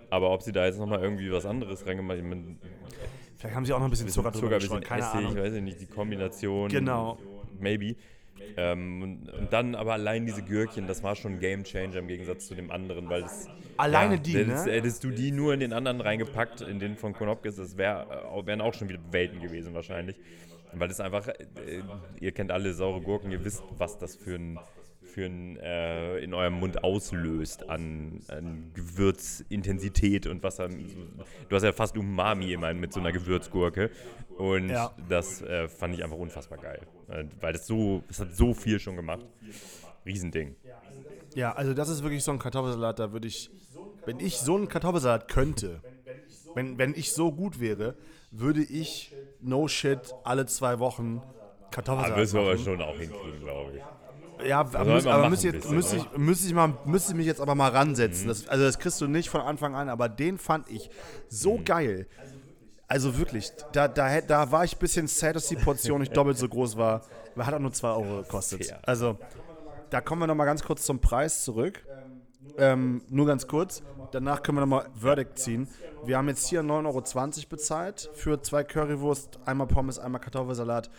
Aber 0.10 0.32
ob 0.32 0.42
sie 0.44 0.52
da 0.52 0.66
jetzt 0.66 0.80
nochmal 0.80 1.02
irgendwie 1.02 1.32
was 1.32 1.46
anderes 1.46 1.86
reingemacht 1.86 2.20
haben, 2.20 2.60
Vielleicht 3.38 3.56
haben 3.56 3.66
sie 3.66 3.74
auch 3.74 3.80
noch 3.80 3.86
ein 3.86 3.92
bisschen 3.92 4.08
Zucker, 4.08 4.32
Zucker, 4.32 4.58
drüber 4.60 4.76
ein 4.76 4.82
bisschen 4.82 4.98
Essig, 5.00 5.14
Ahnung. 5.16 5.36
weiß 5.36 5.54
ich 5.54 5.62
nicht, 5.62 5.82
die 5.82 5.88
Kombination. 5.88 6.70
Genau. 6.70 7.18
Maybe. 7.60 7.96
Ähm, 8.58 9.02
und, 9.02 9.30
und 9.30 9.54
dann 9.54 9.76
aber 9.76 9.94
allein 9.94 10.26
diese 10.26 10.42
Gürkchen, 10.42 10.88
das 10.88 11.04
war 11.04 11.16
schon 11.16 11.34
ein 11.34 11.40
Game 11.40 11.64
Changer 11.64 11.98
im 11.98 12.08
Gegensatz 12.08 12.48
zu 12.48 12.56
dem 12.56 12.72
anderen, 12.72 13.10
weil 13.10 13.24
das. 13.24 13.48
Alleine 13.78 14.16
ja, 14.16 14.22
die, 14.22 14.46
das, 14.46 14.66
ne? 14.66 14.72
Hättest 14.72 15.04
du 15.04 15.10
die 15.10 15.32
nur 15.32 15.54
in 15.54 15.60
den 15.60 15.74
anderen 15.74 16.00
reingepackt, 16.02 16.62
in 16.62 16.80
den 16.80 16.96
von 16.96 17.14
Konopkes, 17.14 17.58
das 17.58 17.78
wär, 17.78 18.08
äh, 18.34 18.46
wären 18.46 18.62
auch 18.62 18.74
schon 18.74 18.90
wieder 18.90 19.00
Welten 19.12 19.42
gewesen 19.42 19.74
wahrscheinlich. 19.74 20.16
Weil 20.74 20.88
das 20.88 21.00
einfach, 21.00 21.28
äh, 21.28 21.36
ihr 22.20 22.32
kennt 22.32 22.52
alle 22.52 22.74
saure 22.74 23.02
Gurken, 23.02 23.32
ihr 23.32 23.44
wisst, 23.44 23.64
was 23.78 23.98
das 23.98 24.16
für 24.16 24.36
ein, 24.36 24.60
für 25.16 25.26
ein 25.28 25.56
äh, 25.58 26.18
in 26.18 26.34
eurem 26.34 26.56
Mund 26.56 26.84
auslöst 26.84 27.70
an, 27.70 28.20
an 28.28 28.72
Gewürzintensität 28.74 30.28
und 30.28 30.44
was 30.44 30.58
dann. 30.58 30.90
So, 30.90 31.24
du 31.48 31.56
hast 31.56 31.64
ja 31.64 31.72
fast 31.72 31.98
Umami 31.98 32.52
immer 32.52 32.74
mit 32.74 32.92
so 32.92 33.00
einer 33.00 33.14
Gewürzgurke. 33.14 33.92
Und 34.38 34.68
Ja. 34.70 34.92
das 35.08 35.42
äh, 35.42 35.70
fand 35.70 35.94
ich 35.96 36.04
einfach 36.04 36.18
unfassbar 36.18 36.58
geil. 36.58 36.82
Weil 37.40 37.54
das 37.54 37.66
so, 37.66 38.04
es 38.10 38.20
hat 38.20 38.36
so 38.36 38.54
viel 38.54 38.78
schon 38.78 38.98
gemacht. 38.98 39.26
Riesending. 40.06 40.58
Ja, 41.34 41.54
also 41.54 41.74
das 41.74 41.88
ist 41.88 42.04
wirklich 42.04 42.24
so 42.24 42.32
ein 42.32 42.40
Kartoffelsalat, 42.40 43.00
da 43.00 43.14
würde 43.14 43.30
ich, 43.30 43.50
wenn 44.06 44.20
ich 44.20 44.38
so 44.38 44.56
einen 44.58 44.68
Kartoffelsalat 44.68 45.30
könnte, 45.30 45.82
wenn, 46.56 46.78
wenn 46.78 46.94
ich 46.94 47.14
so 47.14 47.32
gut 47.32 47.62
wäre, 47.62 47.96
würde 48.32 48.64
ich 48.64 49.14
no 49.40 49.70
shit 49.70 50.14
alle 50.26 50.46
zwei 50.46 50.80
Wochen 50.80 51.22
Da 51.22 51.68
Kartoffelsalat 51.72 52.18
müssen 52.18 52.36
wir 52.36 52.42
aber 52.42 52.58
schon 52.58 52.82
auch 52.82 52.98
hinkriegen, 52.98 53.40
glaube 53.40 53.78
ich. 53.78 53.82
Ja, 54.44 54.64
müß, 54.64 55.06
aber 55.08 55.30
müsste 55.30 55.54
müsste, 55.70 55.96
ne? 55.98 56.02
ich, 56.12 56.18
müsste, 56.18 56.48
ich 56.48 56.54
mal, 56.54 56.74
müsste 56.86 57.12
ich 57.12 57.18
mich 57.18 57.26
jetzt 57.26 57.42
aber 57.42 57.56
mal 57.56 57.72
Mhm. 57.72 57.78
ransetzen. 57.78 58.28
Das, 58.28 58.48
also 58.48 58.64
das 58.64 58.80
kriegst 58.80 59.00
du 59.02 59.08
nicht 59.08 59.30
von 59.30 59.42
Anfang 59.42 59.76
an, 59.76 59.90
aber 59.90 60.10
den 60.10 60.38
fand 60.38 60.70
ich 60.70 60.90
so 61.30 61.58
Mhm. 61.58 61.66
geil. 61.66 62.08
Also 62.88 63.18
wirklich, 63.18 63.52
da, 63.72 63.88
da, 63.88 64.22
da 64.22 64.52
war 64.52 64.64
ich 64.64 64.76
ein 64.76 64.80
bisschen 64.80 65.08
sad, 65.08 65.36
dass 65.36 65.48
die 65.48 65.56
Portion 65.56 66.02
nicht 66.02 66.16
doppelt 66.16 66.38
so 66.38 66.48
groß 66.48 66.78
war. 66.78 67.02
Aber 67.34 67.46
hat 67.46 67.54
auch 67.54 67.60
nur 67.60 67.74
2 67.74 67.88
Euro 67.90 68.18
gekostet. 68.22 68.74
Also, 68.84 69.18
da 69.90 70.02
kommen 70.02 70.22
wir 70.22 70.28
nochmal 70.28 70.46
ganz 70.46 70.64
kurz 70.64 70.84
zum 70.86 71.00
Preis 71.00 71.44
zurück. 71.44 71.84
Ähm, 72.58 73.02
nur 73.10 73.26
ganz 73.26 73.48
kurz. 73.48 73.82
Danach 74.12 74.44
können 74.44 74.58
wir 74.58 74.62
nochmal 74.62 74.88
Verdict 74.94 75.40
ziehen. 75.40 75.68
Wir 76.04 76.18
haben 76.18 76.28
jetzt 76.28 76.48
hier 76.48 76.62
9,20 76.62 76.86
Euro 76.86 77.50
bezahlt 77.50 78.12
für 78.14 78.40
zwei 78.42 78.64
Currywurst, 78.64 79.40
einmal 79.46 79.66
Pommes, 79.68 79.98
einmal 79.98 80.22
Kartoffelsalat. 80.22 80.92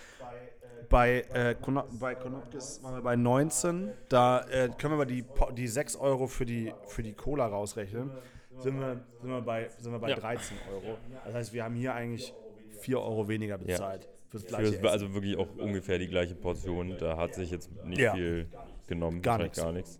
Bei, 0.88 1.20
äh, 1.32 1.54
bei 1.98 2.14
Konopkis 2.14 2.82
waren 2.82 2.94
wir 2.96 3.02
bei 3.02 3.16
19. 3.16 3.90
Da 4.08 4.40
äh, 4.48 4.68
können 4.78 4.92
wir 4.94 4.98
mal 4.98 5.04
die, 5.06 5.24
die 5.56 5.66
6 5.68 5.96
Euro 5.96 6.26
für 6.26 6.46
die, 6.46 6.72
für 6.86 7.02
die 7.02 7.12
Cola 7.12 7.46
rausrechnen. 7.46 8.10
Sind 8.58 8.78
wir, 8.80 9.00
sind 9.20 9.30
wir 9.30 9.40
bei, 9.42 9.68
sind 9.78 9.92
wir 9.92 9.98
bei 9.98 10.10
Ja. 10.10 10.16
13 10.16 10.56
Euro. 10.72 10.96
Das 11.24 11.34
heißt, 11.34 11.52
wir 11.52 11.64
haben 11.64 11.74
hier 11.74 11.94
eigentlich 11.94 12.32
4 12.80 13.00
Euro 13.00 13.28
weniger 13.28 13.58
bezahlt. 13.58 14.08
Fürs 14.30 14.42
Für, 14.44 14.48
gleiche 14.48 14.74
Essen. 14.76 14.86
also 14.86 15.14
wirklich 15.14 15.36
auch 15.36 15.48
ungefähr 15.56 15.98
die 15.98 16.08
gleiche 16.08 16.34
Portion. 16.34 16.96
Da 16.98 17.16
hat 17.16 17.34
sich 17.34 17.50
jetzt 17.50 17.70
nicht 17.84 17.98
Ja. 18.00 18.14
viel 18.14 18.48
genommen. 18.86 19.22
Gar 19.22 19.38
nichts. 19.38 19.58
Gar 19.58 19.72
nichts. 19.72 19.98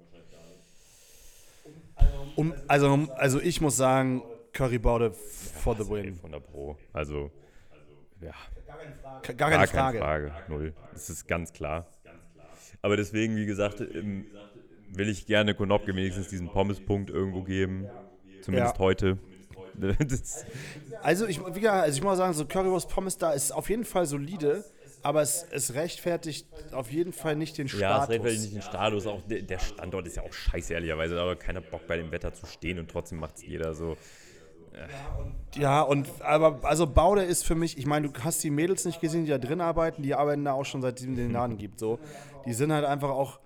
Um, 2.37 2.55
also, 2.69 2.99
also 3.17 3.41
ich 3.41 3.61
muss 3.61 3.77
sagen, 3.77 4.23
Currybaude 4.53 5.11
for 5.13 5.75
the 5.75 5.89
win. 5.89 6.05
500 6.15 6.47
Pro. 6.47 6.77
Also, 6.93 7.31
ja. 8.21 8.33
Gar 9.23 9.35
Gar 9.35 9.51
keine 9.51 9.55
keine 9.55 9.67
Frage. 9.67 9.99
Frage. 9.99 10.33
Null. 10.49 10.75
Das 10.93 11.11
ist 11.11 11.27
ganz 11.27 11.53
klar. 11.53 11.87
Aber 12.83 12.97
deswegen, 12.97 13.37
wie 13.37 13.47
gesagt, 13.47 13.81
will 13.81 15.09
ich 15.09 15.27
gerne 15.27 15.55
Konopke 15.55 15.95
wenigstens 15.97 16.29
diesen 16.29 16.49
Pommespunkt 16.51 17.11
irgendwo 17.11 17.43
geben. 17.43 17.87
Zumindest 18.43 18.75
Ja. 18.77 18.79
heute. 18.81 19.19
Also 21.03 21.27
ich, 21.27 21.39
wie 21.55 21.61
gesagt, 21.61 21.83
also 21.85 21.99
ich 21.99 22.03
muss 22.03 22.17
sagen, 22.17 22.33
so 22.33 22.47
Currywurst 22.47 22.89
Pommes 22.89 23.19
da 23.19 23.33
ist 23.33 23.53
auf 23.53 23.69
jeden 23.69 23.85
Fall 23.85 24.07
solide, 24.07 24.65
aber 25.03 25.21
es, 25.21 25.47
es 25.51 25.75
rechtfertigt 25.75 26.47
auf 26.73 26.91
jeden 26.91 27.13
Fall 27.13 27.37
nicht 27.37 27.59
den 27.59 27.67
ja, 27.67 27.73
es 27.73 27.79
Status. 27.79 28.09
rechtfertigt 28.09 28.43
nicht 28.43 28.55
den 28.55 28.63
Status. 28.63 29.07
Auch 29.07 29.21
der, 29.29 29.43
der 29.43 29.59
Standort 29.59 30.07
ist 30.07 30.17
ja 30.17 30.23
auch 30.23 30.33
scheiße, 30.33 30.73
ehrlicherweise. 30.73 31.21
Aber 31.21 31.37
keiner 31.37 31.61
Bock 31.61 31.87
bei 31.87 31.97
dem 31.99 32.11
Wetter 32.11 32.33
zu 32.33 32.47
stehen 32.47 32.79
und 32.79 32.91
trotzdem 32.91 33.19
macht 33.19 33.37
es 33.37 33.43
jeder 33.47 33.75
so. 33.75 33.97
Ja, 35.57 35.83
und 35.83 36.09
aber 36.21 36.61
also 36.63 36.87
Baude 36.87 37.23
ist 37.23 37.45
für 37.45 37.55
mich, 37.55 37.79
ich 37.79 37.87
meine, 37.87 38.09
du 38.09 38.21
hast 38.23 38.45
die 38.45 38.51
Mädels 38.51 38.85
nicht 38.85 39.01
gesehen, 39.01 39.25
die 39.25 39.31
da 39.31 39.39
drin 39.39 39.61
arbeiten, 39.61 40.03
die 40.03 40.15
arbeiten 40.15 40.45
da 40.45 40.53
auch 40.53 40.65
schon 40.65 40.83
seitdem 40.83 41.17
den 41.17 41.33
Laden 41.33 41.57
gibt. 41.57 41.79
So. 41.79 41.99
Die 42.45 42.53
sind 42.53 42.73
halt 42.73 42.85
einfach 42.85 43.09
auch 43.09 43.39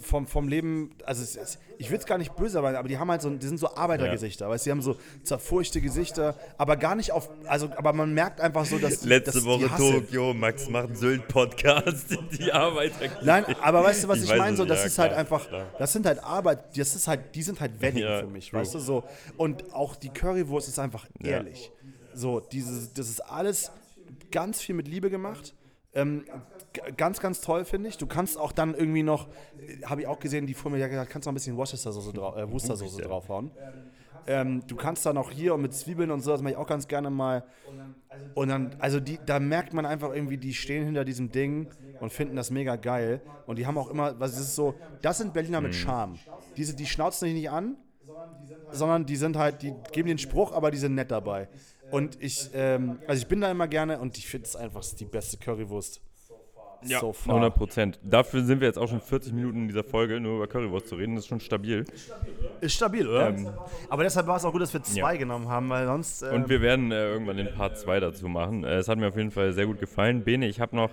vom, 0.00 0.26
vom 0.26 0.48
Leben, 0.48 0.90
also 1.04 1.22
es, 1.22 1.36
es, 1.36 1.58
ich 1.78 1.90
will 1.90 1.98
es 1.98 2.06
gar 2.06 2.18
nicht 2.18 2.34
böse 2.36 2.52
sein, 2.54 2.76
aber 2.76 2.88
die 2.88 2.98
haben 2.98 3.10
halt 3.10 3.22
so, 3.22 3.30
die 3.30 3.46
sind 3.46 3.58
so 3.58 3.74
Arbeitergesichter, 3.74 4.48
weißt 4.48 4.66
du, 4.66 4.68
die 4.68 4.72
haben 4.72 4.82
so 4.82 4.96
zerfurchte 5.22 5.80
Gesichter, 5.80 6.34
aber 6.58 6.76
gar 6.76 6.94
nicht 6.94 7.12
auf, 7.12 7.30
also, 7.46 7.70
aber 7.76 7.92
man 7.92 8.12
merkt 8.14 8.40
einfach 8.40 8.64
so, 8.64 8.78
dass 8.78 9.00
die, 9.00 9.08
Letzte 9.08 9.32
dass 9.32 9.44
Woche. 9.44 9.68
Tokio, 9.76 10.34
Max 10.34 10.68
macht 10.68 10.86
einen 10.86 10.96
Sylt-Podcast, 10.96 12.16
die 12.38 12.52
Arbeiter. 12.52 13.08
Nein, 13.22 13.44
aber 13.62 13.82
weißt 13.84 14.04
du, 14.04 14.08
was 14.08 14.18
Ich 14.22 14.30
ich, 14.30 14.36
meine? 14.36 14.56
So, 14.56 14.64
das 14.64 14.80
ja, 14.80 14.86
ist 14.86 14.98
halt 14.98 15.10
klar, 15.10 15.20
einfach, 15.20 15.48
klar. 15.48 15.66
das 15.78 15.92
sind 15.92 16.06
halt 16.06 16.22
Arbeit, 16.24 16.76
das 16.76 16.94
ist 16.94 17.08
halt, 17.08 17.34
die 17.34 17.42
sind 17.42 17.60
halt 17.60 17.80
Wedding 17.80 18.02
Ja, 18.02 18.20
für 18.20 18.26
mich, 18.26 18.50
true. 18.50 18.60
weißt 18.60 18.74
du 18.74 18.78
so. 18.78 19.04
Und 19.36 19.72
auch 19.72 19.96
die 19.96 20.10
Currywurst 20.10 20.68
ist 20.68 20.78
einfach 20.78 21.06
Ja. 21.22 21.32
ehrlich. 21.32 21.70
So, 22.14 22.40
dieses, 22.40 22.92
das 22.92 23.08
ist 23.08 23.20
alles 23.20 23.70
ganz 24.30 24.60
viel 24.60 24.74
mit 24.74 24.88
Liebe 24.88 25.10
gemacht. 25.10 25.54
Ähm, 25.92 26.24
ganz, 26.96 27.20
ganz 27.20 27.40
toll, 27.40 27.64
finde 27.64 27.88
ich. 27.88 27.98
Du 27.98 28.06
kannst 28.06 28.38
auch 28.38 28.52
dann 28.52 28.74
irgendwie 28.74 29.02
noch, 29.02 29.28
habe 29.84 30.02
ich 30.02 30.06
auch 30.06 30.20
gesehen, 30.20 30.46
die 30.46 30.54
vor 30.54 30.70
mir 30.70 30.78
ja 30.78 30.86
gesagt, 30.86 31.10
kannst 31.10 31.26
noch 31.26 31.32
ein 31.32 31.34
bisschen 31.34 31.56
Worcestersoße 31.56 32.12
drau 32.12 32.36
äh, 32.36 32.50
Worcestersoße 32.50 33.02
draufhauen. 33.02 33.50
Ähm, 34.26 34.62
du 34.66 34.76
kannst 34.76 35.04
dann 35.06 35.16
auch 35.16 35.30
hier 35.30 35.54
und 35.54 35.62
mit 35.62 35.74
Zwiebeln 35.74 36.10
und 36.10 36.20
so, 36.20 36.30
das 36.30 36.42
mache 36.42 36.52
ich 36.52 36.56
auch 36.58 36.66
ganz 36.66 36.86
gerne 36.86 37.10
mal. 37.10 37.44
Und 38.34 38.48
dann, 38.48 38.76
also 38.78 39.00
die, 39.00 39.18
da 39.24 39.40
merkt 39.40 39.72
man 39.72 39.86
einfach 39.86 40.14
irgendwie, 40.14 40.36
die 40.36 40.54
stehen 40.54 40.84
hinter 40.84 41.04
diesem 41.04 41.32
Ding 41.32 41.68
und 42.00 42.12
finden 42.12 42.36
das 42.36 42.50
mega 42.50 42.76
geil. 42.76 43.22
Und 43.46 43.58
die 43.58 43.66
haben 43.66 43.78
auch 43.78 43.90
immer, 43.90 44.18
was 44.20 44.38
ist 44.38 44.54
so, 44.54 44.74
das 45.02 45.18
sind 45.18 45.32
Berliner 45.32 45.60
mit 45.60 45.74
Charme. 45.74 46.18
Diese, 46.56 46.76
die 46.76 46.86
schnauzen 46.86 47.26
dich 47.26 47.34
nicht 47.34 47.50
an, 47.50 47.76
sondern 48.70 49.06
die 49.06 49.16
sind 49.16 49.36
halt, 49.36 49.62
die 49.62 49.74
geben 49.92 50.08
den 50.08 50.18
Spruch, 50.18 50.52
aber 50.52 50.70
die 50.70 50.78
sind 50.78 50.94
nett 50.94 51.10
dabei. 51.10 51.48
Und 51.90 52.22
ich, 52.22 52.50
ähm, 52.54 52.98
also 53.06 53.22
ich 53.22 53.28
bin 53.28 53.40
da 53.40 53.50
immer 53.50 53.68
gerne 53.68 53.98
und 53.98 54.16
ich 54.18 54.26
finde 54.26 54.46
es 54.46 54.56
einfach 54.56 54.84
die 54.98 55.04
beste 55.04 55.36
Currywurst. 55.36 56.00
Ja, 56.82 57.00
so 57.00 57.12
far. 57.12 57.34
100 57.34 57.54
Prozent. 57.54 57.98
Dafür 58.02 58.42
sind 58.42 58.60
wir 58.60 58.66
jetzt 58.66 58.78
auch 58.78 58.88
schon 58.88 59.02
40 59.02 59.34
Minuten 59.34 59.58
in 59.62 59.68
dieser 59.68 59.84
Folge, 59.84 60.18
nur 60.18 60.36
über 60.36 60.46
Currywurst 60.46 60.88
zu 60.88 60.94
reden. 60.94 61.14
Das 61.14 61.24
ist 61.24 61.28
schon 61.28 61.40
stabil. 61.40 61.84
Ist 62.62 62.74
stabil, 62.74 63.06
oder? 63.06 63.28
Ähm, 63.28 63.50
aber 63.90 64.02
deshalb 64.04 64.26
war 64.26 64.36
es 64.38 64.44
auch 64.46 64.52
gut, 64.52 64.62
dass 64.62 64.72
wir 64.72 64.82
zwei 64.82 65.12
Ja. 65.12 65.18
genommen 65.18 65.48
haben, 65.48 65.68
weil 65.68 65.84
sonst. 65.86 66.22
Ähm, 66.22 66.32
Und 66.36 66.48
wir 66.48 66.62
werden 66.62 66.90
äh, 66.90 67.08
irgendwann 67.10 67.36
den 67.36 67.52
Part 67.52 67.78
2 67.78 68.00
dazu 68.00 68.28
machen. 68.28 68.64
Äh, 68.64 68.76
es 68.76 68.88
hat 68.88 68.96
mir 68.96 69.08
auf 69.08 69.16
jeden 69.16 69.30
Fall 69.30 69.52
sehr 69.52 69.66
gut 69.66 69.78
gefallen. 69.78 70.24
Bene, 70.24 70.46
ich 70.48 70.58
habe 70.58 70.74
noch 70.74 70.90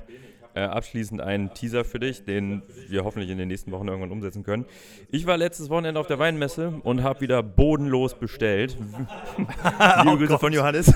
äh, 0.58 0.64
abschließend 0.64 1.22
einen 1.22 1.54
Teaser 1.54 1.86
für 1.86 2.00
dich, 2.00 2.26
den 2.26 2.64
wir 2.88 3.04
hoffentlich 3.04 3.30
in 3.30 3.38
den 3.38 3.48
nächsten 3.48 3.72
Wochen 3.72 3.88
irgendwann 3.88 4.12
umsetzen 4.12 4.44
können. 4.44 4.66
Ich 5.12 5.28
war 5.28 5.38
letztes 5.38 5.70
Wochenende 5.70 6.00
auf 6.00 6.08
der 6.08 6.18
Weinmesse 6.18 6.82
und 6.84 7.04
habe 7.04 7.22
wieder 7.22 7.44
bodenlos 7.44 8.16
bestellt. 8.16 8.76
Liebe 10.04 10.18
Grüße 10.18 10.40
von 10.40 10.52
Johannes. 10.52 10.88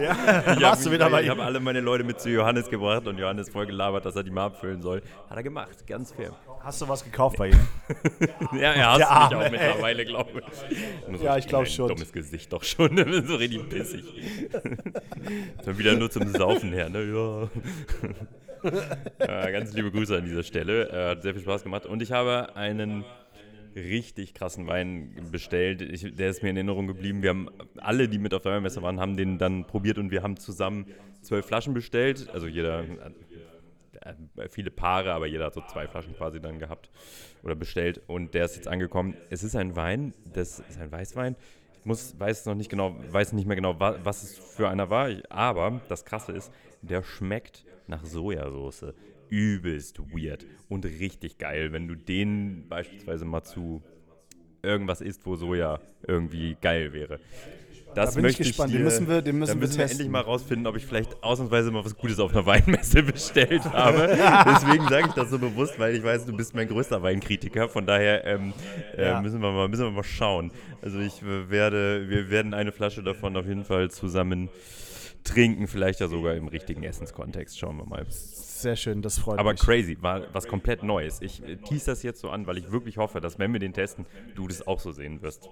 ja, 0.00 0.54
Ich 0.56 0.62
warst 0.62 0.82
du 0.82 0.86
habe 0.86 0.94
wieder 0.94 1.10
bei 1.10 1.22
ihm. 1.22 1.30
hab 1.30 1.40
alle 1.40 1.60
meine 1.60 1.80
Leute 1.80 2.02
mit 2.04 2.20
zu 2.20 2.30
Johannes 2.30 2.70
gebracht 2.70 3.06
und 3.06 3.18
Johannes 3.18 3.50
voll 3.50 3.66
gelabert, 3.66 4.06
dass 4.06 4.16
er 4.16 4.22
die 4.22 4.30
mal 4.30 4.46
abfüllen 4.46 4.80
soll. 4.80 5.02
Hat 5.28 5.36
er 5.36 5.42
gemacht, 5.42 5.86
ganz 5.86 6.12
fair. 6.12 6.34
Hast 6.62 6.80
du 6.80 6.88
was 6.88 7.04
gekauft 7.04 7.38
bei 7.38 7.48
ihm? 7.48 7.60
Ja, 8.52 8.72
er 8.72 8.92
hasst 8.92 9.32
Der 9.32 9.38
mich 9.38 9.46
auch 9.46 9.50
mittlerweile, 9.50 10.04
glaube 10.04 10.42
ich. 10.46 11.18
So 11.18 11.24
Ja, 11.24 11.36
ich 11.36 11.46
glaub 11.46 11.64
ein 11.64 11.70
schon. 11.70 11.88
Dummes 11.88 12.12
Gesicht 12.12 12.52
doch 12.52 12.62
schon, 12.62 12.96
so 13.26 13.36
richtig 13.36 13.68
pissig. 13.68 14.04
Dann 15.64 15.78
wieder 15.78 15.96
nur 15.96 16.10
zum 16.10 16.28
Saufen 16.28 16.72
her, 16.72 16.88
ne? 16.88 17.02
Ja. 17.02 18.70
ja. 19.26 19.50
Ganz 19.50 19.72
liebe 19.72 19.90
Grüße 19.90 20.16
an 20.16 20.24
dieser 20.24 20.42
Stelle. 20.42 20.88
Äh, 20.90 21.10
Hat 21.10 21.22
sehr 21.22 21.34
viel 21.34 21.42
Spaß 21.42 21.64
gemacht. 21.64 21.86
Und 21.86 22.00
ich 22.02 22.12
habe 22.12 22.54
einen 22.54 23.04
richtig 23.74 24.34
krassen 24.34 24.66
Wein 24.66 25.14
bestellt. 25.30 25.82
Ich, 25.82 26.14
der 26.14 26.30
ist 26.30 26.42
mir 26.42 26.50
in 26.50 26.56
Erinnerung 26.56 26.86
geblieben. 26.86 27.22
Wir 27.22 27.30
haben 27.30 27.48
alle, 27.78 28.08
die 28.08 28.18
mit 28.18 28.34
auf 28.34 28.42
der 28.42 28.52
Weinmesse 28.52 28.82
waren, 28.82 29.00
haben 29.00 29.16
den 29.16 29.38
dann 29.38 29.66
probiert 29.66 29.98
und 29.98 30.10
wir 30.10 30.22
haben 30.22 30.36
zusammen 30.36 30.86
zwölf 31.22 31.46
Flaschen 31.46 31.74
bestellt. 31.74 32.28
Also 32.32 32.46
jeder, 32.46 32.80
äh, 32.80 32.86
viele 34.48 34.70
Paare, 34.70 35.12
aber 35.12 35.26
jeder 35.26 35.46
hat 35.46 35.54
so 35.54 35.62
zwei 35.62 35.86
Flaschen 35.88 36.14
quasi 36.16 36.40
dann 36.40 36.58
gehabt 36.58 36.90
oder 37.42 37.54
bestellt. 37.54 38.00
Und 38.06 38.34
der 38.34 38.44
ist 38.44 38.56
jetzt 38.56 38.68
angekommen. 38.68 39.16
Es 39.30 39.42
ist 39.42 39.56
ein 39.56 39.76
Wein, 39.76 40.14
das 40.24 40.58
ist 40.60 40.78
ein 40.78 40.90
Weißwein. 40.92 41.36
Ich 41.80 41.84
muss, 41.86 42.18
weiß 42.18 42.46
noch 42.46 42.54
nicht 42.54 42.70
genau, 42.70 42.94
weiß 43.12 43.32
nicht 43.32 43.46
mehr 43.46 43.56
genau, 43.56 43.78
wa- 43.80 43.98
was 44.02 44.22
es 44.22 44.38
für 44.38 44.68
einer 44.68 44.90
war. 44.90 45.10
Aber 45.30 45.80
das 45.88 46.04
Krasse 46.04 46.32
ist, 46.32 46.52
der 46.80 47.02
schmeckt 47.02 47.64
nach 47.86 48.04
Sojasauce. 48.04 48.94
übelst 49.28 49.98
weird 50.12 50.46
und 50.68 50.84
richtig 50.84 51.38
geil, 51.38 51.72
wenn 51.72 51.88
du 51.88 51.94
den 51.94 52.68
beispielsweise 52.68 53.24
mal 53.24 53.42
zu 53.42 53.82
irgendwas 54.62 55.00
isst, 55.00 55.24
wo 55.26 55.36
Soja 55.36 55.80
irgendwie 56.06 56.56
geil 56.60 56.92
wäre. 56.92 57.18
Das 57.94 58.10
Da 58.10 58.14
bin 58.16 58.24
ich 58.24 58.38
möchte 58.38 58.42
gespannt. 58.44 58.70
dir- 58.72 58.76
Den 58.78 58.84
müssen 58.84 59.08
wir- 59.08 59.22
den 59.22 59.38
müssen 59.38 59.50
da 59.52 59.54
müssen 59.66 59.78
wir 59.78 59.84
endlich 59.90 60.08
mal 60.08 60.20
rausfinden, 60.20 60.66
ob 60.66 60.76
ich 60.76 60.86
vielleicht 60.86 61.22
ausnahmsweise 61.22 61.70
mal 61.70 61.84
was 61.84 61.96
Gutes 61.96 62.18
auf 62.20 62.32
einer 62.32 62.46
Weinmesse 62.46 63.02
bestellt 63.02 63.64
habe. 63.64 64.08
Deswegen 64.46 64.88
sage 64.88 65.08
ich 65.08 65.12
das 65.14 65.30
so 65.30 65.38
bewusst, 65.38 65.78
weil 65.78 65.94
ich 65.94 66.02
weiß, 66.02 66.24
du 66.26 66.36
bist 66.36 66.54
mein 66.54 66.68
größter 66.68 67.02
Weinkritiker. 67.02 67.68
Von 67.68 67.84
daher 67.86 68.24
ähm, 68.24 68.52
äh, 68.96 69.02
Ja. 69.08 69.20
müssen, 69.20 69.40
wir 69.42 69.52
mal, 69.52 69.68
müssen 69.68 69.84
wir 69.84 69.90
mal 69.90 70.02
schauen. 70.04 70.52
Also 70.80 70.98
ich 71.00 71.22
äh, 71.22 71.50
werde, 71.50 72.08
wir 72.08 72.30
werden 72.30 72.54
eine 72.54 72.72
Flasche 72.72 73.02
davon 73.02 73.36
auf 73.36 73.46
jeden 73.46 73.64
Fall 73.64 73.90
zusammen 73.90 74.48
trinken, 75.24 75.68
vielleicht 75.68 76.00
ja 76.00 76.08
sogar 76.08 76.34
im 76.34 76.48
richtigen 76.48 76.82
Essenskontext. 76.82 77.58
Schauen 77.58 77.76
wir 77.76 77.84
mal. 77.86 78.04
Sehr 78.08 78.74
schön, 78.76 79.02
das 79.02 79.18
freut 79.18 79.38
Aber 79.38 79.52
mich. 79.52 79.60
crazy, 79.60 79.96
war 80.00 80.22
was 80.32 80.46
komplett 80.48 80.82
Neues. 80.82 81.20
Ich 81.20 81.42
äh, 81.46 81.56
tease 81.56 81.86
das 81.86 82.02
jetzt 82.02 82.20
so 82.20 82.30
an, 82.30 82.46
weil 82.46 82.58
ich 82.58 82.70
wirklich 82.72 82.96
hoffe, 82.96 83.20
dass 83.20 83.38
wenn 83.38 83.52
wir 83.52 83.60
den 83.60 83.72
testen, 83.72 84.06
du 84.34 84.48
das 84.48 84.66
auch 84.66 84.80
so 84.80 84.92
sehen 84.92 85.20
wirst. 85.22 85.48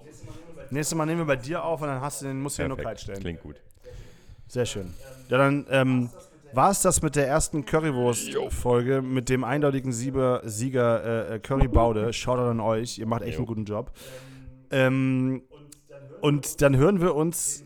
Nächstes 0.70 0.96
Mal 0.96 1.06
nehmen 1.06 1.20
wir 1.20 1.26
bei 1.26 1.36
dir 1.36 1.64
auf 1.64 1.82
und 1.82 1.88
dann 1.88 2.00
hast 2.00 2.22
du 2.22 2.26
den, 2.26 2.40
musst 2.40 2.58
du 2.58 2.62
den 2.62 2.68
nur 2.68 2.76
Perfekt. 2.76 2.88
kalt 2.88 3.00
stellen. 3.00 3.20
Klingt 3.20 3.42
gut. 3.42 3.56
Sehr 4.48 4.66
schön. 4.66 4.94
Ja, 5.28 5.38
dann 5.38 5.66
ähm, 5.70 6.10
war 6.52 6.70
es 6.70 6.82
das 6.82 7.02
mit 7.02 7.16
der 7.16 7.28
ersten 7.28 7.64
Currywurst-Folge 7.64 9.02
mit 9.02 9.28
dem 9.28 9.44
eindeutigen 9.44 9.92
Sieger, 9.92 10.42
Sieger 10.44 11.32
äh, 11.34 11.38
Curry 11.38 11.68
Baude. 11.68 12.12
Shoutout 12.12 12.50
an 12.50 12.60
euch, 12.60 12.98
ihr 12.98 13.06
macht 13.06 13.22
echt 13.22 13.34
Jo. 13.34 13.38
einen 13.38 13.46
guten 13.46 13.64
Job. 13.64 13.92
Ähm, 14.70 15.42
und 16.20 16.60
dann 16.62 16.76
hören 16.76 17.00
wir 17.00 17.14
uns 17.14 17.64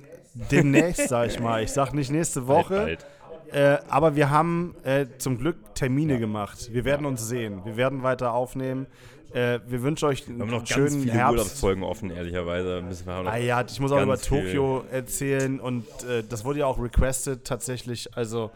demnächst, 0.50 1.08
sag 1.08 1.28
ich 1.28 1.40
mal. 1.40 1.62
Ich 1.62 1.72
sag 1.72 1.92
nicht 1.94 2.10
nächste 2.10 2.46
Woche, 2.46 2.74
Bald, 2.74 3.06
bald. 3.50 3.54
Äh, 3.54 3.78
aber 3.88 4.16
wir 4.16 4.30
haben 4.30 4.74
äh, 4.84 5.06
zum 5.18 5.38
Glück 5.38 5.74
Termine 5.74 6.18
gemacht. 6.18 6.70
Wir 6.72 6.84
werden 6.84 7.06
uns 7.06 7.26
sehen. 7.26 7.62
Wir 7.64 7.76
werden 7.76 8.02
weiter 8.02 8.32
aufnehmen. 8.32 8.86
Äh, 9.34 9.60
wir 9.66 9.82
wünschen 9.82 10.06
euch 10.06 10.26
einen 10.28 10.38
Wir 10.38 10.42
haben 10.44 10.50
noch 10.52 10.58
ganz 10.60 10.68
schönen 10.70 11.00
viele 11.02 11.12
Herbst. 11.12 11.32
Urlaubsfolgen 11.32 11.82
offen, 11.82 12.10
ehrlicherweise. 12.10 12.82
Müssen 12.82 13.06
wir 13.06 13.14
Ah 13.14 13.36
ja, 13.36 13.64
ich 13.68 13.80
muss 13.80 13.90
auch 13.90 14.00
über 14.00 14.14
ganz 14.14 14.28
viel- 14.28 14.44
Tokio 14.44 14.84
erzählen 14.92 15.58
und 15.58 15.84
äh, 16.04 16.22
das 16.22 16.44
wurde 16.44 16.60
ja 16.60 16.66
auch 16.66 16.78
requested 16.80 17.44
tatsächlich. 17.44 18.16
Also 18.16 18.50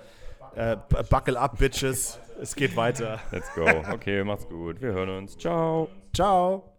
äh, 0.55 0.76
buckle 1.11 1.39
up, 1.39 1.59
Bitches. 1.59 2.20
Es 2.41 2.55
geht 2.55 2.76
weiter. 2.76 3.18
Let's 3.33 3.53
go. 3.55 3.64
Okay, 3.93 4.22
macht's 4.22 4.49
gut. 4.49 4.81
Wir 4.81 4.93
hören 4.93 5.11
uns. 5.11 5.37
Ciao. 5.37 5.89
Ciao. 6.14 6.78